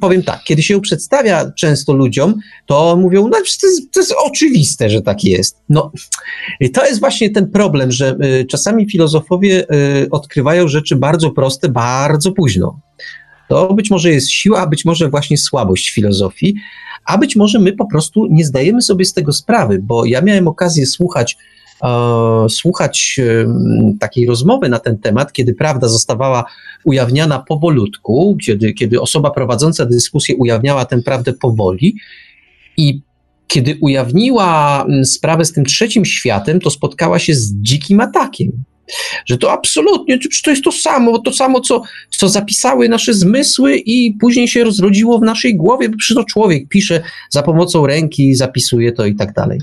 [0.00, 2.34] powiem tak, kiedy się ją przedstawia często ludziom,
[2.66, 5.56] to mówią, no to jest, to jest oczywiste, że tak jest.
[5.68, 5.92] No,
[6.60, 9.66] i to jest właśnie ten problem, że y, czasami filozofowie
[10.04, 12.80] y, odkrywają rzeczy bardzo proste, bardzo późno.
[13.48, 16.54] To być może jest siła, a być może właśnie słabość filozofii,
[17.04, 20.48] a być może my po prostu nie zdajemy sobie z tego sprawy, bo ja miałem
[20.48, 21.36] okazję słuchać
[22.48, 23.20] słuchać
[24.00, 26.44] takiej rozmowy na ten temat, kiedy prawda zostawała
[26.84, 31.96] ujawniana powolutku, kiedy, kiedy osoba prowadząca dyskusję ujawniała tę prawdę powoli
[32.76, 33.00] i
[33.46, 38.52] kiedy ujawniła sprawę z tym trzecim światem, to spotkała się z dzikim atakiem.
[39.26, 44.16] Że to absolutnie, to jest to samo, to samo, co, co zapisały nasze zmysły i
[44.20, 48.92] później się rozrodziło w naszej głowie, bo przecież to człowiek pisze za pomocą ręki, zapisuje
[48.92, 49.60] to i tak dalej.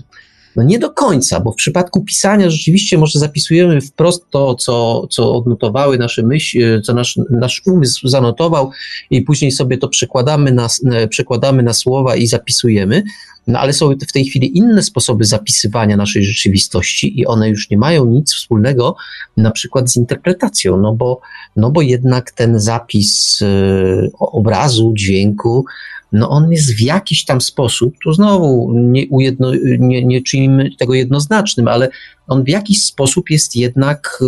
[0.56, 5.36] No nie do końca, bo w przypadku pisania rzeczywiście może zapisujemy wprost to, co, co
[5.36, 8.72] odnotowały nasze myśli, co nasz, nasz umysł zanotował
[9.10, 10.68] i później sobie to przekładamy na,
[11.10, 13.03] przekładamy na słowa i zapisujemy.
[13.48, 17.78] No ale są w tej chwili inne sposoby zapisywania naszej rzeczywistości i one już nie
[17.78, 18.95] mają nic wspólnego
[19.38, 21.22] na przykład z interpretacją, no bo,
[21.56, 25.65] no bo jednak ten zapis y, obrazu, dźwięku,
[26.11, 30.93] no on jest w jakiś tam sposób, tu znowu nie, ujedno, nie, nie czynimy tego
[30.93, 31.89] jednoznacznym, ale
[32.27, 34.19] on w jakiś sposób jest jednak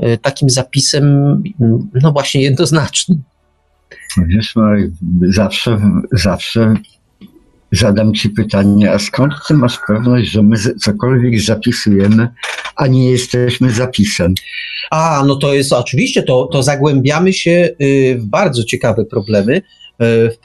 [0.00, 1.04] y, y, takim zapisem,
[2.02, 3.22] no właśnie jednoznacznym.
[4.26, 4.90] Wiesz, Marek,
[5.34, 5.80] zawsze,
[6.12, 6.74] zawsze
[7.72, 12.28] zadam ci pytanie, a skąd ty masz pewność, że my cokolwiek zapisujemy,
[12.76, 14.34] a nie jesteśmy zapisem?
[14.90, 19.87] A, no to jest oczywiście, to, to zagłębiamy się y, w bardzo ciekawe problemy, E,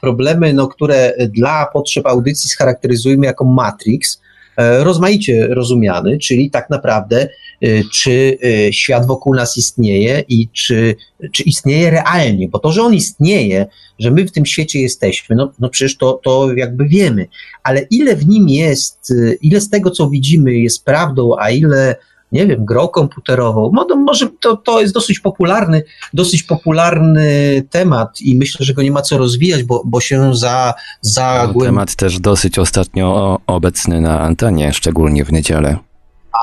[0.00, 4.20] problemy, no, które dla potrzeb audycji scharakteryzujemy jako Matrix,
[4.56, 7.28] e, rozmaicie rozumiany, czyli tak naprawdę,
[7.62, 8.38] e, czy
[8.70, 10.96] świat wokół nas istnieje i czy,
[11.32, 13.66] czy istnieje realnie, bo to, że on istnieje,
[13.98, 17.26] że my w tym świecie jesteśmy, no, no przecież to, to jakby wiemy,
[17.62, 19.12] ale ile w nim jest,
[19.42, 21.96] ile z tego, co widzimy, jest prawdą, a ile
[22.32, 23.72] nie wiem, grą komputerową.
[23.96, 25.82] Może to, to jest dosyć popularny,
[26.14, 30.74] dosyć popularny temat i myślę, że go nie ma co rozwijać, bo, bo się za,
[31.00, 35.78] za no, Temat też dosyć ostatnio obecny na antenie, szczególnie w niedzielę.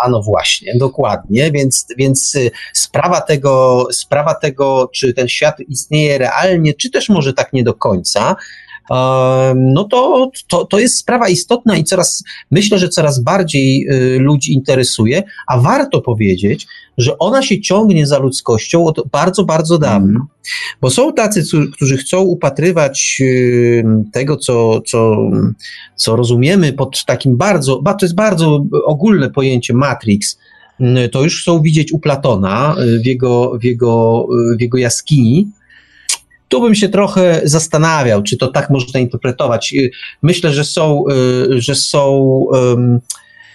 [0.04, 6.18] A no właśnie, dokładnie, więc, więc y, sprawa tego, sprawa tego, czy ten świat istnieje
[6.18, 8.36] realnie, czy też może tak nie do końca,
[9.56, 14.54] no to, to, to jest sprawa istotna i coraz, myślę, że coraz bardziej y, ludzi
[14.54, 20.10] interesuje, a warto powiedzieć, że ona się ciągnie za ludzkością od bardzo, bardzo dawna.
[20.10, 20.28] Mm.
[20.82, 21.44] Bo są tacy,
[21.74, 25.18] którzy chcą upatrywać y, tego, co, co,
[25.96, 30.38] co rozumiemy pod takim bardzo, to jest bardzo ogólne pojęcie Matrix,
[30.80, 34.28] y, to już chcą widzieć u Platona w jego, w jego,
[34.58, 35.48] w jego jaskini,
[36.52, 39.74] tu bym się trochę zastanawiał, czy to tak można interpretować.
[39.74, 39.92] Y,
[40.22, 41.04] myślę, że są,
[41.52, 42.46] y, że są,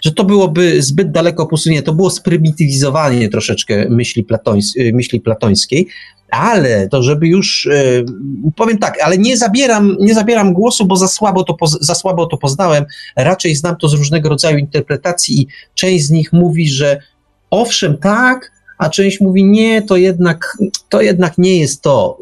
[0.05, 5.87] że to byłoby zbyt daleko posunięte, to było sprymitywizowanie troszeczkę myśli, platońs y, myśli platońskiej,
[6.31, 7.69] ale to, żeby już,
[8.55, 12.37] powiem tak, ale nie zabieram, nie zabieram głosu, bo za słabo, to, za słabo to
[12.37, 16.99] poznałem, raczej znam to z różnego rodzaju interpretacji i część z nich mówi, że
[17.49, 20.57] owszem, tak, a część mówi nie, to jednak,
[20.89, 22.17] to jednak nie jest to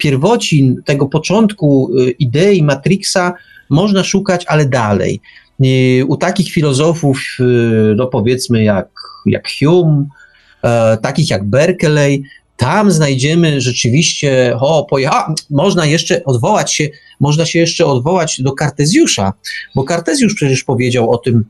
[0.00, 3.32] pierwocin tego początku y, idei Matrixa
[3.70, 5.20] można szukać, ale dalej.
[5.64, 8.88] Y, u takich filozofów, y, no powiedzmy jak,
[9.26, 10.06] jak Hume,
[10.64, 12.22] e, takich jak Berkeley,
[12.56, 16.88] tam znajdziemy rzeczywiście, o, poja- można jeszcze odwołać się,
[17.20, 19.32] można się jeszcze odwołać do Kartezjusza,
[19.74, 21.44] bo Kartezjusz przecież powiedział o tym,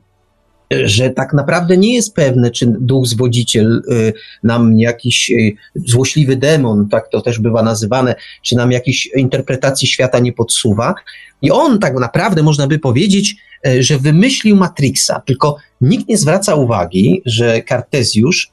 [0.70, 6.88] że tak naprawdę nie jest pewne, czy duch zwodziciel y, nam jakiś y, złośliwy demon,
[6.88, 10.94] tak to też bywa nazywane, czy nam jakiś interpretacji świata nie podsuwa.
[11.42, 13.36] I on tak naprawdę można by powiedzieć,
[13.66, 18.50] y, że wymyślił Matrixa, tylko nikt nie zwraca uwagi, że Kartezjusz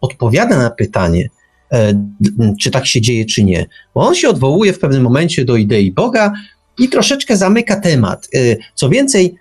[0.00, 1.28] odpowiada na pytanie,
[2.60, 3.66] czy tak się dzieje, czy nie.
[3.94, 6.32] Bo on się odwołuje w pewnym momencie do idei Boga
[6.78, 8.28] i troszeczkę zamyka temat.
[8.74, 9.34] Co więcej,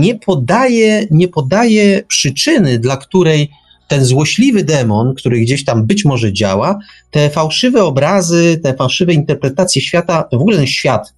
[0.00, 3.50] nie podaje, nie podaje przyczyny, dla której
[3.88, 6.78] ten złośliwy demon, który gdzieś tam być może działa,
[7.10, 11.12] te fałszywe obrazy, te fałszywe interpretacje świata, w ogóle ten świat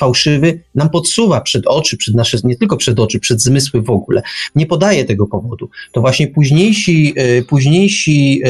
[0.00, 4.22] fałszywy nam podsuwa przed oczy, przed nasze, nie tylko przed oczy, przed zmysły w ogóle.
[4.54, 5.70] Nie podaje tego powodu.
[5.92, 8.42] To właśnie późniejsi, y, późniejsi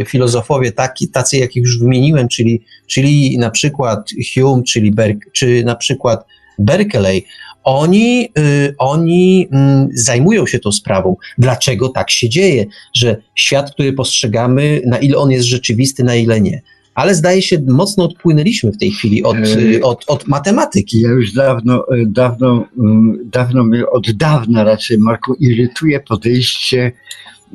[0.00, 5.64] y, filozofowie, taki, tacy jakich już wymieniłem, czyli, czyli na przykład Hume, czyli Berk, czy
[5.64, 6.26] na przykład
[6.58, 7.24] Berkeley,
[7.64, 11.16] oni, y, oni y, zajmują się tą sprawą.
[11.38, 16.40] Dlaczego tak się dzieje, że świat, który postrzegamy, na ile on jest rzeczywisty, na ile
[16.40, 16.62] nie.
[16.94, 21.00] Ale zdaje się, mocno odpłynęliśmy w tej chwili od, y, od, od matematyki.
[21.00, 26.92] Ja już dawno, y, dawno, y, dawno mnie, od dawna raczej, Marku, irytuje podejście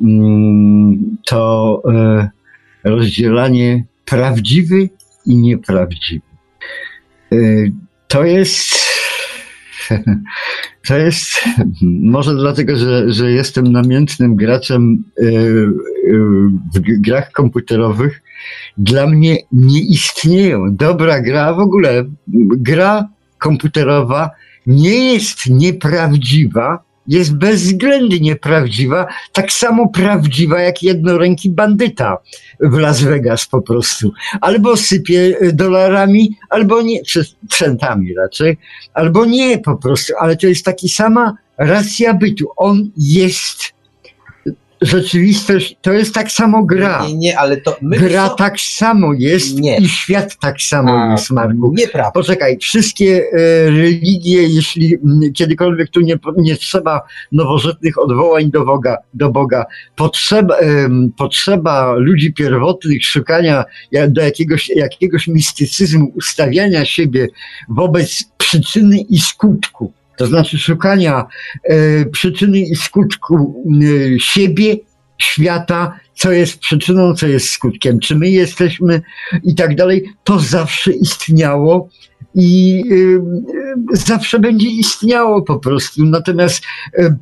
[0.00, 2.28] mm, to e,
[2.84, 4.88] rozdzielanie prawdziwy
[5.26, 6.22] i nieprawdziwy.
[7.32, 7.36] E,
[8.08, 8.68] To jest,
[10.88, 11.30] to jest,
[11.82, 15.32] może dlatego, że, że jestem namiętnym graczem e, e,
[16.74, 18.22] w grach komputerowych,
[18.78, 20.76] dla mnie nie istnieją.
[20.76, 22.04] Dobra gra, w ogóle
[22.56, 23.08] gra
[23.38, 24.30] komputerowa
[24.66, 32.18] nie jest nieprawdziwa, jest bezwzględnie prawdziwa, tak samo prawdziwa jak jednoręki bandyta
[32.60, 34.12] w Las Vegas po prostu.
[34.40, 38.58] Albo sypie dolarami, albo nie, czy centami raczej,
[38.94, 42.48] albo nie po prostu, ale to jest taka sama racja bytu.
[42.56, 43.79] On jest
[44.82, 47.06] rzeczywistość, to jest tak samo gra.
[47.06, 49.76] Nie, nie, ale to my Gra co- tak samo jest Nie.
[49.78, 51.74] i świat tak samo A, jest, Marku.
[51.76, 52.10] Nieprawda.
[52.10, 57.00] Poczekaj, wszystkie e, religie, jeśli m, kiedykolwiek tu nie, nie trzeba
[57.32, 59.64] nowożytnych odwołań do Boga, do Boga
[59.96, 63.64] potrzeba, em, potrzeba ludzi pierwotnych, szukania
[64.08, 67.28] do jakiegoś, jakiegoś mistycyzmu, ustawiania siebie
[67.68, 69.92] wobec przyczyny i skutku.
[70.20, 71.26] To znaczy szukania
[71.64, 73.64] e, przyczyny i skutku
[74.14, 74.76] e, siebie,
[75.18, 79.02] świata, co jest przyczyną, co jest skutkiem, czy my jesteśmy
[79.44, 81.88] i tak dalej, to zawsze istniało
[82.34, 83.20] i y,
[83.92, 86.04] zawsze będzie istniało po prostu.
[86.04, 86.62] Natomiast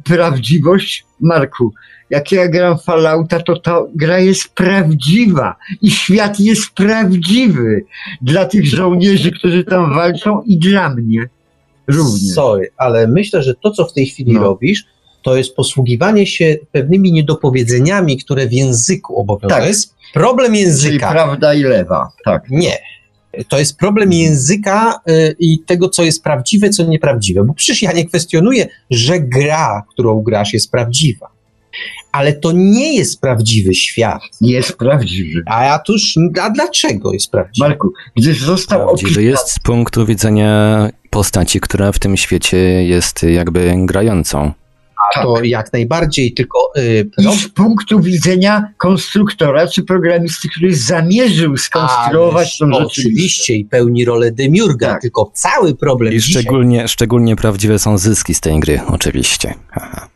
[0.05, 1.75] prawdziwość, Marku,
[2.11, 7.85] jak ja gram Fallouta, to ta gra jest prawdziwa i świat jest prawdziwy
[8.23, 11.29] dla tych żołnierzy, którzy tam walczą i dla mnie
[11.89, 12.35] również.
[12.35, 14.41] Sorry, ale myślę, że to, co w tej chwili No.
[14.41, 14.85] robisz,
[15.23, 19.49] to jest posługiwanie się pewnymi niedopowiedzeniami, które w języku obowiązują.
[19.49, 19.63] Tak.
[19.63, 21.11] To jest problem Czyli języka.
[21.11, 22.43] prawda i lewa, tak.
[22.51, 22.79] Nie.
[23.49, 27.45] To jest problem języka y, i tego, co jest prawdziwe, co nieprawdziwe.
[27.45, 31.29] Bo przecież ja nie kwestionuję, że gra, którą grasz, jest prawdziwa.
[32.13, 34.21] Ale to nie jest prawdziwy świat.
[34.41, 35.43] Jest prawdziwy.
[35.47, 37.69] A ja tuż, a dlaczego jest prawdziwy?
[37.69, 43.23] Marku, gdyż został Prawdziwy opisany jest z punktu widzenia postaci, która w tym świecie jest
[43.23, 44.53] jakby grającą.
[45.15, 45.25] tak.
[45.25, 51.57] To jak najbardziej, tylko y, i pro- z punktu widzenia konstruktora czy programisty, który zamierzył
[51.57, 52.99] skonstruować tą rzeczywistość.
[53.09, 55.03] Oczywiście i pełni rolę demiurga, Tak.
[55.03, 59.55] tylko cały problem I dzisiaj, szczególnie, szczególnie prawdziwe są zyski z tej gry, oczywiście.
[59.71, 60.09] Haha.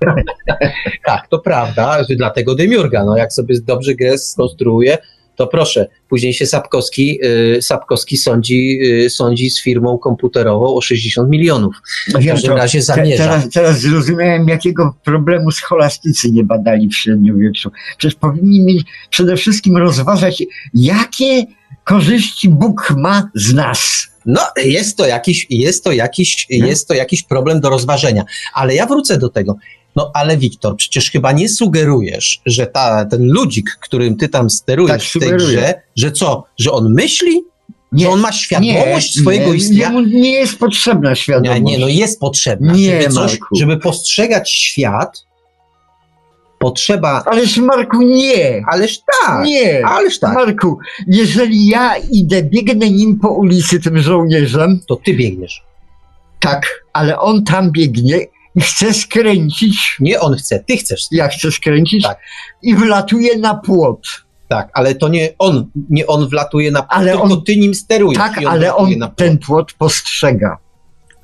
[1.06, 4.98] tak, to prawda, że dlatego demiurga, no jak sobie dobrze grę skonstruuje,
[5.36, 7.18] to proszę, później się Sapkowski,
[7.56, 11.74] y, Sapkowski sądzi, y, sądzi z firmą komputerową o 60 milionów.
[12.08, 13.24] W Wiem, każdym razie zamierza.
[13.24, 17.70] teraz, teraz zrozumiałem, jakiego problemu scholastycy nie badali w średniowieczu.
[17.98, 20.42] Przecież powinni mieć przede wszystkim rozważać,
[20.74, 21.44] jakie
[21.84, 24.06] korzyści Bóg ma z nas.
[24.26, 26.66] No, jest to jakiś, jest to jakiś, No.
[26.66, 28.24] jest to jakiś problem do rozważenia.
[28.54, 29.56] Ale ja wrócę do tego.
[29.96, 34.90] No, ale Wiktor, przecież chyba nie sugerujesz, że ta, ten ludzik, którym ty tam sterujesz
[34.92, 35.56] Tak, w tej sugeruję.
[35.58, 37.42] grze, że co, że on myśli?
[37.92, 39.82] Nie, że on ma świadomość nie, swojego nie, istnienia?
[39.86, 41.62] jemu nie jest potrzebna Nie, świadomość.
[41.62, 42.72] nie, no jest potrzebna.
[42.72, 43.56] Nie, żeby, coś, Marku.
[43.56, 45.24] żeby postrzegać świat,
[46.58, 47.22] potrzeba.
[47.26, 48.62] Ależ Marku, nie!
[48.72, 49.86] Ależ tak, Nie!
[49.86, 50.34] ależ tak.
[50.34, 55.62] Marku, jeżeli ja idę, biegnę nim po ulicy tym żołnierzem, To ty biegniesz.
[56.40, 58.18] tak, ale on tam biegnie
[58.54, 61.00] i chce skręcić, Nie on chce, ty chcesz.
[61.12, 62.18] ja chcę skręcić Tak.
[62.62, 64.06] i wlatuje na płot.
[64.48, 68.18] Tak, ale to nie on, nie on wlatuje na Ale tylko on- ty nim sterujesz.
[68.18, 70.58] Tak, i ale on na ten płot postrzega.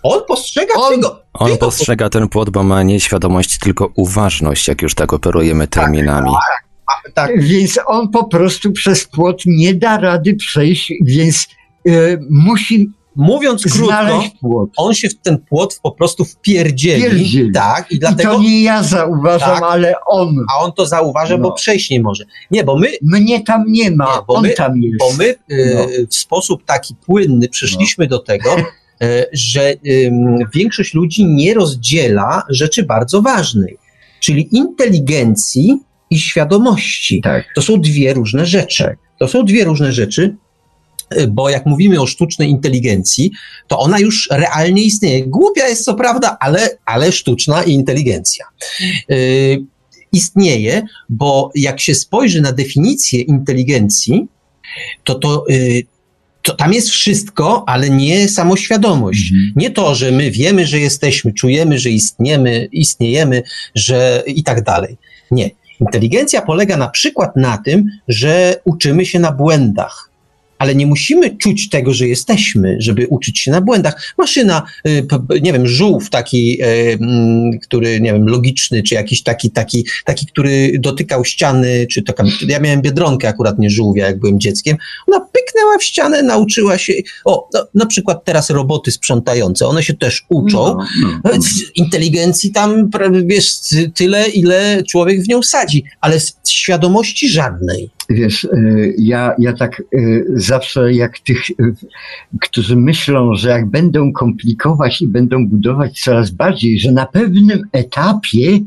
[0.03, 1.23] On postrzega On- tego.
[1.33, 5.13] On Ty to postrzega ten płot, bo ma nie świadomość, tylko uważność, jak już tak
[5.13, 6.31] operujemy terminami.
[6.31, 11.47] po- tak, Więc on po prostu przez płot nie da rady przejść, więc
[11.89, 11.91] e,
[12.31, 14.71] musi mówiąc krótko, płot.
[14.77, 17.03] on się w ten płot po prostu wpierdzieli.
[17.03, 17.53] Wpierdzieli.
[17.53, 18.33] Tak, i I dlatego.
[18.35, 19.63] to nie ja zauważam, Tak.
[19.63, 20.37] ale on.
[20.55, 21.55] A on to zauważa, bo No.
[21.55, 22.25] przejść nie może.
[22.51, 24.97] Nie, bo my, Mnie tam nie ma, Nie, bo on my- tam jest.
[24.99, 26.07] bo my y, No.
[26.11, 28.57] w sposób taki płynny przyszliśmy do tego,
[29.03, 29.75] y, że
[30.55, 33.77] większość ludzi nie rozdziela rzeczy bardzo ważnej,
[34.21, 35.79] czyli inteligencji
[36.11, 37.21] i świadomości.
[37.21, 37.45] Tak.
[37.55, 38.97] To są dwie różne rzeczy.
[39.19, 40.37] To są dwie różne rzeczy,
[41.29, 43.31] bo jak mówimy o sztucznej inteligencji,
[43.69, 45.27] to ona już realnie istnieje.
[45.27, 48.45] Głupia jest co prawda, ale, ale sztuczna inteligencja.
[49.11, 49.65] Y,
[50.13, 54.27] istnieje, bo jak się spojrzy na definicję inteligencji,
[55.05, 55.87] to, to, y,
[56.43, 59.33] to tam jest wszystko, ale nie samoświadomość.
[59.33, 59.53] Mhm.
[59.57, 63.43] Nie to, że my wiemy, że jesteśmy, czujemy, że istniemy, istniejemy,
[63.75, 64.97] że i tak dalej.
[65.31, 65.51] Nie.
[65.81, 70.11] Inteligencja polega na przykład na tym, że uczymy się na błędach.
[70.59, 74.15] Ale nie musimy czuć tego, że jesteśmy, żeby uczyć się na błędach.
[74.19, 75.07] Maszyna, y,
[75.43, 76.67] nie wiem, żółw taki, y,
[77.01, 82.25] mm, który, nie wiem, logiczny, czy jakiś taki, taki, taki, który dotykał ściany, czy taka,
[82.49, 84.77] ja miałem biedronkę akurat, nie żółwia, jak byłem dzieckiem.
[85.07, 86.93] Ona pyknęła w ścianę, nauczyła się,
[87.25, 91.43] o, no, na przykład teraz roboty sprzątające, one się też uczą, No, no, no.
[91.43, 92.91] z inteligencji tam,
[93.25, 93.51] wiesz,
[93.95, 97.91] tyle, ile człowiek w nią sadzi, ale z świadomości żadnej.
[98.11, 98.49] Wiesz, e,
[98.99, 99.99] ja, ja tak e,
[100.35, 101.55] zawsze jak tych, e,
[102.41, 108.59] którzy myślą, że jak będą komplikować i będą budować coraz bardziej, że na pewnym etapie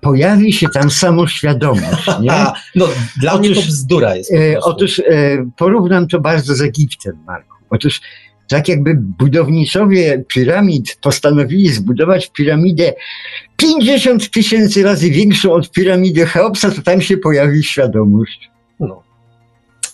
[0.00, 2.30] pojawi się tam samoświadomość, nie?
[2.74, 2.88] No,
[3.20, 4.32] dla Otóż- mnie to bzdura jest.
[4.60, 5.02] po otóż
[5.56, 7.54] porównam to bardzo z Egiptem, Marku.
[7.70, 8.00] Otóż
[8.48, 12.92] tak jakby budowniczowie piramid postanowili zbudować piramidę
[13.56, 18.50] 50 tysięcy razy większą od piramidy Cheopsa, to tam się pojawi świadomość.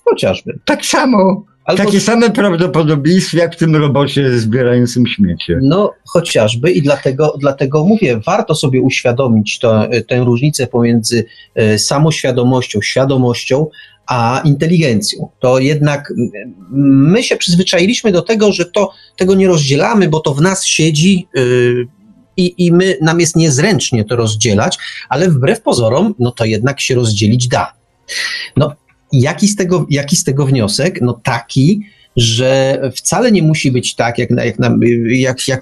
[0.05, 0.59] Chociażby.
[0.65, 5.59] Tak samo, Albo, takie same prawdopodobieństwo jak w tym robocie zbierającym śmiecie.
[5.63, 11.25] No, chociażby i dlatego, dlatego mówię, warto sobie uświadomić to, tę różnicę pomiędzy
[11.55, 13.67] e, samoświadomością, świadomością,
[14.07, 15.29] a inteligencją.
[15.41, 20.35] To jednak mm, my się przyzwyczailiśmy do tego, że to, tego nie rozdzielamy, bo to
[20.35, 21.87] w nas siedzi y,
[22.37, 26.95] i, i my, nam jest niezręcznie to rozdzielać, ale wbrew pozorom, no to jednak się
[26.95, 27.73] rozdzielić da.
[28.57, 28.75] No,
[29.13, 31.01] jaki z tego, jaki z tego wniosek?
[31.01, 31.81] No taki,
[32.17, 34.57] że wcale nie musi być tak, jak, jak,
[35.07, 35.61] jak, jak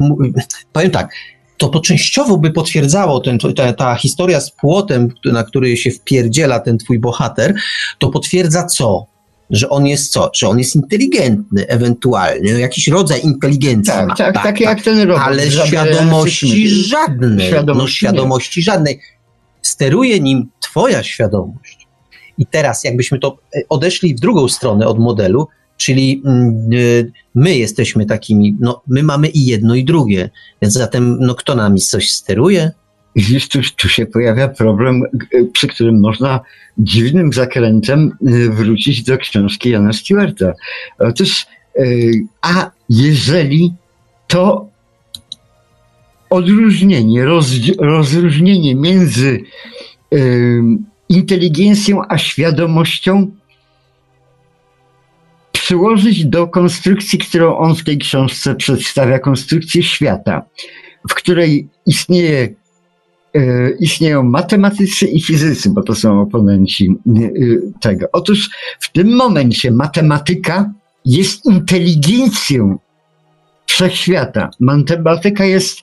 [0.72, 1.14] powiem tak,
[1.60, 6.60] to to częściowo by potwierdzało ten, ta, ta historia z płotem, na który się wpierdziela
[6.60, 7.54] ten twój bohater,
[7.98, 9.06] to potwierdza co?
[9.50, 10.30] Że on jest co?
[10.34, 14.14] Że on jest inteligentny ewentualnie, no jakiś rodzaj inteligencji ma.
[14.14, 15.22] Tak, tak, tak, jak ten robot.
[15.24, 17.48] Ale świadomości żadnej.
[17.48, 19.00] Świadomości no, świadomości żadnej.
[19.62, 21.79] Steruje nim twoja świadomość.
[22.40, 27.56] I teraz, jakbyśmy to e, odeszli w drugą stronę od modelu, czyli mm, y, my
[27.56, 30.30] jesteśmy takimi, no my mamy i jedno i drugie.
[30.62, 32.70] Więc zatem, no kto nami coś steruje?
[33.16, 36.40] Widzisz, tu, tu się pojawia problem, g- przy którym można
[36.78, 38.16] dziwnym zakrętem
[38.50, 40.52] wrócić do książki Jana Stewarta.
[40.98, 41.46] Otóż,
[42.42, 43.74] a jeżeli
[44.26, 44.68] to
[46.30, 47.24] odróżnienie,
[47.78, 49.40] rozróżnienie między
[51.10, 53.30] inteligencją a świadomością
[55.52, 60.42] przyłożyć do konstrukcji, którą on w tej książce przedstawia, konstrukcję świata,
[61.10, 62.54] w której istnieje
[63.34, 67.20] e, istnieją matematycy i fizycy, bo to są oponenci e,
[67.80, 68.06] tego.
[68.12, 68.50] Otóż
[68.80, 70.72] w tym momencie matematyka
[71.04, 72.78] jest inteligencją
[73.66, 74.50] wszechświata.
[74.60, 75.78] Matematyka jest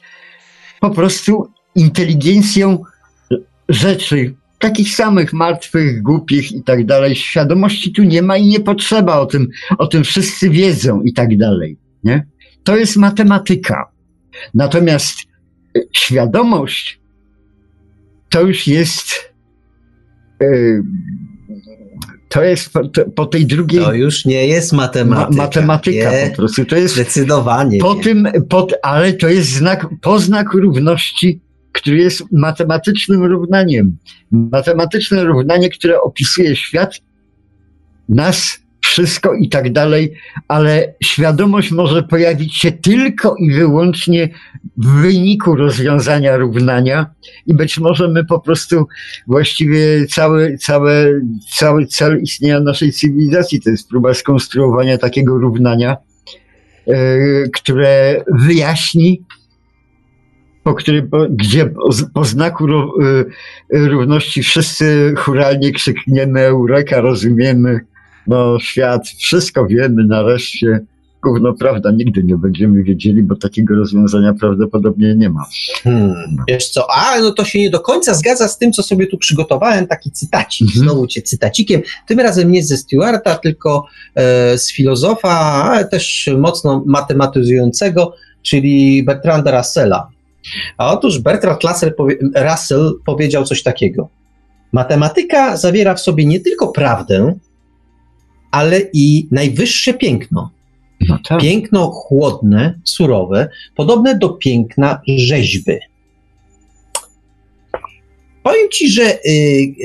[0.79, 2.83] po prostu inteligencją
[3.69, 7.15] rzeczy, takich samych martwych, głupich i tak dalej.
[7.15, 9.47] Świadomości tu nie ma i nie potrzeba o tym,
[9.77, 11.77] o tym wszyscy wiedzą i tak dalej.
[12.03, 12.25] Nie?
[12.63, 13.85] To jest matematyka.
[14.53, 15.17] Natomiast
[15.77, 16.99] e, świadomość
[18.29, 19.33] to już jest.
[20.41, 20.45] e,
[22.29, 25.43] To jest po, to, po tej drugiej To już nie jest ma, matematyka.
[25.43, 26.65] matematyka nie, po prostu.
[26.65, 27.77] To jest Zdecydowanie.
[27.79, 28.03] po nie.
[28.03, 31.41] tym, po, ale to jest znak, poznak równości,
[31.77, 33.97] który jest matematycznym równaniem.
[34.31, 36.99] Matematyczne równanie, które opisuje świat,
[38.09, 40.13] nas, wszystko i tak dalej,
[40.47, 44.29] ale świadomość może pojawić się tylko i wyłącznie
[44.77, 47.05] w wyniku rozwiązania równania
[47.47, 48.87] i być może my po prostu
[49.27, 51.21] właściwie cały, cały,
[51.57, 55.97] cały cel istnienia naszej cywilizacji to jest próba skonstruowania takiego równania,
[56.87, 56.95] e,
[57.53, 59.21] które wyjaśni
[60.67, 61.73] po którym, gdzie
[62.13, 63.25] po, znaku y,
[63.71, 67.79] równości wszyscy churalnie krzykniemy Eureka, rozumiemy,
[68.27, 70.79] no świat, wszystko wiemy nareszcie.
[71.23, 75.45] Gówno prawda, nigdy nie będziemy wiedzieli, bo takiego rozwiązania prawdopodobnie nie ma.
[75.83, 76.13] Hmm.
[76.47, 79.17] Wiesz co, a no to się nie do końca zgadza z tym, co sobie tu
[79.17, 80.85] przygotowałem, taki cytacik, Mhm.
[80.85, 83.85] znowu cię cytacikiem, tym razem nie ze Stewarta, tylko
[84.15, 90.16] e, z filozofa, ale też mocno matematyzującego, czyli Bertranda Russella.
[90.77, 94.09] A otóż Bertrand Russell, powie, Russell powiedział coś takiego.
[94.71, 97.33] Matematyka zawiera w sobie nie tylko prawdę,
[98.51, 100.51] ale i najwyższe piękno.
[101.07, 101.41] No tak.
[101.41, 105.77] Piękno chłodne, surowe, podobne do piękna rzeźby.
[108.43, 109.29] Powiem ci, że y,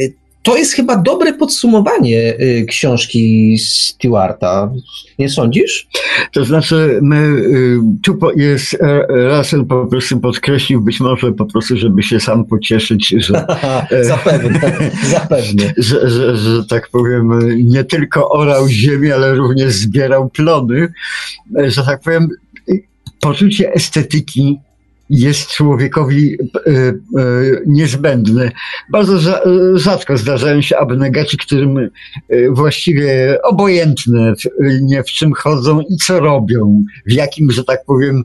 [0.00, 4.72] y, to jest chyba dobre podsumowanie y, książki Stewarta.
[5.18, 5.88] Nie sądzisz?
[6.32, 9.06] To znaczy, my, y, tu jest, e,
[9.36, 13.46] Russell po prostu podkreślił, być może po prostu, żeby się sam pocieszyć, że,
[14.02, 14.60] zapewne,
[15.10, 15.74] zapewne.
[15.76, 17.38] że, że, że tak powiem,
[17.70, 20.88] nie tylko orał ziemię, ale również zbierał plony,
[21.58, 22.28] E, że tak powiem,
[23.20, 24.60] poczucie estetyki
[25.12, 26.94] jest człowiekowi e, e,
[27.66, 28.52] niezbędne.
[28.90, 29.40] Bardzo rza-
[29.74, 31.88] rzadko zdarzają się abnegaci, którym e,
[32.50, 34.32] właściwie obojętne,
[34.80, 38.22] nie w czym chodzą i co robią, w jakim, że tak powiem,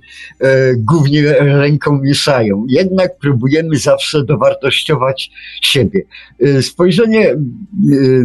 [0.78, 2.66] głównie ręką mieszają.
[2.70, 5.32] Jednak próbujemy zawsze dowartościować
[5.62, 6.02] siebie.
[6.62, 7.36] Spojrzenie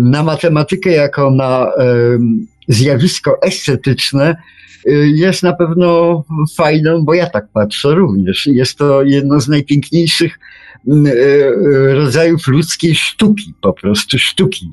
[0.01, 1.73] na matematykę jako na
[2.69, 4.37] zjawisko estetyczne
[5.15, 6.23] jest na pewno
[6.57, 8.47] fajną, bo ja tak patrzę również.
[8.47, 10.39] Jest to jedno z najpiękniejszych
[10.89, 14.73] mm, y, y, rodzajów ludzkiej sztuki, po prostu sztuki.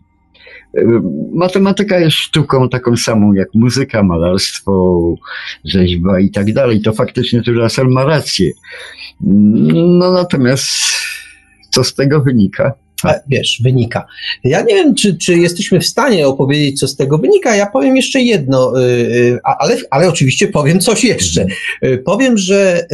[0.77, 0.85] Y,
[1.33, 5.01] Matematyka jest sztuką taką samą jak muzyka, malarstwo,
[5.65, 6.81] rzeźba i tak dalej.
[6.81, 8.51] To faktycznie tu Russell ma rację.
[9.21, 10.69] No natomiast
[11.69, 12.73] co z tego wynika?
[13.03, 14.05] A, wiesz, wynika.
[14.43, 17.55] Ja nie wiem, czy, czy jesteśmy w stanie opowiedzieć, co z tego wynika.
[17.55, 21.45] Ja powiem jeszcze jedno, y, y, ale, ale oczywiście powiem coś jeszcze.
[21.83, 22.87] Y, Powiem, że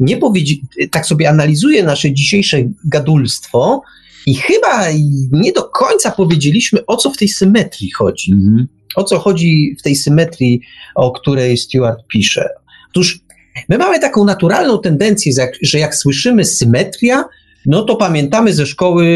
[0.00, 0.60] nie powiedzi,
[0.90, 3.82] tak sobie analizuję nasze dzisiejsze gadulstwo
[4.26, 4.86] i chyba
[5.32, 8.32] nie do końca powiedzieliśmy, o co w tej symetrii chodzi.
[8.32, 8.68] Mhm.
[8.96, 10.60] O co chodzi w tej symetrii,
[10.94, 12.48] o której Stewart pisze?
[12.90, 13.20] Otóż
[13.68, 17.24] my mamy taką naturalną tendencję, że jak słyszymy symetria,
[17.66, 19.06] no to pamiętamy ze szkoły,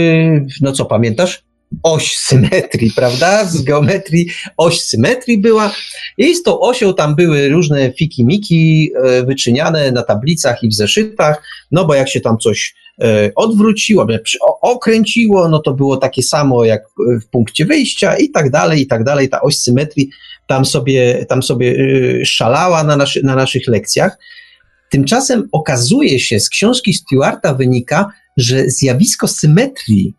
[0.61, 1.43] no co pamiętasz?
[1.83, 3.45] Oś symetrii, prawda?
[3.45, 5.75] Z geometrii oś symetrii była.
[6.19, 11.43] I z tą osią tam były różne fiki-miki e, wyczyniane na tablicach i w zeszytach,
[11.71, 14.07] no bo jak się tam coś e, odwróciło,
[14.63, 16.83] okręciło, no to było takie samo jak
[17.23, 19.29] w punkcie wyjścia i tak dalej, i tak dalej.
[19.29, 20.11] Ta oś symetrii
[20.47, 21.77] tam sobie, tam sobie
[22.21, 24.19] e, szalała na, naszy, na naszych lekcjach.
[24.91, 30.15] Tymczasem okazuje się, z książki Stewarta wynika, że zjawisko symetrii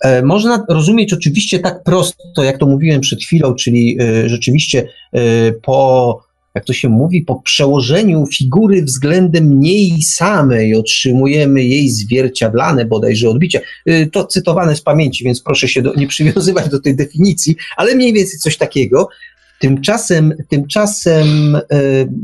[0.00, 5.52] e, można rozumieć oczywiście tak prosto, jak to mówiłem przed chwilą, czyli e, rzeczywiście e,
[5.52, 6.20] po,
[6.54, 13.60] jak to się mówi, po przełożeniu figury względem niej samej otrzymujemy jej zwierciadlane bodajże odbicie.
[14.12, 18.12] To cytowane z pamięci, więc proszę się do, nie przywiązywać do tej definicji, ale mniej
[18.12, 19.08] więcej coś takiego.
[19.60, 21.58] Tymczasem, tymczasem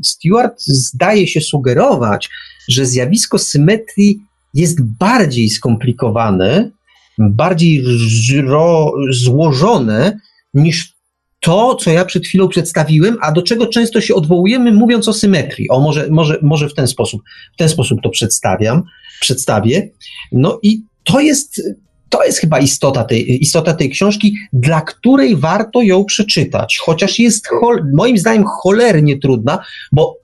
[0.05, 2.28] Stewart zdaje się sugerować,
[2.69, 4.20] że zjawisko symetrii
[4.55, 6.70] jest bardziej skomplikowane,
[7.19, 10.19] bardziej żro, złożone
[10.55, 10.93] niż
[11.41, 15.69] to, co ja przed chwilą przedstawiłem, a do czego często się odwołujemy, mówiąc o symetrii.
[15.70, 17.23] O, może, może, może w ten sposób,
[17.55, 18.83] w ten sposób to przedstawiam,
[19.20, 19.91] przedstawię.
[20.33, 21.62] No i to jest,
[22.09, 26.79] to jest chyba istota tej, istota tej książki, dla której warto ją przeczytać.
[26.79, 27.49] Chociaż jest
[27.95, 29.59] moim zdaniem cholernie trudna,
[29.93, 30.22] bo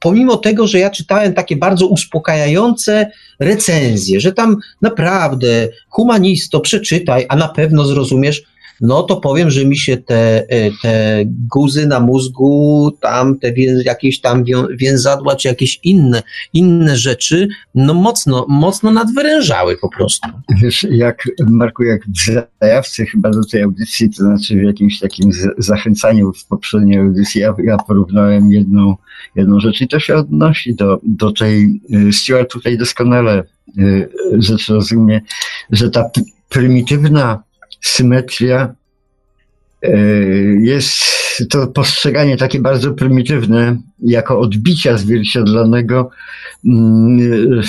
[0.00, 3.10] pomimo tego, że ja czytałem takie bardzo uspokajające
[3.40, 8.42] recenzje, że tam naprawdę humanisto, przeczytaj, a na pewno zrozumiesz,
[8.82, 13.52] no to powiem, że mi się te, e, te guzy na mózgu, tam te
[13.84, 14.44] jakieś tam
[14.76, 16.22] więzadła, czy jakieś inne,
[16.52, 20.28] inne rzeczy, no mocno, mocno nadwyrężały po prostu.
[20.62, 25.30] Wiesz, jak Marku, jak w zajawce chyba do tej audycji, to znaczy w jakimś takim
[25.58, 28.96] zachęcaniu w poprzedniej audycji, ja, ja porównałem jedną,
[29.36, 33.44] jedną rzecz i to się odnosi do, do tej, y, Stuart tutaj doskonale
[33.78, 35.20] y, rzecz rozumie,
[35.70, 36.10] że ta
[36.48, 37.42] prymitywna
[37.82, 38.74] symetria
[39.84, 41.02] y, jest
[41.50, 46.10] to postrzeganie takie bardzo prymitywne jako odbicia zwierciadlanego
[46.64, 47.62] mm,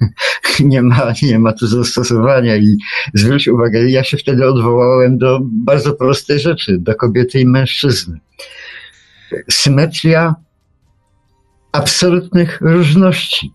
[0.60, 2.76] nie ma, nie ma tu zastosowania i
[3.14, 8.20] zwróć uwagę, ja się wtedy odwołałem do bardzo prostej rzeczy, do kobiety i mężczyzny.
[9.50, 10.34] Symetria
[11.72, 13.52] absolutnych różności.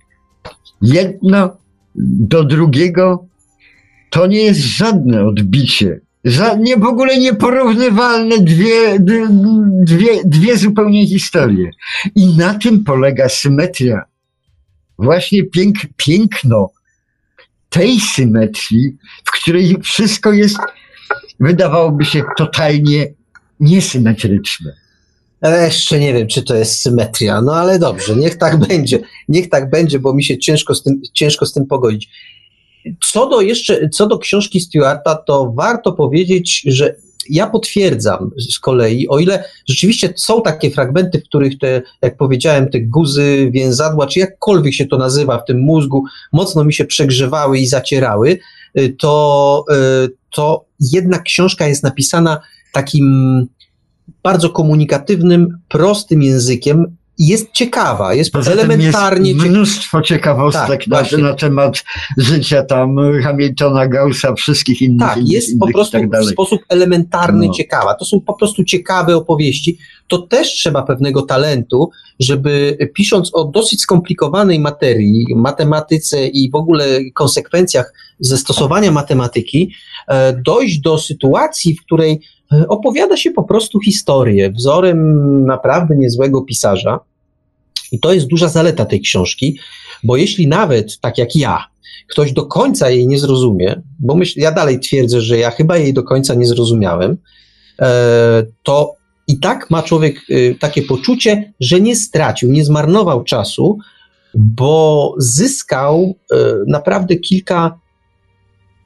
[0.81, 1.57] jedno
[1.95, 3.25] do drugiego
[4.13, 5.99] to nie jest żadne odbicie.
[6.25, 8.99] Ża- nie, w ogóle nieporównywalne dwie,
[9.83, 11.69] dwie, dwie zupełnie historie.
[12.15, 14.01] I na tym polega symetria.
[14.99, 16.69] Właśnie pięk, piękno
[17.69, 20.57] tej symetrii, w której wszystko jest,
[21.39, 23.13] wydawałoby się, totalnie
[23.59, 24.73] niesymetryczne.
[25.41, 28.99] Jeszcze nie wiem, czy to jest symetria, no ale dobrze, niech tak będzie.
[29.27, 32.09] Niech tak będzie, bo mi się ciężko z tym, ciężko z tym pogodzić.
[33.01, 36.95] Co do jeszcze, co do książki Stewarta, to warto powiedzieć, że
[37.29, 42.69] ja potwierdzam z kolei, o ile rzeczywiście są takie fragmenty, w których te, jak powiedziałem,
[42.69, 46.03] te guzy, więzadła, czy jakkolwiek się to nazywa w tym mózgu,
[46.33, 48.39] mocno mi się przegrzewały i zacierały,
[48.79, 49.65] y, to,
[50.05, 52.41] y, to jednak książka jest napisana
[52.73, 53.47] takim
[54.23, 61.17] bardzo komunikatywnym, prostym językiem jest ciekawa, jest Poza elementarnie jest mnóstwo ciekawostek Tak, na, właśnie.
[61.17, 61.83] na temat
[62.17, 65.07] życia tam Hamiltona, Gaussa, wszystkich innych.
[65.07, 67.53] Tak, innych, jest po prostu tak w sposób elementarny No.
[67.53, 67.93] ciekawa.
[67.93, 69.77] To są po prostu ciekawe opowieści.
[70.07, 76.85] To też trzeba pewnego talentu, żeby pisząc o dosyć skomplikowanej materii, matematyce i w ogóle
[77.13, 79.71] konsekwencjach ze stosowania matematyki,
[80.07, 82.21] e, dojść do sytuacji, w której
[82.67, 86.99] opowiada się po prostu historię wzorem naprawdę niezłego pisarza.
[87.91, 89.59] I to jest duża zaleta tej książki,
[90.03, 91.63] bo jeśli nawet, tak jak ja,
[92.07, 95.93] ktoś do końca jej nie zrozumie, bo myśl, ja dalej twierdzę, że ja chyba jej
[95.93, 97.17] do końca nie zrozumiałem,
[97.81, 98.93] e, to
[99.27, 103.77] i tak ma człowiek e, takie poczucie, że nie stracił, nie zmarnował czasu,
[104.35, 106.35] bo zyskał e,
[106.67, 107.79] naprawdę kilka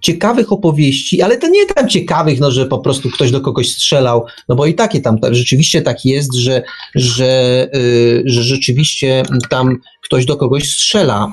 [0.02, 4.26] ciekawych opowieści, ale to nie tam ciekawych, no, że po prostu ktoś do kogoś strzelał,
[4.50, 6.64] no bo i takie tam, ta- rzeczywiście tak jest, że,
[6.96, 11.32] że, y, że rzeczywiście tam ktoś do kogoś strzela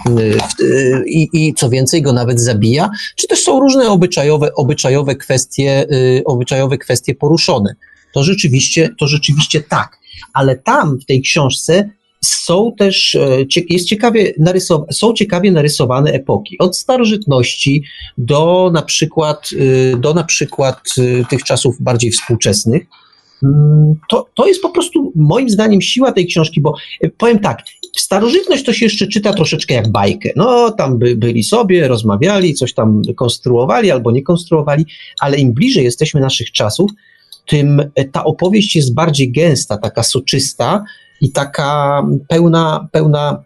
[0.60, 5.16] y, y, i, i co więcej go nawet zabija, czy też są różne obyczajowe, obyczajowe
[5.16, 5.86] kwestie,
[6.24, 7.74] obyczajowe kwestie poruszone.
[8.12, 9.98] To rzeczywiście, to rzeczywiście tak,
[10.32, 11.90] ale tam w tej książce
[12.24, 16.58] są też, e, jest ciekawie narysow- są ciekawie narysowane epoki.
[16.58, 17.82] Od starożytności
[18.18, 22.82] do na przykład, y, do na przykład y, tych czasów bardziej współczesnych.
[23.42, 27.62] Mm, To, to jest po prostu moim zdaniem siła tej książki, bo e, powiem tak,
[27.96, 30.30] starożytność to się jeszcze czyta troszeczkę jak bajkę.
[30.36, 34.86] No, tam by, byli sobie, rozmawiali, coś tam konstruowali albo nie konstruowali,
[35.20, 36.90] ale im bliżej jesteśmy naszych czasów,
[37.46, 40.84] tym e, ta opowieść jest bardziej gęsta, taka soczysta
[41.24, 43.42] i taka pełna, pełna,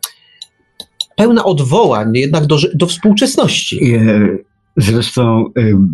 [1.16, 3.94] pełna odwołań jednak do, do współczesności.
[3.94, 4.28] E,
[4.76, 5.88] Zresztą em,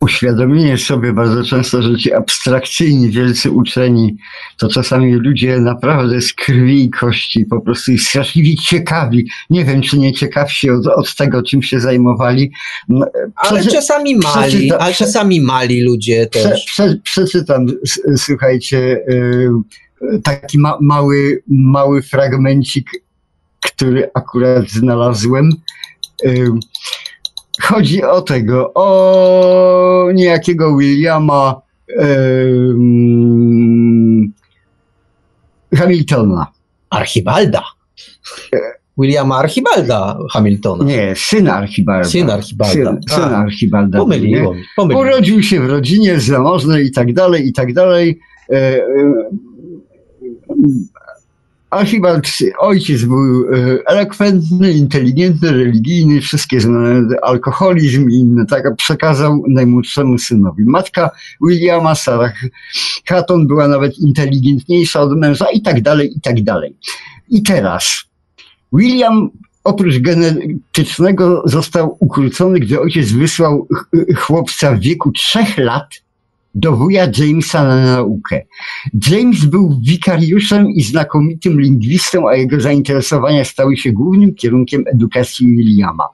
[0.00, 4.16] uświadomienie sobie bardzo często, że ci abstrakcyjni, wielcy uczeni,
[4.58, 9.28] to czasami ludzie naprawdę z krwi i kości, po prostu i straszliwie ciekawi.
[9.50, 12.52] Nie wiem, czy nie ciekawsi od, od tego, czym się zajmowali.
[12.88, 13.06] No,
[13.36, 16.64] Ale przeczy- czasami mali, przeczyta- ale prze- czasami mali ludzie Prze, też.
[16.64, 18.78] prze, przeczytam, s- słuchajcie,
[19.10, 19.48] y,
[20.24, 22.90] taki ma, mały, mały fragmencik,
[23.64, 25.50] który akurat znalazłem.
[27.62, 31.60] Chodzi o tego, o niejakiego Williama
[32.00, 34.32] ym,
[35.74, 36.46] Hamiltona.
[36.90, 37.62] Archibalda.
[38.98, 40.84] Williama Archibalda Hamiltona.
[40.84, 42.08] Nie, syn Archibalda.
[42.08, 42.74] Syn Archibalda.
[42.74, 43.98] Syn, syn A, Archibalda.
[43.98, 44.62] Pomyliło mi.
[44.76, 45.02] Pomyliło.
[45.02, 48.18] Urodził się w rodzinie zamożnej i tak dalej, i tak dalej.
[48.50, 48.86] E, e,
[51.70, 52.28] Archibald,
[52.58, 60.64] ojciec był e, elokwentny, inteligentny, religijny, wszystkie znane, alkoholizm i inne, tak przekazał najmłodszemu synowi.
[60.64, 61.10] Matka
[61.40, 62.34] Williama, Sarah
[63.08, 66.76] Hatton, była nawet inteligentniejsza od męża i tak dalej, i tak dalej.
[67.28, 68.04] I teraz
[68.72, 69.30] William
[69.64, 76.05] oprócz genetycznego został ukrócony, gdy ojciec wysłał ch- chłopca w wieku trzech lat
[76.56, 78.42] do wuja Jamesa na naukę.
[79.10, 86.08] James był wikariuszem i znakomitym lingwistą, a jego zainteresowania stały się głównym kierunkiem edukacji Williama.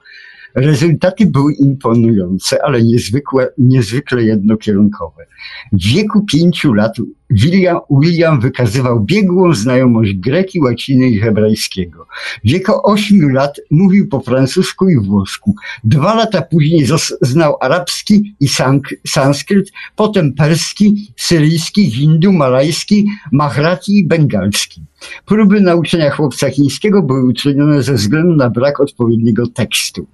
[0.55, 5.25] Rezultaty były imponujące, ale niezwykle, niezwykle jednokierunkowe.
[5.71, 6.97] W wieku pięciu lat
[7.29, 12.07] William, William wykazywał biegłą znajomość greki, łaciny i hebrajskiego.
[12.43, 15.55] W wieku ośmiu lat mówił po francusku i włosku.
[15.83, 16.87] Dwa lata później
[17.21, 18.47] znał arabski i
[19.07, 24.83] sanskryt, potem perski, syryjski, hindu, malajski, mahrati i bengalski.
[25.25, 30.07] Próby nauczenia chłopca chińskiego były uczynione ze względu na brak odpowiedniego tekstu.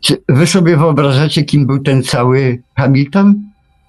[0.00, 3.34] Czy wy sobie wyobrażacie, kim był ten cały Hamilton?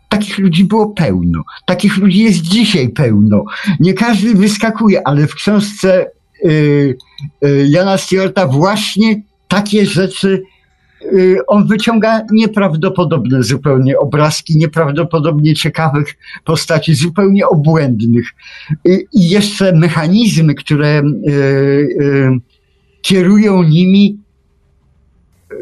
[0.09, 1.43] Takich ludzi było pełno.
[1.65, 3.45] Takich ludzi jest dzisiaj pełno.
[3.79, 6.11] Nie każdy wyskakuje, ale w książce
[6.45, 6.97] y,
[7.45, 10.43] y, Jana Stewarta właśnie takie rzeczy
[11.01, 18.27] y, on wyciąga nieprawdopodobne zupełnie obrazki, nieprawdopodobnie ciekawych postaci, zupełnie obłędnych.
[18.85, 22.29] I, i jeszcze mechanizmy, które y, y,
[23.01, 24.17] kierują nimi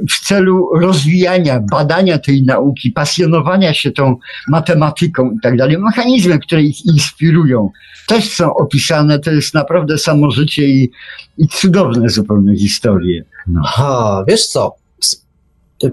[0.10, 4.16] w celu rozwijania, badania tej nauki, pasjonowania się tą
[4.48, 7.72] matematyką i tak dalej, mechanizmy, które ich inspirują,
[8.08, 9.20] też są opisane.
[9.20, 10.92] To jest naprawdę samo życie i,
[11.38, 13.24] i cudowne zupełnie historie.
[13.48, 13.62] No.
[13.66, 14.76] Aha, wiesz co?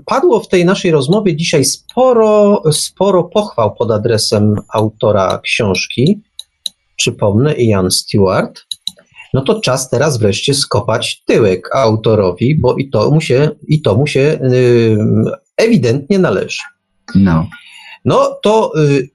[0.07, 6.21] Padło w tej naszej rozmowie dzisiaj sporo, sporo pochwał pod adresem autora książki.
[6.97, 8.61] Przypomnę, Ian Stewart.
[9.35, 13.95] No to czas teraz wreszcie skopać tyłek autorowi, bo i to mu się, i to
[13.95, 14.99] mu się yy,
[15.57, 16.59] ewidentnie należy.
[17.15, 17.49] no.
[18.05, 19.09] No to y,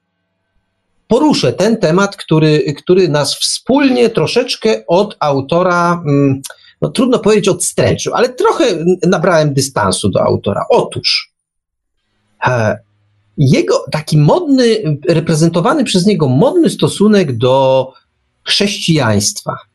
[1.08, 6.42] poruszę ten temat, który, który nas wspólnie troszeczkę od autora, mm,
[6.82, 8.66] no trudno powiedzieć odstręczył, ale trochę
[9.08, 10.66] nabrałem dystansu do autora.
[10.70, 11.34] Otóż
[12.48, 12.78] e,
[13.38, 17.88] jego taki modny, reprezentowany przez niego modny stosunek do
[18.48, 19.69] chrześcijaństwa.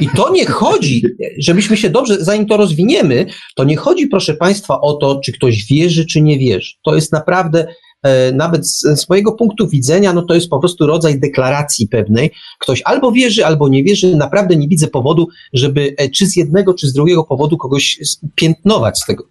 [0.00, 1.02] I to nie chodzi,
[1.38, 3.26] żebyśmy się dobrze, zanim to rozwiniemy,
[3.56, 6.72] to nie chodzi, proszę Państwa, o to, czy ktoś wierzy, czy nie wierzy.
[6.84, 7.66] To jest naprawdę
[8.02, 12.30] e, nawet z swojego punktu widzenia, no to jest po prostu rodzaj deklaracji pewnej.
[12.60, 14.16] Ktoś albo wierzy, albo nie wierzy.
[14.16, 17.98] Naprawdę nie widzę powodu, żeby e, czy z jednego, czy z drugiego powodu kogoś
[18.34, 19.24] piętnować z tego,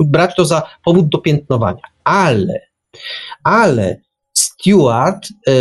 [0.00, 1.82] brać to za powód do piętnowania.
[2.04, 2.60] Ale,
[3.44, 4.00] ale
[4.32, 5.52] Stewart, e,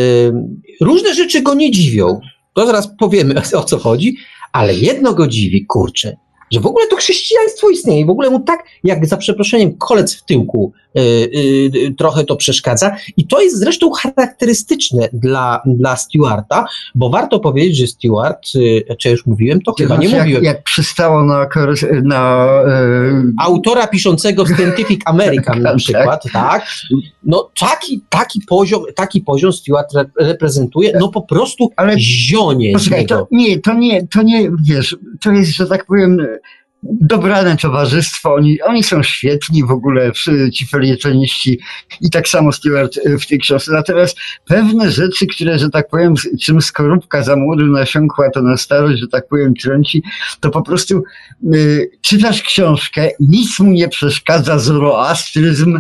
[0.82, 2.20] różne rzeczy go nie dziwią.
[2.54, 4.18] To zaraz powiemy o co chodzi,
[4.52, 6.18] ale jedno go dziwi, kurczę,
[6.54, 10.16] że w ogóle to chrześcijaństwo istnieje i w ogóle mu tak, jak za przeproszeniem, kolec
[10.16, 11.02] w tyłku y,
[11.76, 12.96] y, trochę to przeszkadza.
[13.18, 16.66] I to jest zresztą charakterystyczne dla, dla Stewarta,
[16.96, 20.44] bo warto powiedzieć, że Stewart, y, czy już mówiłem, to chyba nie Znaczy, mówiłem.
[20.44, 21.48] Jak, jak przystało na,
[22.04, 22.50] na
[23.40, 25.78] Autora piszącego Scientific American na Tak.
[25.78, 26.66] przykład, tak?
[27.24, 33.06] No taki, taki poziom, taki poziom Stewart re- reprezentuje, no po prostu Ale- zionie Poczekaj,
[33.06, 36.18] to nie, to nie, to nie, wiesz, to jest, że tak powiem,
[36.84, 40.12] dobrane towarzystwo, oni, oni są świetni w ogóle,
[40.54, 41.60] ci felietoniści
[42.02, 43.72] i tak samo Stewart y, w tej książce.
[43.72, 49.00] Natomiast pewne rzeczy, które, że tak powiem, czym skorupka za młodu nasiąkła, to na starość,
[49.00, 50.04] że tak powiem, trąci,
[50.40, 51.04] to po prostu
[51.54, 55.80] y, czytasz książkę, nic mu nie przeszkadza zoroastryzm,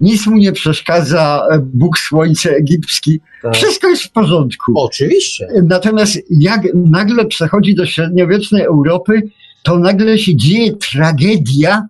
[0.00, 3.54] nic mu nie przeszkadza e, Bóg Słońce egipski, Tak.
[3.54, 4.72] wszystko jest w porządku.
[4.76, 5.48] Oczywiście.
[5.62, 9.22] Natomiast jak nagle przechodzi do średniowiecznej Europy,
[9.62, 11.86] to nagle się dzieje tragedia,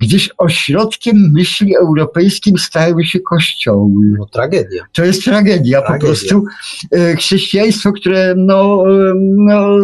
[0.00, 4.14] gdyż ośrodkiem myśli europejskim stały się kościoły.
[4.18, 4.84] No tragedia.
[4.92, 5.82] To jest tragedia, Tragedia.
[5.82, 6.44] po prostu.
[6.92, 9.78] E, Chrześcijaństwo, które no, e, no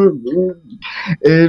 [1.27, 1.49] e,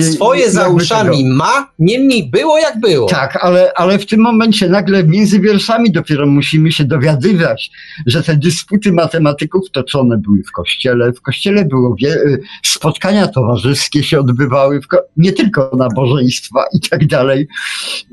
[0.00, 3.08] Swoje za uszami tego- ma, niemniej było jak było.
[3.08, 7.70] tak, ale, ale w tym momencie nagle między wierszami dopiero musimy się dowiadywać,
[8.06, 11.12] że te dysputy matematyków toczone były w kościele.
[11.12, 12.16] W kościele było wie,
[12.64, 17.48] spotkania towarzyskie się odbywały, ko- nie tylko nabożeństwa i tak dalej,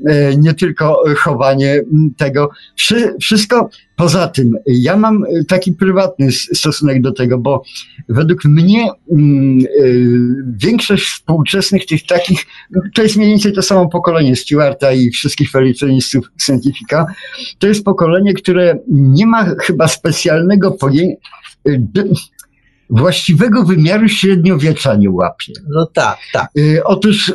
[0.08, 1.82] e, nie tylko chowanie
[2.16, 2.50] tego.
[2.76, 4.52] Wszy, wszystko poza tym.
[4.66, 7.62] Ja mam e, taki prywatny stosunek do tego, bo
[8.08, 9.64] według mnie mm, e,
[10.56, 12.46] większość współczesnych tych takich
[12.94, 17.06] to jest mniej więcej to samo pokolenie Stewarta i wszystkich felicjonistów Scientifica.
[17.58, 21.20] To jest pokolenie, które nie ma chyba specjalnego pojęcia,
[22.90, 25.52] właściwego wymiaru średniowiecza nie łapie.
[25.68, 26.48] No tak, tak.
[26.84, 27.32] Otóż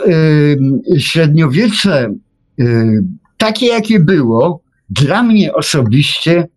[0.98, 2.14] średniowiecze,
[3.38, 6.48] takie jakie było, dla mnie osobiście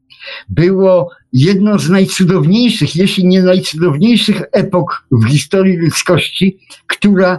[0.48, 7.38] było jedną z najcudowniejszych, jeśli nie najcudowniejszych epok w historii ludzkości, która,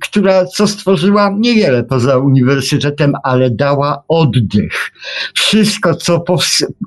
[0.00, 4.92] która co stworzyła niewiele poza uniwersytetem, ale dała oddech.
[5.34, 6.24] Wszystko, co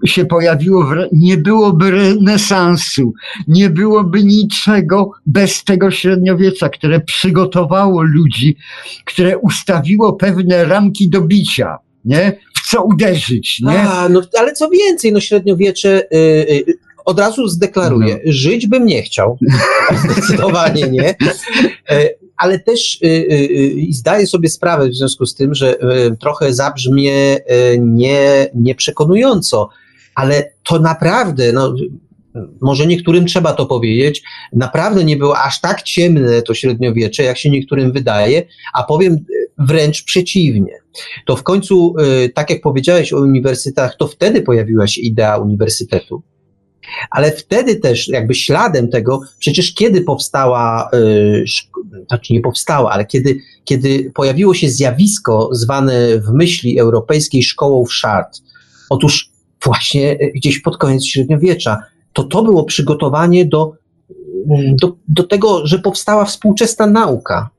[0.06, 3.14] się pojawiło, nie byłoby renesansu,
[3.48, 8.58] nie byłoby niczego bez tego średniowiecza, które przygotowało ludzi,
[9.06, 12.38] które ustawiło pewne ramki do bicia, nie?
[12.72, 13.80] Co uderzyć, nie?
[13.82, 18.32] A, no, ale co więcej, no średniowiecze y, y, od razu zdeklaruję, No.
[18.34, 19.38] żyć bym nie chciał.
[20.12, 21.10] Zdecydowanie nie.
[21.90, 25.76] E, Ale też y, y, zdaję sobie sprawę w związku z tym, że
[26.20, 27.38] trochę zabrzmie
[27.80, 29.70] nie, nieprzekonująco,
[30.16, 31.74] ale to naprawdę, no,
[32.62, 34.22] może niektórym trzeba to powiedzieć,
[34.54, 38.44] naprawdę nie było aż tak ciemne to średniowiecze, jak się niektórym wydaje,
[38.74, 39.18] a powiem
[39.60, 40.73] wręcz przeciwnie.
[41.26, 41.95] To w końcu,
[42.26, 46.22] y, tak jak powiedziałeś o uniwersytetach, to wtedy pojawiła się idea uniwersytetu.
[47.11, 51.44] Ale wtedy też, jakby śladem tego, przecież kiedy powstała, yy,
[52.07, 57.94] znaczy nie powstała, ale kiedy, kiedy pojawiło się zjawisko zwane w myśli europejskiej szkołą w
[57.94, 58.38] szart,
[58.90, 59.30] otóż
[59.64, 61.77] właśnie gdzieś pod koniec średniowiecza,
[62.14, 63.73] to to było przygotowanie do,
[64.81, 67.49] do, do tego, że powstała współczesna nauka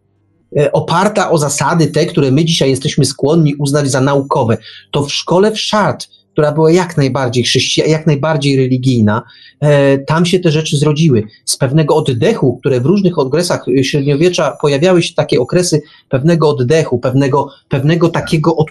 [0.72, 4.56] oparta o zasady te, które my dzisiaj jesteśmy skłonni uznać za naukowe.
[4.90, 9.22] To w szkole w Szart która była jak najbardziej chrześcijańska, jak najbardziej religijna,
[9.60, 11.22] e, tam się te rzeczy zrodziły.
[11.44, 17.48] Z pewnego oddechu, które w różnych okresach średniowiecza pojawiały się takie okresy pewnego oddechu, pewnego,
[17.68, 18.68] pewnego takiego od,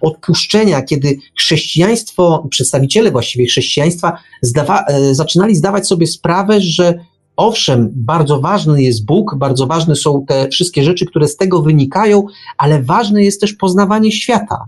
[0.00, 6.94] odpuszczenia, kiedy chrześcijaństwo, przedstawiciele właściwie chrześcijaństwa zdawa, e, zaczynali zdawać sobie sprawę, że
[7.38, 12.26] Owszem, bardzo ważny jest Bóg, bardzo ważne są te wszystkie rzeczy, które z tego wynikają,
[12.56, 14.66] ale ważne jest też poznawanie świata.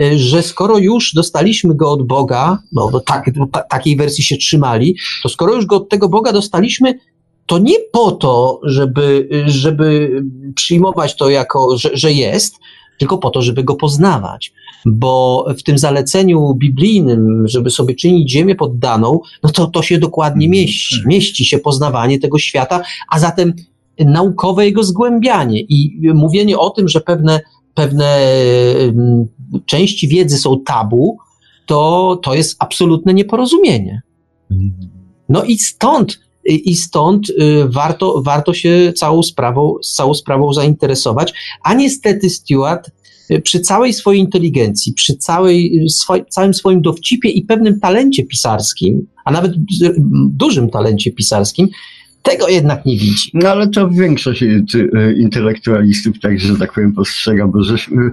[0.00, 3.30] E, że skoro już dostaliśmy go od Boga, no, no tak,
[3.68, 6.98] takiej wersji się trzymali, to skoro już go od tego Boga dostaliśmy,
[7.46, 10.22] to nie po to, żeby, żeby
[10.54, 12.54] przyjmować to jako, że, że jest,
[13.00, 14.52] tylko po to, żeby go poznawać.
[14.86, 20.46] Bo w tym zaleceniu biblijnym, żeby sobie czynić ziemię poddaną, no to to się dokładnie
[20.46, 20.62] mhm.
[20.62, 20.96] mieści.
[21.06, 23.52] Mieści się poznawanie tego świata, a zatem
[23.98, 27.40] naukowe jego zgłębianie i mówienie o tym, że pewne,
[27.74, 28.18] pewne
[29.66, 31.18] części wiedzy są tabu,
[31.66, 34.02] to, to jest absolutne nieporozumienie.
[34.50, 34.90] Mhm.
[35.28, 36.20] No i stąd
[36.54, 37.34] i stąd y,
[37.68, 41.32] warto, warto się całą sprawą, całą sprawą zainteresować.
[41.62, 42.90] A niestety Stuart
[43.30, 49.06] y, przy całej swojej inteligencji, przy całej, swoj, całym swoim dowcipie i pewnym talencie pisarskim,
[49.24, 49.52] a nawet
[50.30, 51.68] dużym talencie pisarskim,
[52.22, 53.30] tego jednak nie widzi.
[53.34, 54.66] No ale to większość y,
[55.18, 58.10] intelektualistów także, że tak powiem, postrzega, bo żeśmy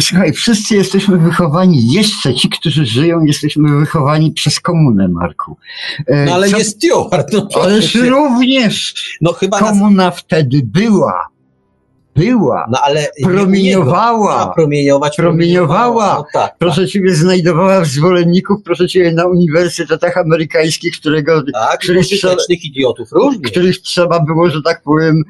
[0.00, 5.56] Słuchaj, wszyscy jesteśmy wychowani, jeszcze ci, którzy żyją, jesteśmy wychowani przez komunę, Marku.
[6.06, 6.58] E, no ale Co?
[6.58, 7.32] jest Stewart.
[7.32, 10.18] No, Ależ również no, chyba komuna nas...
[10.18, 11.28] wtedy była
[12.18, 16.90] była, no, ale promieniowała, nie, promieniować, promieniowała, no, tak, proszę tak.
[16.90, 23.50] ciebie, znajdowała zwolenników, proszę ciebie, na uniwersytetach amerykańskich, którego, tak, których, trzeba, idiotów różnych.
[23.50, 25.24] których trzeba było, że tak powiem,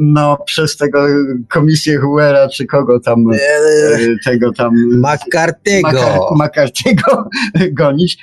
[0.00, 1.06] no, przez tego
[1.48, 4.74] komisję Huera, czy kogo tam, eee, tego tam...
[5.02, 6.36] McCarthy'ego.
[6.40, 7.24] McCarthy'ego
[7.72, 8.18] gonić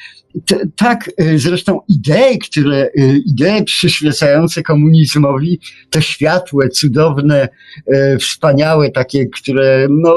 [0.76, 5.60] tak, y, zresztą idee, które, y, idee przyświecające komunizmowi,
[5.90, 7.50] te światłe, cudowne,
[7.94, 10.16] y, wspaniałe, takie, które, no,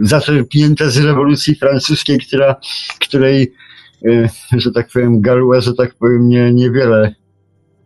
[0.00, 2.56] zaczerpnięte z rewolucji francuskiej, która,
[3.00, 3.52] której,
[4.52, 7.14] że tak powiem, Galua, że tak powiem, nie, niewiele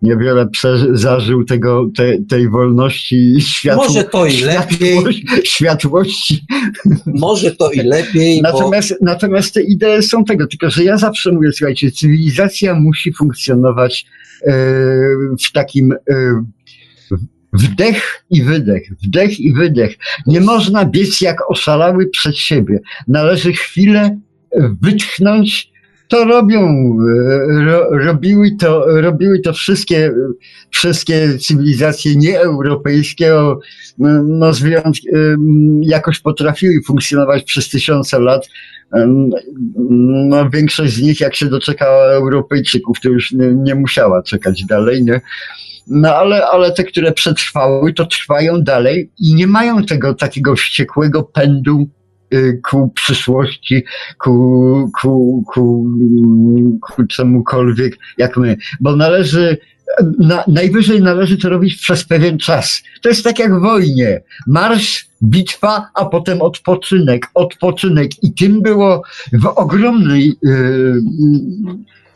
[0.04, 0.48] niewiele
[0.92, 4.98] zażył tego, te, tej wolności i światło, Może to i lepiej.
[5.44, 6.40] Światłości.
[7.06, 8.42] Może to i lepiej.
[8.42, 8.96] Natomiast, bo...
[9.00, 14.06] natomiast te idee są tego, tylko że ja zawsze mówię, słuchajcie, cywilizacja musi funkcjonować
[14.46, 14.52] e,
[15.48, 16.44] w takim e,
[17.52, 19.96] Wdech i wydech, wdech i wydech.
[20.26, 22.80] Nie można biec jak oszalały przed siebie.
[23.08, 24.18] Należy chwilę
[24.82, 25.73] wytchnąć
[26.08, 30.12] to robią, e, ro, robiły, to, robiły to wszystkie,
[30.70, 33.34] wszystkie cywilizacje nieeuropejskie,
[34.24, 34.64] no, z
[35.80, 38.48] jakoś potrafiły funkcjonować przez tysiące lat.
[40.28, 45.04] No, większość z nich, jak się doczekała Europejczyków, to już nie, nie musiała czekać dalej,
[45.04, 45.20] nie?
[45.86, 51.22] No ale, ale te, które przetrwały, to trwają dalej i nie mają tego takiego wściekłego
[51.22, 51.88] pędu
[52.62, 53.84] ku przyszłości,
[54.18, 55.86] ku, ku, ku,
[56.80, 58.56] ku czemukolwiek, jak my.
[58.80, 59.58] Bo należy,
[60.18, 62.82] na, najwyżej należy to robić przez pewien czas.
[63.02, 64.22] To jest tak jak w wojnie.
[64.46, 68.10] Marsz, bitwa, a potem odpoczynek, odpoczynek.
[68.22, 69.02] I tym było
[69.32, 71.02] w ogromnej yy,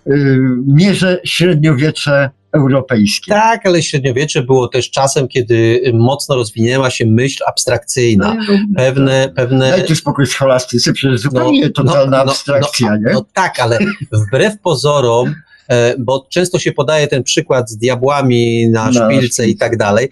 [0.06, 3.33] yy, mierze średniowiecze europejskie.
[3.33, 8.35] Tak, ale średniowiecze było też czasem, kiedy mocno rozwinęła się myśl abstrakcyjna.
[8.35, 9.35] No, no, pewne, tak.
[9.35, 9.70] pewne...
[9.70, 13.12] Dajcie spokój scholastycy, przecież zupełnie no, totalna no, abstrakcja, nie?
[13.12, 13.79] No tak, ale
[14.12, 15.35] wbrew pozorom,
[15.69, 20.09] e, bo często się podaje ten przykład z diabłami na szpilce i tak dalej,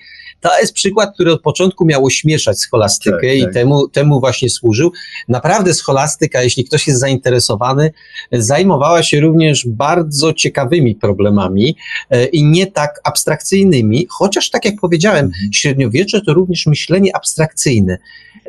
[0.50, 3.52] to jest przykład, który od początku miał ośmieszać scholastykę tak, i tak.
[3.52, 4.92] Temu, temu właśnie służył.
[5.28, 7.92] Naprawdę scholastyka, jeśli ktoś jest zainteresowany,
[8.32, 11.76] zajmowała się również bardzo ciekawymi problemami
[12.10, 15.52] e, i nie tak abstrakcyjnymi, chociaż tak jak powiedziałem, mhm.
[15.52, 17.98] średniowiecze to również myślenie abstrakcyjne.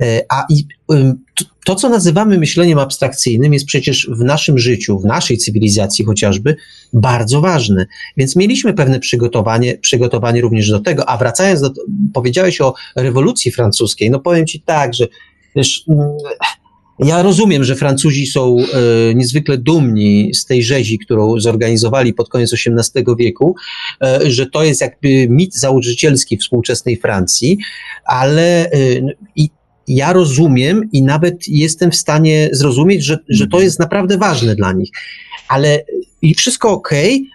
[0.01, 0.76] E, a i
[1.65, 6.55] to, co nazywamy myśleniem abstrakcyjnym, jest przecież w naszym życiu, w naszej cywilizacji chociażby,
[6.93, 7.85] bardzo ważne.
[8.18, 11.09] Więc mieliśmy pewne przygotowanie, przygotowanie również do tego.
[11.09, 11.69] A wracając do,
[12.14, 15.07] powiedziałeś o rewolucji francuskiej, no powiem ci tak, że
[15.55, 15.85] wiesz,
[16.99, 22.53] Ja rozumiem, że Francuzi są e, niezwykle dumni z tej rzezi, którą zorganizowali pod koniec
[22.53, 23.55] XVIII wieku,
[24.01, 27.57] e, że to jest jakby mit założycielski współczesnej Francji,
[28.05, 28.72] ale e,
[29.35, 29.49] i
[29.88, 34.73] ja rozumiem i nawet jestem w stanie zrozumieć, że, że to jest naprawdę ważne dla
[34.73, 34.89] nich.
[35.47, 35.85] Ale
[36.22, 36.89] i wszystko ok,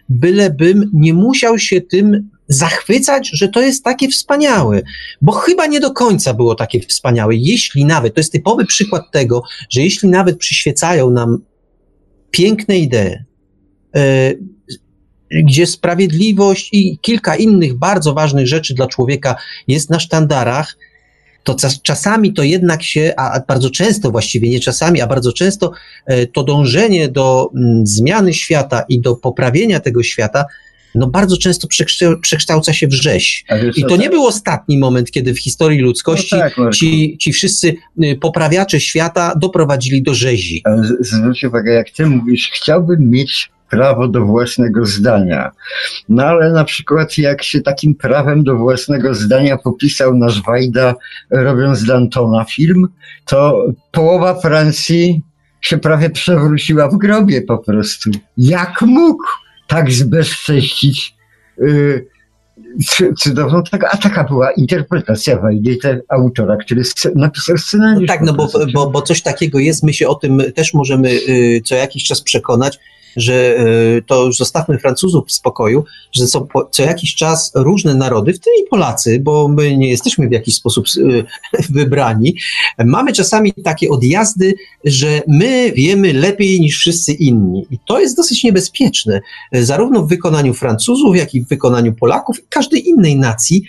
[0.08, 4.82] bylebym nie musiał się tym zachwycać, że to jest takie wspaniałe,
[5.22, 7.34] bo chyba nie do końca było takie wspaniałe.
[7.36, 11.38] Jeśli nawet, to jest typowy przykład tego, że jeśli nawet przyświecają nam
[12.30, 13.24] piękne idee,
[13.96, 14.34] e,
[15.44, 19.36] gdzie sprawiedliwość i kilka innych bardzo ważnych rzeczy dla człowieka
[19.68, 20.76] jest na sztandarach,
[21.44, 25.72] to czasami to jednak się, a bardzo często właściwie, nie czasami, a bardzo często
[26.06, 30.44] e, to dążenie do mm, zmiany świata i do poprawienia tego świata
[30.94, 31.68] no bardzo często
[32.20, 33.44] przekształca się w rzeź.
[33.76, 37.74] I to nie był ostatni moment, kiedy w historii ludzkości no tak, ci, ci wszyscy
[38.04, 40.62] y, poprawiacze świata doprowadzili do rzezi.
[41.00, 45.50] zwróć uwagę, jak ty mówisz, chciałbym mieć prawo do własnego zdania.
[46.08, 50.94] No ale na przykład jak się takim prawem do własnego zdania popisał nasz Wajda
[51.30, 52.88] robiąc Dantona film,
[53.26, 55.22] to połowa Francji
[55.60, 58.10] się prawie przewróciła w grobie po prostu.
[58.36, 59.24] Jak mógł?
[59.72, 61.14] tak zbezcześcić
[61.58, 62.06] yy,
[63.18, 65.78] cudowną, tak, a taka była interpretacja Wajdy,
[66.08, 66.82] autora, który
[67.14, 68.08] napisał scenariusz.
[68.08, 71.10] No tak, no bo, bo, bo coś takiego jest, my się o tym też możemy
[71.10, 72.78] y, co jakiś czas przekonać,
[73.16, 73.64] że e,
[74.06, 78.52] to już zostawmy Francuzów w spokoju, że są co jakiś czas różne narody, w tym
[78.64, 82.34] i Polacy, bo my nie jesteśmy w jakiś sposób e, wybrani.
[82.84, 87.66] Mamy czasami takie odjazdy, że my wiemy lepiej niż wszyscy inni.
[87.70, 89.20] I to jest dosyć niebezpieczne,
[89.52, 93.62] e, zarówno w wykonaniu Francuzów, jak i w wykonaniu Polaków i każdej innej nacji.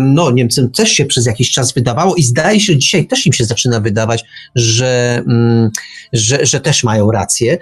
[0.00, 3.32] No, Niemcom też się przez jakiś czas wydawało i zdaje się, że dzisiaj też im
[3.32, 4.24] się zaczyna wydawać,
[4.54, 5.70] że, mm,
[6.12, 7.58] że, że też mają rację.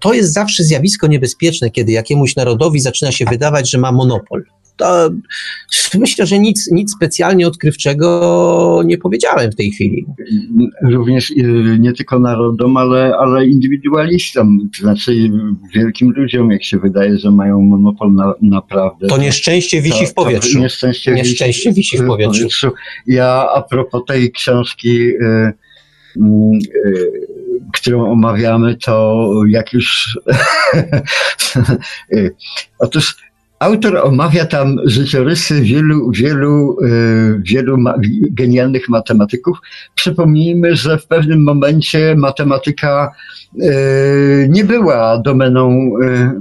[0.00, 4.44] To jest jest zawsze zjawisko niebezpieczne, kiedy jakiemuś narodowi zaczyna się wydawać, że ma monopol.
[4.76, 5.10] To
[5.98, 10.06] myślę, że nic, nic specjalnie odkrywczego nie powiedziałem w tej chwili.
[10.82, 11.34] Również y,
[11.80, 15.12] nie tylko narodom, ale, ale indywidualistom, to znaczy
[15.74, 19.06] wielkim ludziom, jak się wydaje, że mają monopol na, na prawdę.
[19.06, 20.58] To nieszczęście wisi to, w powietrzu.
[20.58, 22.38] nieszczęście, nieszczęście wisi, wisi w powietrzu.
[22.38, 22.70] powietrzu.
[23.06, 24.94] Ja a propos tej książki.
[24.94, 25.52] Yy,
[26.16, 27.27] yy,
[27.72, 30.18] którą omawiamy, to jak już.
[32.78, 33.16] Otóż
[33.58, 37.76] autor omawia tam życiorysy wielu, wielu, y, wielu
[38.30, 39.58] genialnych matematyków.
[39.94, 43.12] Przypomnijmy, że w pewnym momencie matematyka
[43.54, 46.40] y, nie była domeną y,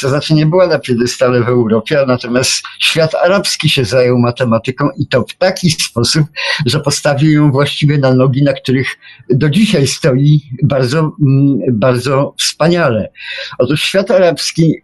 [0.00, 5.06] to znaczy nie była na piedestale w Europie, natomiast świat arabski się zajął matematyką i
[5.06, 6.26] to w taki sposób,
[6.66, 8.86] że postawił ją właściwie na nogi, na których
[9.30, 13.12] do dzisiaj stoi bardzo, mm, bardzo wspaniale.
[13.58, 14.74] Otóż świat arabski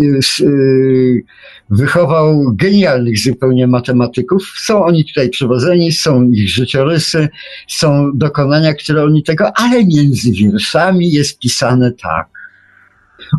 [0.00, 1.22] y,
[1.70, 4.52] wychował genialnych zupełnie matematyków.
[4.56, 7.28] Są oni tutaj przywodzeni, są ich życiorysy,
[7.68, 12.33] są dokonania, które oni tego, ale między wierszami jest pisane tak.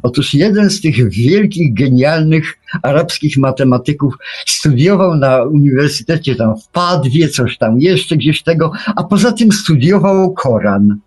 [0.03, 2.53] Otóż jeden z tych wielkich, genialnych
[2.83, 4.13] arabskich matematyków
[4.45, 10.33] studiował na uniwersytecie tam w Padwie, coś tam jeszcze gdzieś tego, a poza tym studiował
[10.33, 10.97] Koran.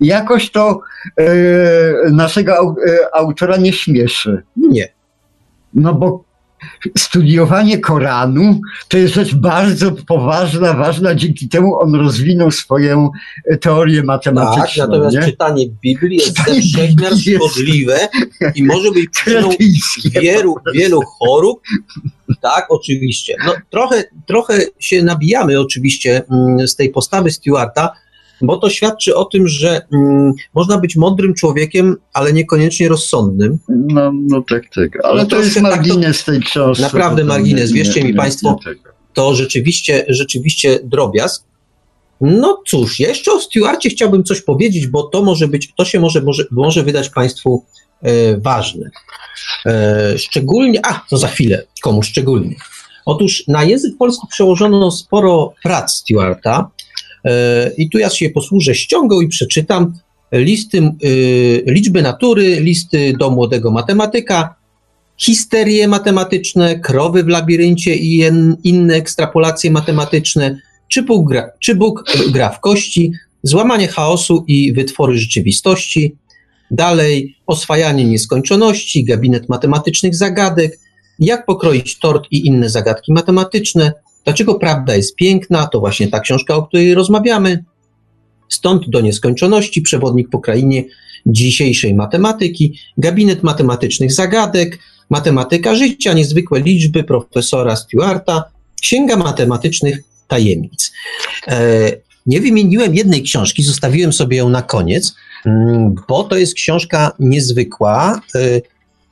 [0.00, 0.80] Jakoś to
[1.20, 1.30] e,
[2.10, 4.42] naszego e, autora nie śmieszy.
[4.56, 4.88] Nie.
[5.74, 6.24] No bo
[6.98, 11.14] studiowanie Koranu to jest rzecz bardzo poważna, ważna.
[11.14, 13.10] Dzięki temu on rozwinął swoją
[13.60, 14.64] teorię matematyczną.
[14.64, 15.22] Tak, natomiast nie?
[15.22, 18.08] czytanie Biblii jest czytanie wszechmiar szkodliwe
[18.54, 19.50] i może być przyczyną
[20.20, 21.60] wielu, wielu chorób.
[22.40, 23.36] Tak, oczywiście.
[23.46, 27.92] No, trochę, trochę się nabijamy oczywiście mm, z tej postawy Stewarta,
[28.42, 33.58] bo to świadczy o tym, że mm, można być mądrym człowiekiem, ale niekoniecznie rozsądnym.
[33.68, 35.04] No, no tak, tak.
[35.04, 36.82] Ale no to, to jest margines tak, tej książki.
[36.82, 37.72] Naprawdę margines.
[37.72, 38.58] Wierzcie nie, mi Państwo,
[39.12, 41.44] to rzeczywiście, rzeczywiście drobiazg.
[42.20, 46.20] No cóż, jeszcze o Stewarcie chciałbym coś powiedzieć, bo to może być, to się może,
[46.20, 47.64] może, może wydać Państwu
[48.02, 48.90] e, ważne.
[49.66, 52.56] E, szczególnie, a to za chwilę, komu szczególnie.
[53.06, 56.70] Otóż na język polski przełożono sporo prac Stewarta,
[57.78, 59.92] I tu ja się posłużę ściągą i przeczytam
[60.32, 60.92] listy, e,
[61.72, 64.54] liczby natury, listy do młodego matematyka,
[65.16, 68.24] histerie matematyczne, krowy w labiryncie i
[68.64, 70.58] inne ekstrapolacje matematyczne,
[70.88, 73.12] czy Bóg gra, czy Bóg gra w kości,
[73.42, 76.16] złamanie chaosu i wytwory rzeczywistości,
[76.70, 80.78] dalej oswajanie nieskończoności, gabinet matematycznych zagadek,
[81.18, 83.92] jak pokroić tort i inne zagadki matematyczne,
[84.24, 85.66] Dlaczego prawda jest piękna?
[85.66, 87.64] To właśnie ta książka, o której rozmawiamy.
[88.48, 90.84] Stąd do nieskończoności przewodnik po krainie
[91.26, 94.78] dzisiejszej matematyki, gabinet matematycznych zagadek,
[95.10, 98.44] matematyka życia, niezwykłe liczby profesora Stewarta,
[98.82, 100.92] księga matematycznych tajemnic.
[101.48, 101.92] E,
[102.26, 105.14] nie wymieniłem jednej książki, zostawiłem sobie ją na koniec,
[105.46, 108.60] mm, bo to jest książka niezwykła, e,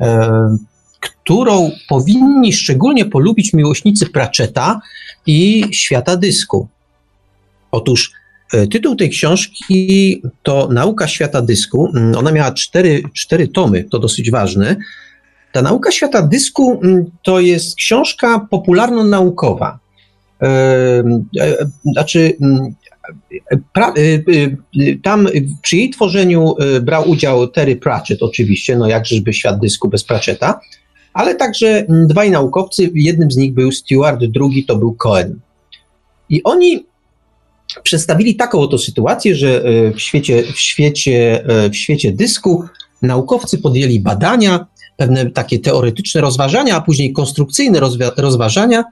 [0.07, 0.57] e,
[1.01, 4.81] którą powinni szczególnie polubić miłośnicy Pratchetta
[5.27, 6.69] i świata dysku.
[7.71, 8.13] Otóż
[8.71, 11.93] tytuł tej książki to Nauka świata dysku.
[11.97, 14.77] Mm, ona miała cztery, cztery tomy, to dosyć ważne.
[15.53, 19.79] Ta nauka świata dysku mm, to jest książka popularno-naukowa.
[21.93, 22.37] Znaczy,
[23.73, 25.29] Pra, y, y, y, tam
[25.63, 30.61] przy jej tworzeniu brał udział Terry Pratchett, oczywiście, no jakżeżby świat dysku bez Pratchetta,
[31.13, 35.41] ale także dwaj naukowcy, jednym z nich był Stewart, drugi to był Cohen.
[36.29, 36.87] I oni
[37.83, 39.63] przedstawili taką oto sytuację, że
[39.95, 42.65] w świecie, w świecie, w świecie dysku
[43.03, 44.67] naukowcy podjęli badania,
[44.97, 47.81] pewne takie teoretyczne rozważania, a później konstrukcyjne
[48.17, 48.85] rozważania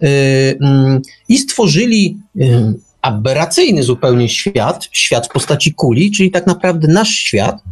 [0.00, 2.18] mm, i stworzyli
[3.02, 7.62] aberracyjny zupełnie świat, świat w postaci kuli, czyli tak naprawdę nasz świat,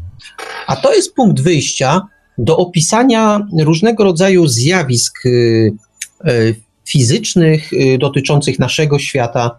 [0.67, 2.01] a to jest punkt wyjścia
[2.39, 5.73] do opisania różnego rodzaju zjawisk y,
[6.29, 6.55] y,
[6.85, 9.59] fizycznych y, dotyczących naszego świata,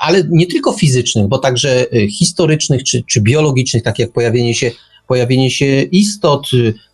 [0.00, 1.86] ale nie tylko fizycznych, bo także
[2.18, 4.70] historycznych czy, czy biologicznych, tak jak pojawienie się,
[5.06, 6.50] pojawienie się istot,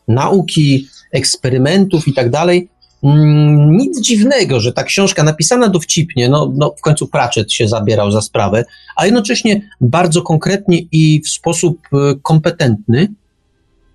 [0.08, 2.68] nauki, eksperymentów i tak dalej,
[3.02, 8.10] Mm, nic dziwnego, że ta książka napisana dowcipnie, no, no w końcu Pratchett się zabierał
[8.10, 8.64] za sprawę,
[8.96, 11.78] a jednocześnie bardzo konkretnie i w sposób
[12.22, 13.08] kompetentny,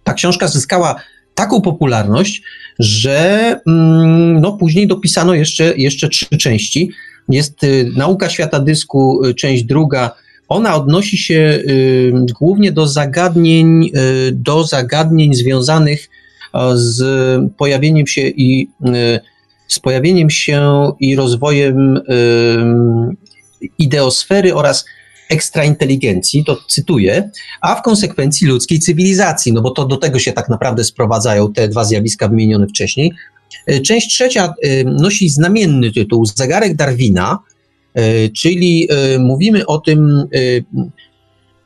[0.03, 0.95] ta książka zyskała
[1.35, 2.41] taką popularność,
[2.80, 6.91] że mm, no, później dopisano jeszcze, jeszcze trzy części.
[7.30, 10.11] Jest y, Nauka świata dysku, y, część druga.
[10.47, 13.91] Ona odnosi się y, głównie do zagadnień,
[14.31, 16.09] do zagadnień związanych
[16.73, 17.01] z
[17.57, 18.69] pojawieniem się i
[19.67, 21.99] z pojawieniem się i rozwojem
[23.80, 24.85] ideosfery oraz
[25.30, 27.30] ekstrainteligencji, to cytuję,
[27.62, 31.68] a w konsekwencji ludzkiej cywilizacji, no bo to do tego się tak naprawdę sprowadzają te
[31.68, 33.12] dwa zjawiska wymienione wcześniej.
[33.68, 34.54] E, część trzecia
[34.86, 37.40] nosi znamienny tytuł Zegarek Darwina,
[38.36, 38.88] czyli
[39.20, 40.28] mówimy o tym,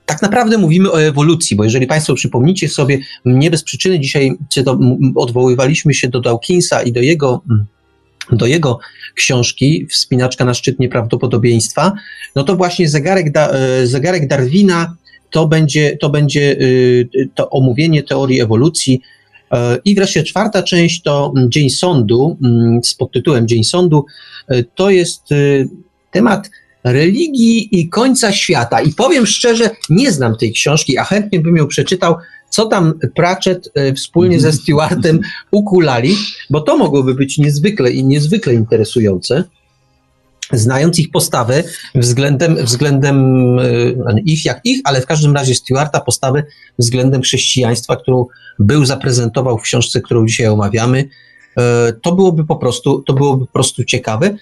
[0.06, 4.32] tak naprawdę mówimy o ewolucji, bo jeżeli Państwo przypomnicie sobie, nie bez przyczyny dzisiaj
[5.16, 7.42] odwoływaliśmy się do Dawkinsa i do jego,
[8.32, 8.80] do jego
[9.16, 11.94] książki Wspinaczka na szczyt nieprawdopodobieństwa,
[12.36, 14.95] no to właśnie zegarek, e, zegarek Darwina
[15.30, 19.02] to będzie, to będzie y, to omówienie teorii ewolucji.
[19.52, 22.38] E, I wreszcie czwarta część to Dzień Sądu
[22.84, 24.06] z podtytułem Dzień Sądu.
[24.48, 25.70] E, to jest y,
[26.12, 26.49] temat
[26.84, 28.82] religii i końca świata.
[28.82, 32.16] I powiem szczerze, nie znam tej książki, a chętnie bym ją przeczytał,
[32.49, 35.19] co tam Pratchett e, wspólnie ze Stewartem
[35.52, 36.15] ukulali,
[36.49, 39.44] bo to mogłoby być niezwykle i niezwykle interesujące.
[40.53, 41.64] Znając ich postawę
[41.95, 46.44] względem, względem e, ich jak ich, ale w każdym razie Stewarta postawę
[46.80, 48.26] względem chrześcijaństwa, którą
[48.60, 51.10] był zaprezentował w książce, którą dzisiaj omawiamy,
[52.02, 54.36] to byłoby po prostu, to byłoby po prostu ciekawe.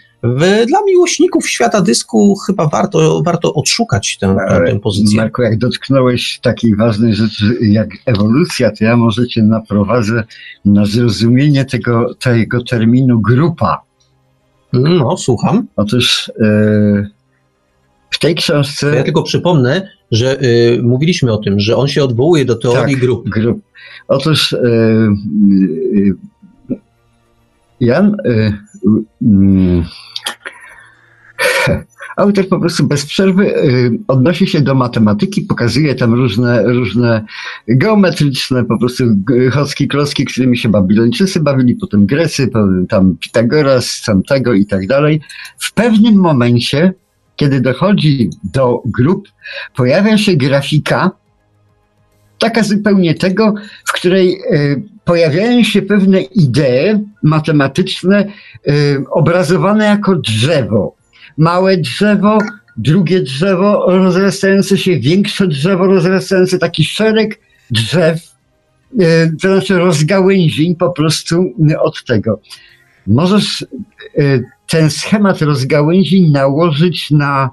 [0.68, 5.18] Dla miłośników świata dysku chyba warto, warto odszukać tę, tę, tę pozycję.
[5.18, 10.24] Marku, jak dotknąłeś takiej ważnej rzeczy jak ewolucja, to ja może cię naprowadzę
[10.66, 13.82] na zrozumienie tego, tego terminu grupa.
[14.74, 15.68] No, słucham.
[15.76, 17.10] Otóż yy,
[18.10, 18.96] w tej książce...
[18.96, 23.04] Ja tylko przypomnę, że yy, mówiliśmy o tym, że on się odwołuje do teorii tak,
[23.04, 23.30] grup.
[23.30, 23.62] grup.
[24.08, 26.16] Otóż yy,
[27.80, 28.54] Jan, y,
[29.22, 29.84] y,
[32.18, 37.26] autor po prostu bez przerwy y, odnosi się do matematyki, pokazuje tam różne, różne
[37.68, 39.04] geometryczne po prostu
[39.52, 42.50] chocki, kloski, którymi się Babilończycy bawili, potem Grecy,
[42.90, 45.22] tam Pitagoras, tamtego i tak dalej.
[45.58, 46.94] W pewnym momencie,
[47.36, 49.28] kiedy dochodzi do grup,
[49.76, 51.12] pojawia się grafika,
[52.40, 53.54] taka zupełnie tego,
[53.88, 54.38] w której
[55.06, 58.26] pojawiają się pewne idee matematyczne
[58.68, 60.96] y, obrazowane jako drzewo.
[61.38, 62.38] Małe drzewo,
[62.78, 67.40] drugie drzewo rozrastające się, większe drzewo rozrastające, taki szereg
[67.72, 68.20] drzew,
[69.02, 72.40] y, to znaczy rozgałęzień po prostu od tego.
[73.08, 73.66] Możesz
[74.68, 77.50] ten schemat rozgałęzień nałożyć na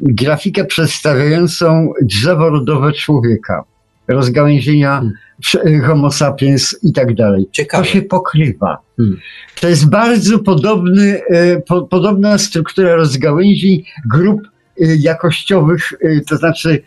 [0.00, 3.64] grafikę przedstawiającą drzewo rodowe człowieka.
[4.08, 5.02] Rozgałęzienia
[5.44, 7.48] hmm Homo sapiens i tak dalej.
[7.52, 7.84] Ciekawe.
[7.84, 8.78] To się pokrywa.
[8.96, 9.16] Hmm.
[9.60, 14.40] To jest bardzo podobny, e, po, podobna struktura rozgałęzi grup
[14.80, 16.82] e, jakościowych, e, to znaczy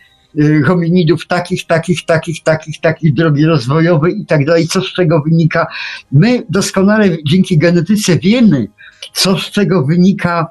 [0.65, 4.67] hominidów takich, takich, takich, takich, takich, drogi rozwojowe i tak dalej.
[4.67, 5.67] Co z tego wynika?
[6.11, 8.67] My doskonale dzięki genetyce wiemy,
[9.13, 10.47] co z tego wynika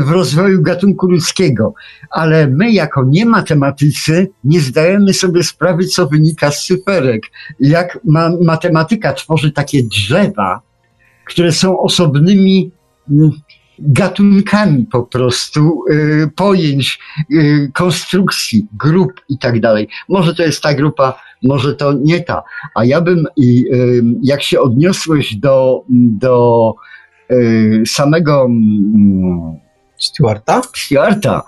[0.00, 1.74] w rozwoju gatunku ludzkiego,
[2.10, 7.22] ale my jako nie matematycy nie zdajemy sobie sprawy, co wynika z cyferek.
[7.60, 10.60] Jak ma, matematyka tworzy takie drzewa,
[11.24, 12.70] które są osobnymi
[13.10, 13.30] mm,
[13.78, 16.98] gatunkami po prostu y, pojęć,
[17.32, 19.88] y, konstrukcji, grup i tak dalej.
[20.08, 22.42] Może to jest ta grupa, może to nie ta.
[22.74, 23.26] A ja bym,
[24.22, 25.84] jak się odniosłeś do,
[26.18, 26.74] do
[27.86, 28.48] samego
[29.94, 30.62] mm, Stewarta?
[30.74, 31.42] Stuarta,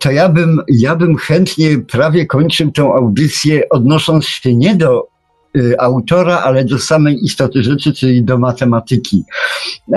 [0.00, 5.08] to ja bym, ja bym chętnie prawie kończył tę audycję odnosząc się nie do
[5.56, 9.24] y, autora, ale do samej istoty rzeczy, czyli do matematyki.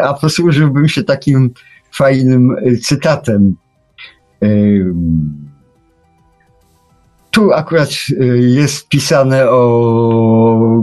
[0.01, 1.53] A posłużyłbym się takim
[1.91, 3.55] fajnym y, cytatem.
[7.39, 10.81] Tu akurat y, jest pisane o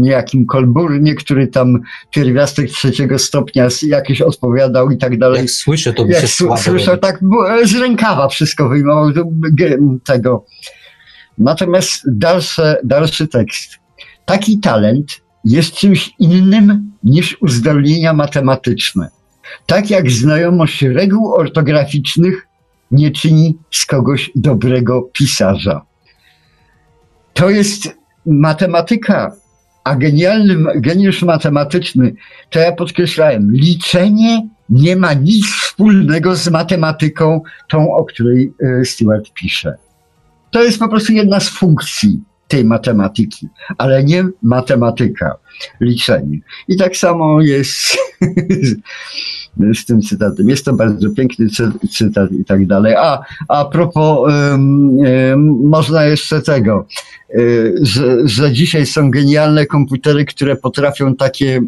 [0.00, 1.80] niejakim Kolburnie, który tam
[2.10, 6.54] pierwiastek trzeciego stopnia jakieś odpowiadał i tak dalej Jak słyszę, to mi się jak słabo
[6.54, 7.02] s- słyszał, robi.
[7.02, 9.12] tak bo- z rękawa wszystko wyjmował
[10.06, 10.44] tego.
[11.38, 13.70] Natomiast dalsze, dalszy tekst.
[14.24, 19.08] Taki talent jest czymś innym niż uzdolnienia matematyczne.
[19.66, 22.46] Tak jak znajomość reguł ortograficznych
[22.90, 25.82] nie czyni z kogoś dobrego pisarza.
[27.38, 29.32] To jest matematyka,
[29.84, 32.14] a genialny geniusz matematyczny,
[32.50, 39.32] to ja podkreślałem, liczenie nie ma nic wspólnego z matematyką, tą, o której e, Stewart
[39.34, 39.76] pisze.
[40.50, 43.48] To jest po prostu jedna z funkcji tej matematyki,
[43.78, 45.36] ale nie matematyka,
[45.80, 46.38] liczenie.
[46.68, 47.98] I tak samo jest
[49.74, 50.48] z tym cytatem.
[50.48, 52.94] Jest to bardzo piękny cy- cytat i tak dalej.
[52.94, 54.32] A, a propos,
[55.64, 56.86] można jeszcze tego,
[57.34, 57.74] y,
[58.24, 61.60] że, dzisiaj są genialne komputery, które potrafią takie,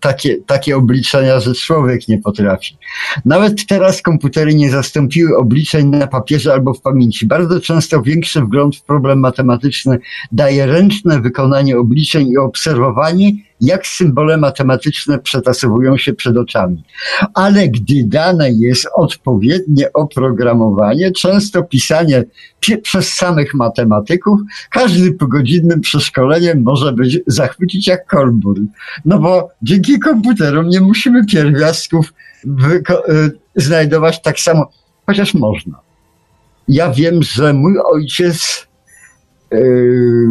[0.00, 2.76] takie, takie obliczenia, że człowiek nie potrafi.
[3.24, 7.26] Nawet teraz komputery nie zastąpiły obliczeń na papierze albo w pamięci.
[7.26, 9.98] Bardzo często większy wgląd w problem matematyczny
[10.32, 16.84] daje ręczne wykonanie obliczeń i obserwowanie, jak symbole matematyczne przetasowują się przed oczami.
[17.34, 22.24] Ale gdy dane jest odpowiednie oprogramowanie, często pisanie
[22.82, 24.40] przez samych matematyków,
[24.70, 28.60] każdy po godzinnym przeszkoleniem może być zachwycić jak kolbur.
[29.04, 32.12] No bo dzięki komputerom nie musimy pierwiastków
[33.08, 34.70] y, znajdować tak samo,
[35.06, 35.80] chociaż można.
[36.68, 38.66] Ja wiem, że mój ojciec
[39.52, 40.26] y,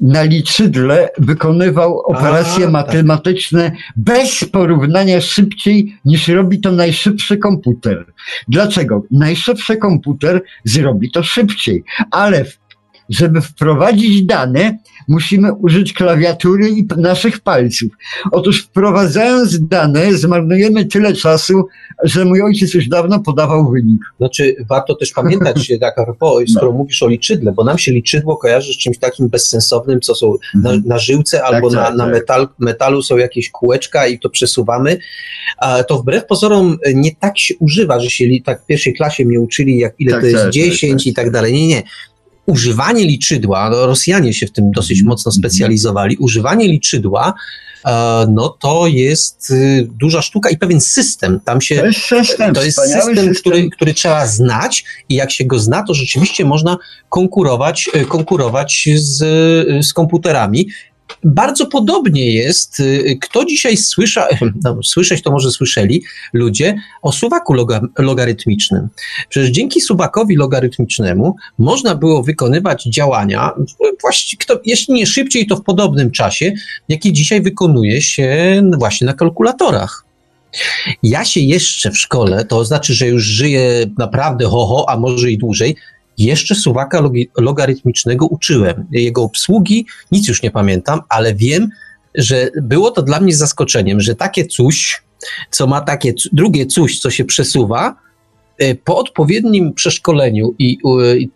[0.00, 2.72] na liczydle wykonywał operacje tak.
[2.72, 8.06] matematyczne bez porównania szybciej niż robi to najszybszy komputer.
[8.48, 9.02] Dlaczego?
[9.10, 12.59] Najszybszy komputer zrobi to szybciej, ale w-
[13.10, 14.78] żeby wprowadzić dane,
[15.08, 17.88] musimy użyć klawiatury i naszych palców.
[18.32, 21.66] Otóż wprowadzając dane, zmarnujemy tyle czasu,
[22.04, 24.02] że mój ojciec już dawno podawał wynik.
[24.18, 28.36] Znaczy, warto też pamiętać, że tak, propos, skoro mówisz o liczydle, bo nam się liczydło
[28.36, 32.12] kojarzy z czymś takim bezsensownym, co są na, na żyłce albo tak, na, na tak.
[32.12, 34.98] metal, metalu są jakieś kółeczka i to przesuwamy.
[35.88, 39.40] To wbrew pozorom e, nie tak się używa, że się tak w pierwszej klasie mnie
[39.40, 41.52] uczyli, jak ile Tak, to jest tak, 10 tak, i tak dalej.
[41.52, 41.82] Nie, nie.
[42.46, 45.08] Używanie liczydła, no Rosjanie się w tym dosyć Mhm.
[45.08, 47.34] mocno specjalizowali, używanie liczydła,
[47.86, 51.40] e, no to jest y, duża sztuka i pewien system.
[51.44, 55.30] Tam się To jest system, to jest wspaniały system, Który, który trzeba znać i jak
[55.30, 56.76] się go zna, to rzeczywiście można
[57.08, 60.68] konkurować, e, konkurować z, e, z komputerami.
[61.24, 64.28] Bardzo podobnie jest, y, kto dzisiaj słysza,
[64.64, 66.02] no, słyszeć to może słyszeli
[66.32, 68.88] ludzie, o suwaku loga, logarytmicznym.
[69.28, 73.52] Przecież dzięki suwakowi logarytmicznemu można było wykonywać działania,
[74.00, 76.52] właściwie, kto, jeśli nie szybciej, to w podobnym czasie,
[76.88, 80.04] jakie dzisiaj wykonuje się właśnie na kalkulatorach.
[81.02, 85.38] Ja się jeszcze w szkole, to znaczy, że już żyję naprawdę ho-ho, a może i
[85.38, 85.76] dłużej,
[86.20, 87.02] jeszcze suwaka
[87.38, 88.86] logarytmicznego uczyłem.
[88.90, 91.68] Jego obsługi nic już nie pamiętam, ale wiem,
[92.14, 95.02] że było to dla mnie zaskoczeniem, że takie coś,
[95.50, 97.96] co ma takie drugie coś, co się przesuwa,
[98.58, 100.78] e, po odpowiednim przeszkoleniu i,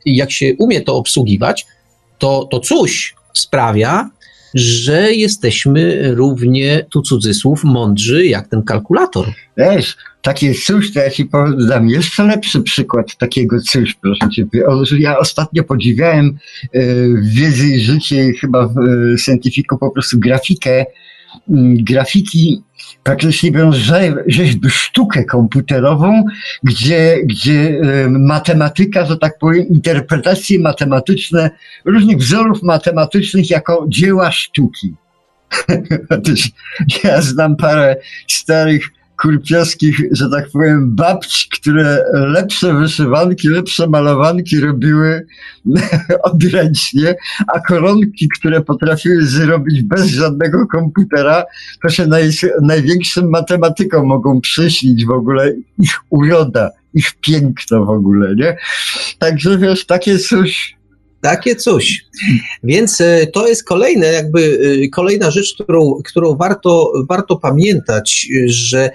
[0.05, 1.67] i jak się umie to obsługiwać,
[2.19, 4.11] to, to coś sprawia,
[4.55, 9.27] że jesteśmy równie, tu cudzysłów, mądrzy jak ten kalkulator.
[9.57, 14.47] Wiesz, takie coś, to ja ci podam jeszcze lepszy przykład takiego coś, proszę cię.
[14.99, 16.39] Ja ostatnio podziwiałem
[16.73, 16.81] e,
[17.23, 20.87] wiedzy i życie chyba w e, Scientificu po prostu grafikę,
[21.79, 22.63] grafiki
[23.05, 23.77] praktycznie biorąc
[24.27, 26.25] rzeźby, sztukę komputerową,
[26.63, 31.51] gdzie, gdzie matematyka, że tak powiem, interpretacje matematyczne
[31.85, 34.95] różnych wzorów matematycznych jako dzieła sztuki.
[37.05, 37.97] Ja znam parę
[38.29, 38.91] starych
[39.25, 45.27] kurpiowskich, że tak powiem, babci, które lepsze wyszywanki, lepsze malowanki robiły
[46.23, 47.15] odręcznie,
[47.55, 51.45] a koronki, które potrafiły zrobić bez żadnego komputera,
[51.83, 52.31] to się naj,
[52.63, 58.57] największym matematykom mogą przyśnić w ogóle ich uroda, ich piękno w ogóle, nie?
[59.19, 60.77] Także wiesz, takie coś
[61.25, 62.05] takie coś.
[62.65, 68.91] Więc e, to jest kolejne, jakby e, kolejna rzecz, którą, którą warto, warto pamiętać, że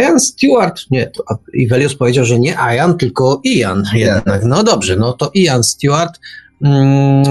[0.00, 4.44] Ian Stewart, nie, to Ivelios powiedział, że nie Ian, tylko Ian jednak.
[4.44, 6.20] No dobrze, no to Ian Stewart
[6.62, 7.24] mm,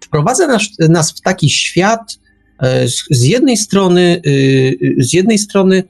[0.00, 2.18] wprowadza nas, nas w taki świat
[2.58, 4.22] e, z, z jednej strony,
[4.98, 5.82] z jednej strony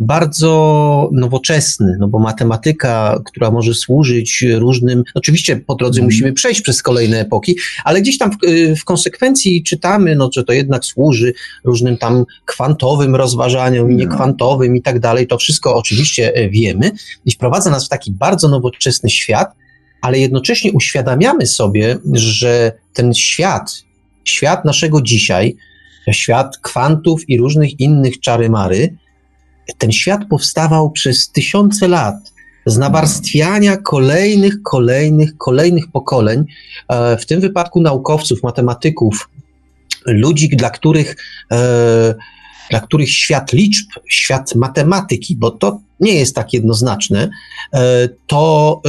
[0.00, 6.06] bardzo nowoczesny, no bo matematyka, która może służyć różnym, oczywiście po drodze mm.
[6.06, 8.36] musimy przejść przez kolejne epoki, ale gdzieś tam w,
[8.80, 11.32] w, konsekwencji czytamy, no, że to jednak służy
[11.64, 13.96] różnym tam kwantowym rozważaniom, no.
[13.96, 16.90] niekwantowym i tak dalej, to wszystko oczywiście e, wiemy
[17.24, 19.54] i wprowadza nas w taki bardzo nowoczesny świat,
[20.02, 23.82] ale jednocześnie uświadamiamy sobie, że ten świat,
[24.24, 25.56] świat naszego dzisiaj,
[26.12, 28.96] świat kwantów i różnych innych czary-mary,
[29.78, 32.32] ten świat powstawał przez tysiące lat
[32.66, 36.44] z nawarstwiania kolejnych, kolejnych, kolejnych pokoleń,
[36.88, 39.28] e, w tym wypadku naukowców, matematyków,
[40.06, 41.16] ludzi, dla których,
[41.52, 42.14] e,
[42.70, 47.30] dla których świat liczb, świat matematyki, bo to nie jest tak jednoznaczne,
[47.72, 48.82] e, to,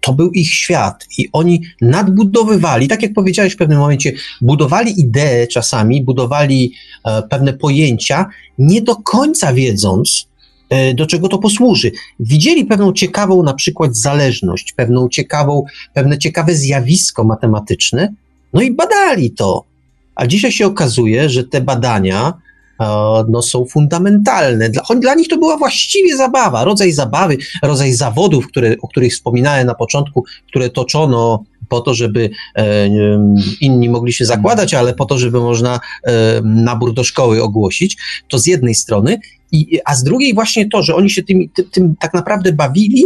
[0.00, 5.48] to był ich świat i oni nadbudowywali, tak jak powiedziałeś w pewnym momencie, budowali idee
[5.50, 6.72] czasami, budowali
[7.30, 8.26] pewne pojęcia,
[8.58, 10.28] nie do końca wiedząc,
[10.70, 11.92] e, do czego to posłuży.
[12.20, 15.64] Widzieli pewną ciekawą na przykład zależność, pewną ciekawą,
[15.94, 18.14] pewne ciekawe zjawisko matematyczne,
[18.52, 19.64] no i badali to.
[20.14, 22.32] A dzisiaj się okazuje, że te badania e,
[23.28, 24.70] no, są fundamentalne.
[24.70, 29.66] Dla, dla nich to była właściwie zabawa, rodzaj zabawy, rodzaj zawodów, które, o których wspominałem
[29.66, 32.88] na początku, które toczono po to, żeby e,
[33.60, 37.96] inni mogli się zakładać, ale po to, żeby można e, nabór do szkoły ogłosić,
[38.28, 39.20] to z jednej strony,
[39.52, 43.04] i, a z drugiej właśnie to, że oni się tym, tym, tym tak naprawdę bawili,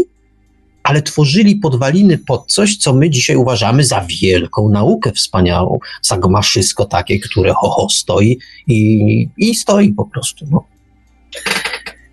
[0.83, 6.85] ale tworzyli podwaliny pod coś, co my dzisiaj uważamy za wielką naukę wspaniałą, za gomaszysko
[6.85, 8.39] takie, które ho, ho stoi
[8.69, 10.47] i, i stoi po prostu.
[10.51, 10.65] No.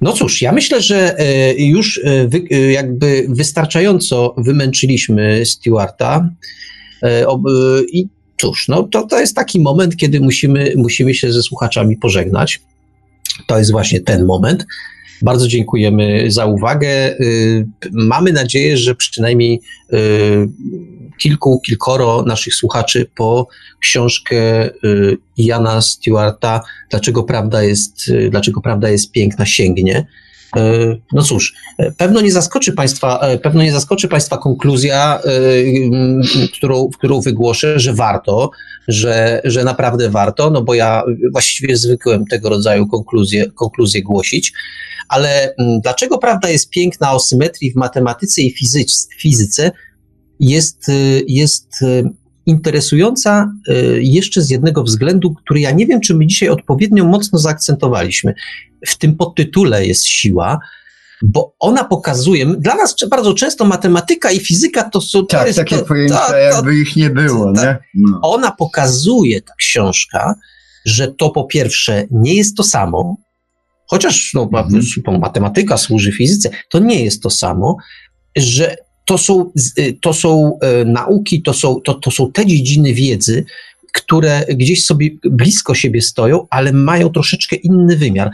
[0.02, 6.30] No cóż, ja myślę, że e, już e, wy, e, jakby wystarczająco wymęczyliśmy Stewarta
[7.92, 12.62] i cóż, no to, to jest taki moment, kiedy musimy, musimy się ze słuchaczami pożegnać.
[13.48, 14.66] To jest właśnie ten moment.
[15.22, 17.16] Bardzo dziękujemy za uwagę.
[17.92, 19.62] Mamy nadzieję, że przynajmniej
[21.20, 23.48] kilku, kilkoro naszych słuchaczy po
[23.80, 30.08] książkę y, Jana Stewarta Dlaczego prawda jest, y, dlaczego prawda jest piękna sięgnie.
[30.58, 31.54] Y, no cóż,
[31.98, 35.20] pewno nie zaskoczy Państwa, pewno nie zaskoczy Państwa konkluzja,
[36.58, 38.52] którą, którą wygłoszę, że warto,
[38.88, 44.54] że, że naprawdę warto, no bo ja właściwie zwykłem tego rodzaju konkluzje, konkluzje głosić.
[45.10, 48.56] Ale mm, dlaczego prawda jest piękna o symetrii w matematyce i
[49.20, 49.72] fizyce,
[50.40, 52.04] jest, y, jest y,
[52.46, 57.40] interesująca y, jeszcze z jednego względu, który ja nie wiem, czy my dzisiaj odpowiednio mocno
[57.40, 58.34] zaakcentowaliśmy.
[58.88, 60.60] W tym podtytule jest siła,
[61.22, 65.26] bo ona pokazuje, dla nas bardzo często matematyka i fizyka to są...
[65.26, 67.78] Tak, to jest, takie to, pojęcia, to, jakby ich nie było, nie?
[67.94, 68.20] No.
[68.22, 70.36] Ona pokazuje, ta książka,
[70.86, 73.18] że to po pierwsze nie jest to samo,
[73.90, 75.20] chociaż no, mhm.
[75.20, 77.78] matematyka służy fizyce, to nie jest to samo,
[78.38, 78.76] że
[79.06, 83.46] to są, y, to są e, nauki, to są, to, to są te dziedziny wiedzy,
[83.94, 88.32] które gdzieś sobie blisko siebie stoją, ale mają troszeczkę inny wymiar.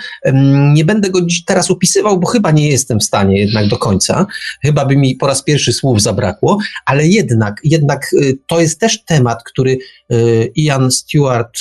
[0.73, 4.26] Nie będę go dziś teraz opisywał, bo chyba nie jestem w stanie jednak do końca.
[4.61, 9.03] Chyba by mi po raz pierwszy słów zabrakło, ale jednak, jednak y, to jest też
[9.03, 9.77] temat, który
[10.11, 11.60] y, Ian Stewart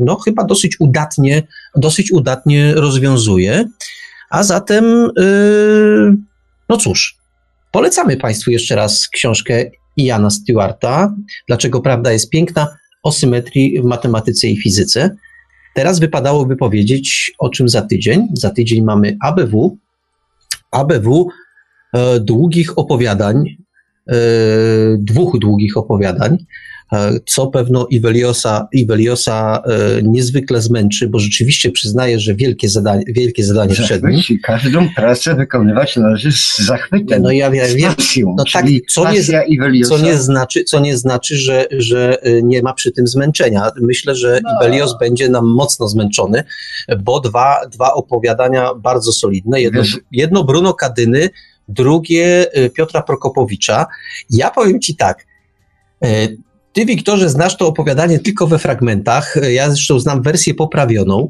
[0.00, 1.42] no, chyba dosyć udatnie,
[1.76, 3.64] dosyć udatnie rozwiązuje.
[4.30, 5.10] A zatem,
[6.68, 7.18] no cóż,
[7.74, 9.64] Polecamy Państwu jeszcze raz książkę
[9.96, 11.14] Iana Stewarta,
[11.48, 15.16] Dlaczego prawda jest piękna, o symetrii w matematyce i fizyce.
[15.74, 18.28] Teraz wypadałoby powiedzieć, o czym za tydzień.
[18.32, 19.78] Za tydzień mamy ABW.
[20.70, 21.28] ABW
[21.94, 23.56] e, długich opowiadań,
[24.08, 24.14] e,
[24.98, 26.38] dwóch długich opowiadań,
[27.26, 33.74] co pewno Iweliosa, Iweliosa e, niezwykle zmęczy, bo rzeczywiście przyznaje, że wielkie zadanie, wielkie zadanie
[33.84, 34.40] przed nim.
[34.42, 37.22] Każdą pracę wykonywać należy z zachwytem.
[37.22, 37.94] No ja, ja wiem,
[38.36, 39.22] no tak, co nie-
[39.88, 43.70] co nie znaczy, co nie znaczy że, że y, nie ma przy tym zmęczenia.
[43.80, 44.50] Myślę, że No.
[44.56, 46.44] Ibelios będzie nam mocno zmęczony,
[47.02, 49.60] bo dwa, dwa opowiadania bardzo solidne.
[49.60, 51.30] Jedno, Wiesz- jedno Bruno Kadyny,
[51.68, 52.46] drugie
[52.76, 53.86] Piotra Prokopowicza.
[54.30, 55.26] Ja powiem ci tak.
[56.74, 59.36] Ty, Wiktorze, znasz to opowiadanie tylko we fragmentach.
[59.52, 61.28] Ja zresztą znam wersję poprawioną.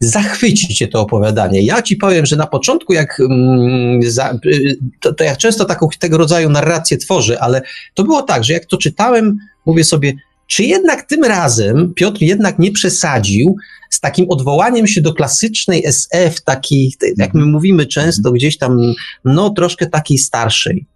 [0.00, 1.62] Zachwyci cię to opowiadanie.
[1.62, 4.00] Ja ci powiem, że na początku, jak mm,
[4.46, 7.62] y, to, to ja często taką tego rodzaju narrację tworzę, ale
[7.94, 10.12] to było tak, że jak to czytałem, mówię sobie,
[10.46, 13.56] czy jednak tym razem Piotr jednak nie przesadził
[13.90, 18.78] z takim odwołaniem się do klasycznej SF, takiej, jak my mówimy często, gdzieś tam,
[19.24, 20.86] no troszkę takiej starszej.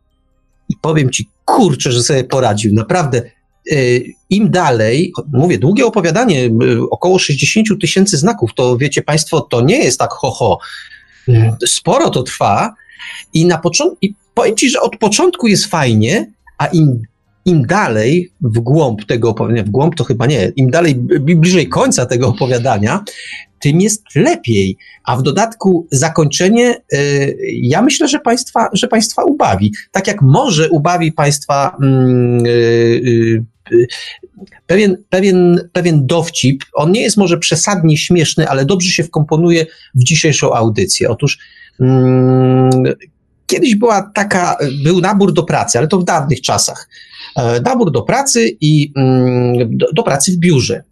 [0.69, 2.75] I powiem ci, kurczę, że sobie poradził.
[2.75, 3.23] Naprawdę,
[4.31, 9.85] im dalej, mówię, długie opowiadanie, y, około 60 tysięcy znaków, to wiecie Państwo, to nie
[9.85, 10.59] jest tak ho, ho.
[11.29, 12.75] Y, Sporo to trwa
[13.33, 17.03] i na początku, powiem Ci, że od początku jest fajnie, a im,
[17.45, 22.07] im dalej w głąb tego opowiadania, w głąb to chyba nie, im dalej bliżej końca
[22.07, 23.05] tego opowiadania,
[23.63, 24.77] tym jest lepiej.
[25.05, 29.73] A w dodatku zakończenie, y, ja myślę, że państwa, że państwa ubawi.
[29.91, 33.87] Tak jak może ubawi państwa mm, y, y,
[34.67, 36.65] pewien, pewien, pewien dowcip.
[36.73, 41.09] On nie jest może przesadnie śmieszny, ale dobrze się wkomponuje w dzisiejszą audycję.
[41.09, 41.39] Otóż
[41.81, 42.71] mm,
[43.47, 46.89] kiedyś była taka, był nabór do pracy, ale to w dawnych czasach.
[47.37, 50.83] E, Nabór do pracy i mm, do, do pracy w biurze.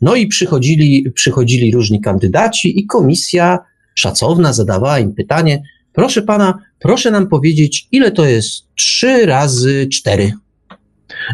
[0.00, 3.58] No i przychodzili, przychodzili różni kandydaci i komisja
[3.94, 5.62] szacowna zadawała im pytanie,
[5.92, 10.32] proszę pana, proszę nam powiedzieć, ile to jest 3 razy 4?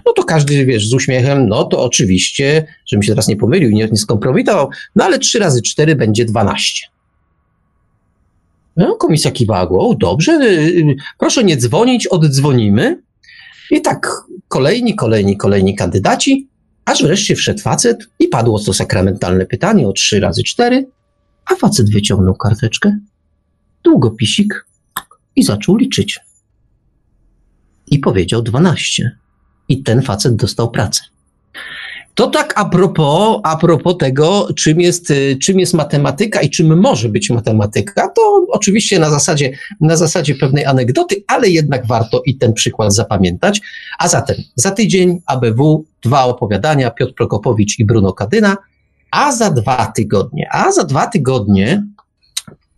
[0.06, 3.74] No to każdy, wiesz, z uśmiechem, no to oczywiście, żebym się teraz nie pomylił i
[3.74, 6.86] nie, nie skompromitował, no ale 3 razy 4 będzie 12.
[8.76, 13.02] No, komisja kiwała głową, dobrze, y, y, proszę nie dzwonić, oddzwonimy.
[13.70, 14.08] I tak
[14.48, 16.48] kolejni, kolejni, kolejni kandydaci,
[16.84, 20.86] aż wreszcie wszedł facet i padło to sakramentalne pytanie o 3 razy 4,
[21.50, 22.98] a facet wyciągnął karteczkę,
[23.84, 24.66] długopisik
[25.36, 26.20] i zaczął liczyć.
[27.86, 29.18] I powiedział 12.
[29.68, 31.02] I ten facet dostał pracę.
[32.14, 36.80] To tak a propos, a propos tego, czym jest, y, czym jest matematyka i czym
[36.80, 42.36] może być matematyka, to oczywiście na zasadzie, na zasadzie pewnej anegdoty, ale jednak warto i
[42.36, 43.60] ten przykład zapamiętać.
[43.98, 48.56] A zatem za tydzień ABW, dwa opowiadania, Piotr Prokopowicz i Bruno Kadyna,
[49.10, 51.84] a za dwa tygodnie, a za dwa tygodnie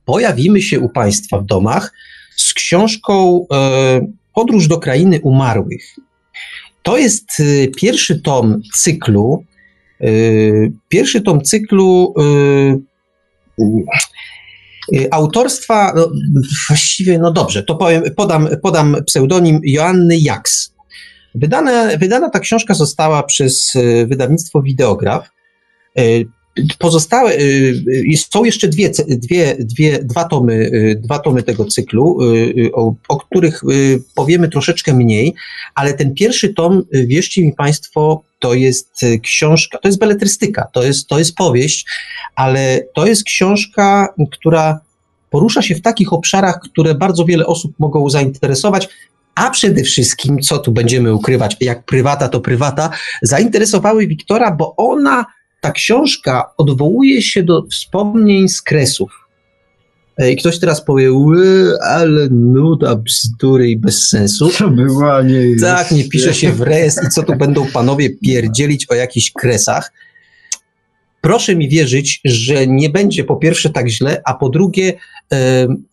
[0.04, 1.92] pojawimy się u Państwa w domach
[2.36, 4.00] z książką e,
[4.34, 5.96] Podróż do krainy umarłych.
[6.86, 9.44] To jest y, pierwszy tom cyklu.
[10.00, 12.14] y, Pierwszy tom cyklu
[13.62, 16.10] y, autorstwa, no,
[16.68, 20.74] właściwie, no dobrze, to powiem, podam, podam pseudonim Joanny Jaks.
[21.34, 23.72] Wydana, wydana ta książka została przez
[24.06, 25.30] wydawnictwo Wideograf.
[26.78, 32.18] Pozostałe, y, y, są jeszcze dwie, dwie, dwie, dwa, tomy, y, dwa tomy tego cyklu,
[32.72, 33.62] o, o których
[34.14, 35.34] powiemy troszeczkę mniej,
[35.74, 41.06] ale ten pierwszy tom, wierzcie mi Państwo, to jest książka, to jest beletrystyka, to jest,
[41.08, 41.86] to jest powieść,
[42.34, 44.80] ale to jest książka, która
[45.30, 48.88] porusza się w takich obszarach, które bardzo wiele osób mogą zainteresować,
[49.34, 52.90] a przede wszystkim, co tu będziemy ukrywać, jak prywata to prywata,
[53.22, 55.26] zainteresowały Wiktora, bo ona,
[55.66, 59.10] ta książka odwołuje się do wspomnień z kresów.
[60.18, 64.48] E, I ktoś teraz powie, "Ły, ale nuda, bzdury i bez sensu.
[64.50, 65.64] Co było, a nie jest.
[65.64, 69.92] Tak, nie pisze się w res i co tu będą panowie pierdzielić o jakichś kresach.
[71.26, 74.92] Proszę mi wierzyć, że nie będzie po pierwsze tak źle, a po drugie,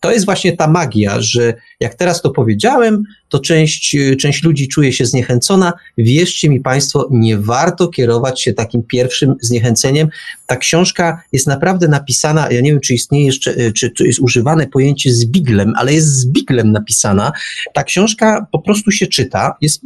[0.00, 4.68] to jest właśnie ta magia, że jak teraz to powiedziałem, to część, e, część ludzi
[4.68, 5.72] czuje się zniechęcona.
[5.98, 10.08] Wierzcie mi Państwo, nie warto kierować się takim pierwszym zniechęceniem.
[10.46, 14.20] Ta książka jest naprawdę napisana, ja nie wiem, czy istnieje jeszcze, e, czy to jest
[14.20, 17.32] używane pojęcie z biglem, ale jest z biglem napisana.
[17.72, 19.80] Ta książka po prostu się czyta, jest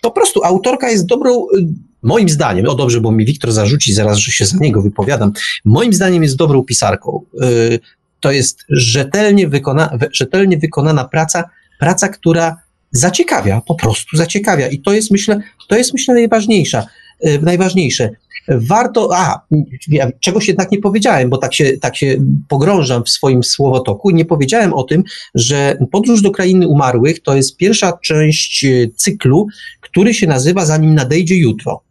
[0.00, 4.18] po prostu autorka jest dobrą, y, moim zdaniem, o dobrze, bo mi Wiktor zarzuci zaraz,
[4.18, 5.32] że się za niego wypowiadam,
[5.64, 7.24] moim zdaniem jest dobrą pisarką.
[7.42, 7.78] Y,
[8.20, 11.44] To jest rzetelnie, wykona, rzetelnie wykonana praca,
[11.78, 12.56] praca, która
[12.92, 16.86] zaciekawia, po prostu zaciekawia i to jest myślę, to jest myślę najważniejsza,
[17.26, 18.10] y, najważniejsze.
[18.48, 19.40] warto, a,
[19.88, 22.16] ja czegoś jednak nie powiedziałem, bo tak się, tak się
[22.48, 24.10] pogrążam w swoim słowotoku.
[24.10, 25.02] Nie powiedziałem o tym,
[25.34, 29.46] że Podróż do Krainy Umarłych to jest pierwsza część e, cyklu,
[29.80, 31.82] który się nazywa Zanim nadejdzie jutro.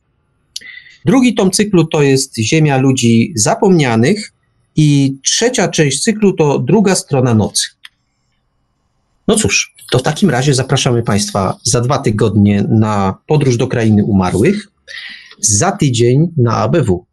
[1.06, 4.34] Drugi tom cyklu to jest Ziemia ludzi zapomnianych
[4.76, 7.70] i trzecia część cyklu to druga strona nocy.
[9.28, 14.04] No cóż, to w takim razie zapraszamy Państwa za dwa tygodnie na podróż do krainy
[14.04, 14.68] umarłych,
[15.40, 17.06] za tydzień na ABW.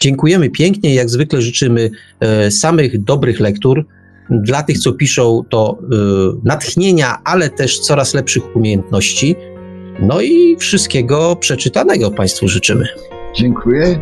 [0.00, 3.86] Dziękujemy pięknie, jak zwykle życzymy e, samych dobrych lektur.
[4.30, 5.96] Dla tych, co piszą, to e,
[6.44, 9.36] natchnienia, ale też coraz lepszych umiejętności.
[10.02, 12.88] No i wszystkiego przeczytanego Państwu życzymy.
[13.34, 14.00] Dziękuję.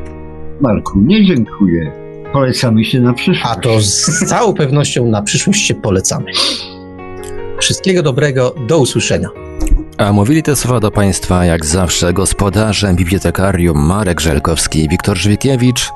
[0.60, 1.92] Marku, nie dziękuję.
[2.32, 3.56] Polecamy się na przyszłość.
[3.58, 6.32] A to z całą pewnością na przyszłość się polecamy.
[7.60, 9.28] Wszystkiego dobrego, do usłyszenia.
[9.98, 15.90] A mówili te słowa do Państwa jak zawsze gospodarze bibliotekarium Marek Żelkowski i Wiktor Żwikiewicz.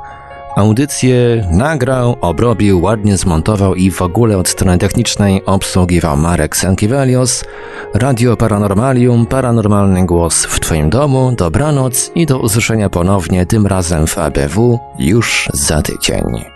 [0.57, 7.45] Audycję nagrał, obrobił, ładnie zmontował i w ogóle od strony technicznej obsługiwał Marek Sankiewelios.
[7.95, 11.35] Radio Paranormalium, paranormalny głos w Twoim domu.
[11.37, 16.52] Dobranoc i do usłyszenia ponownie, tym razem w ABW już za tydzień.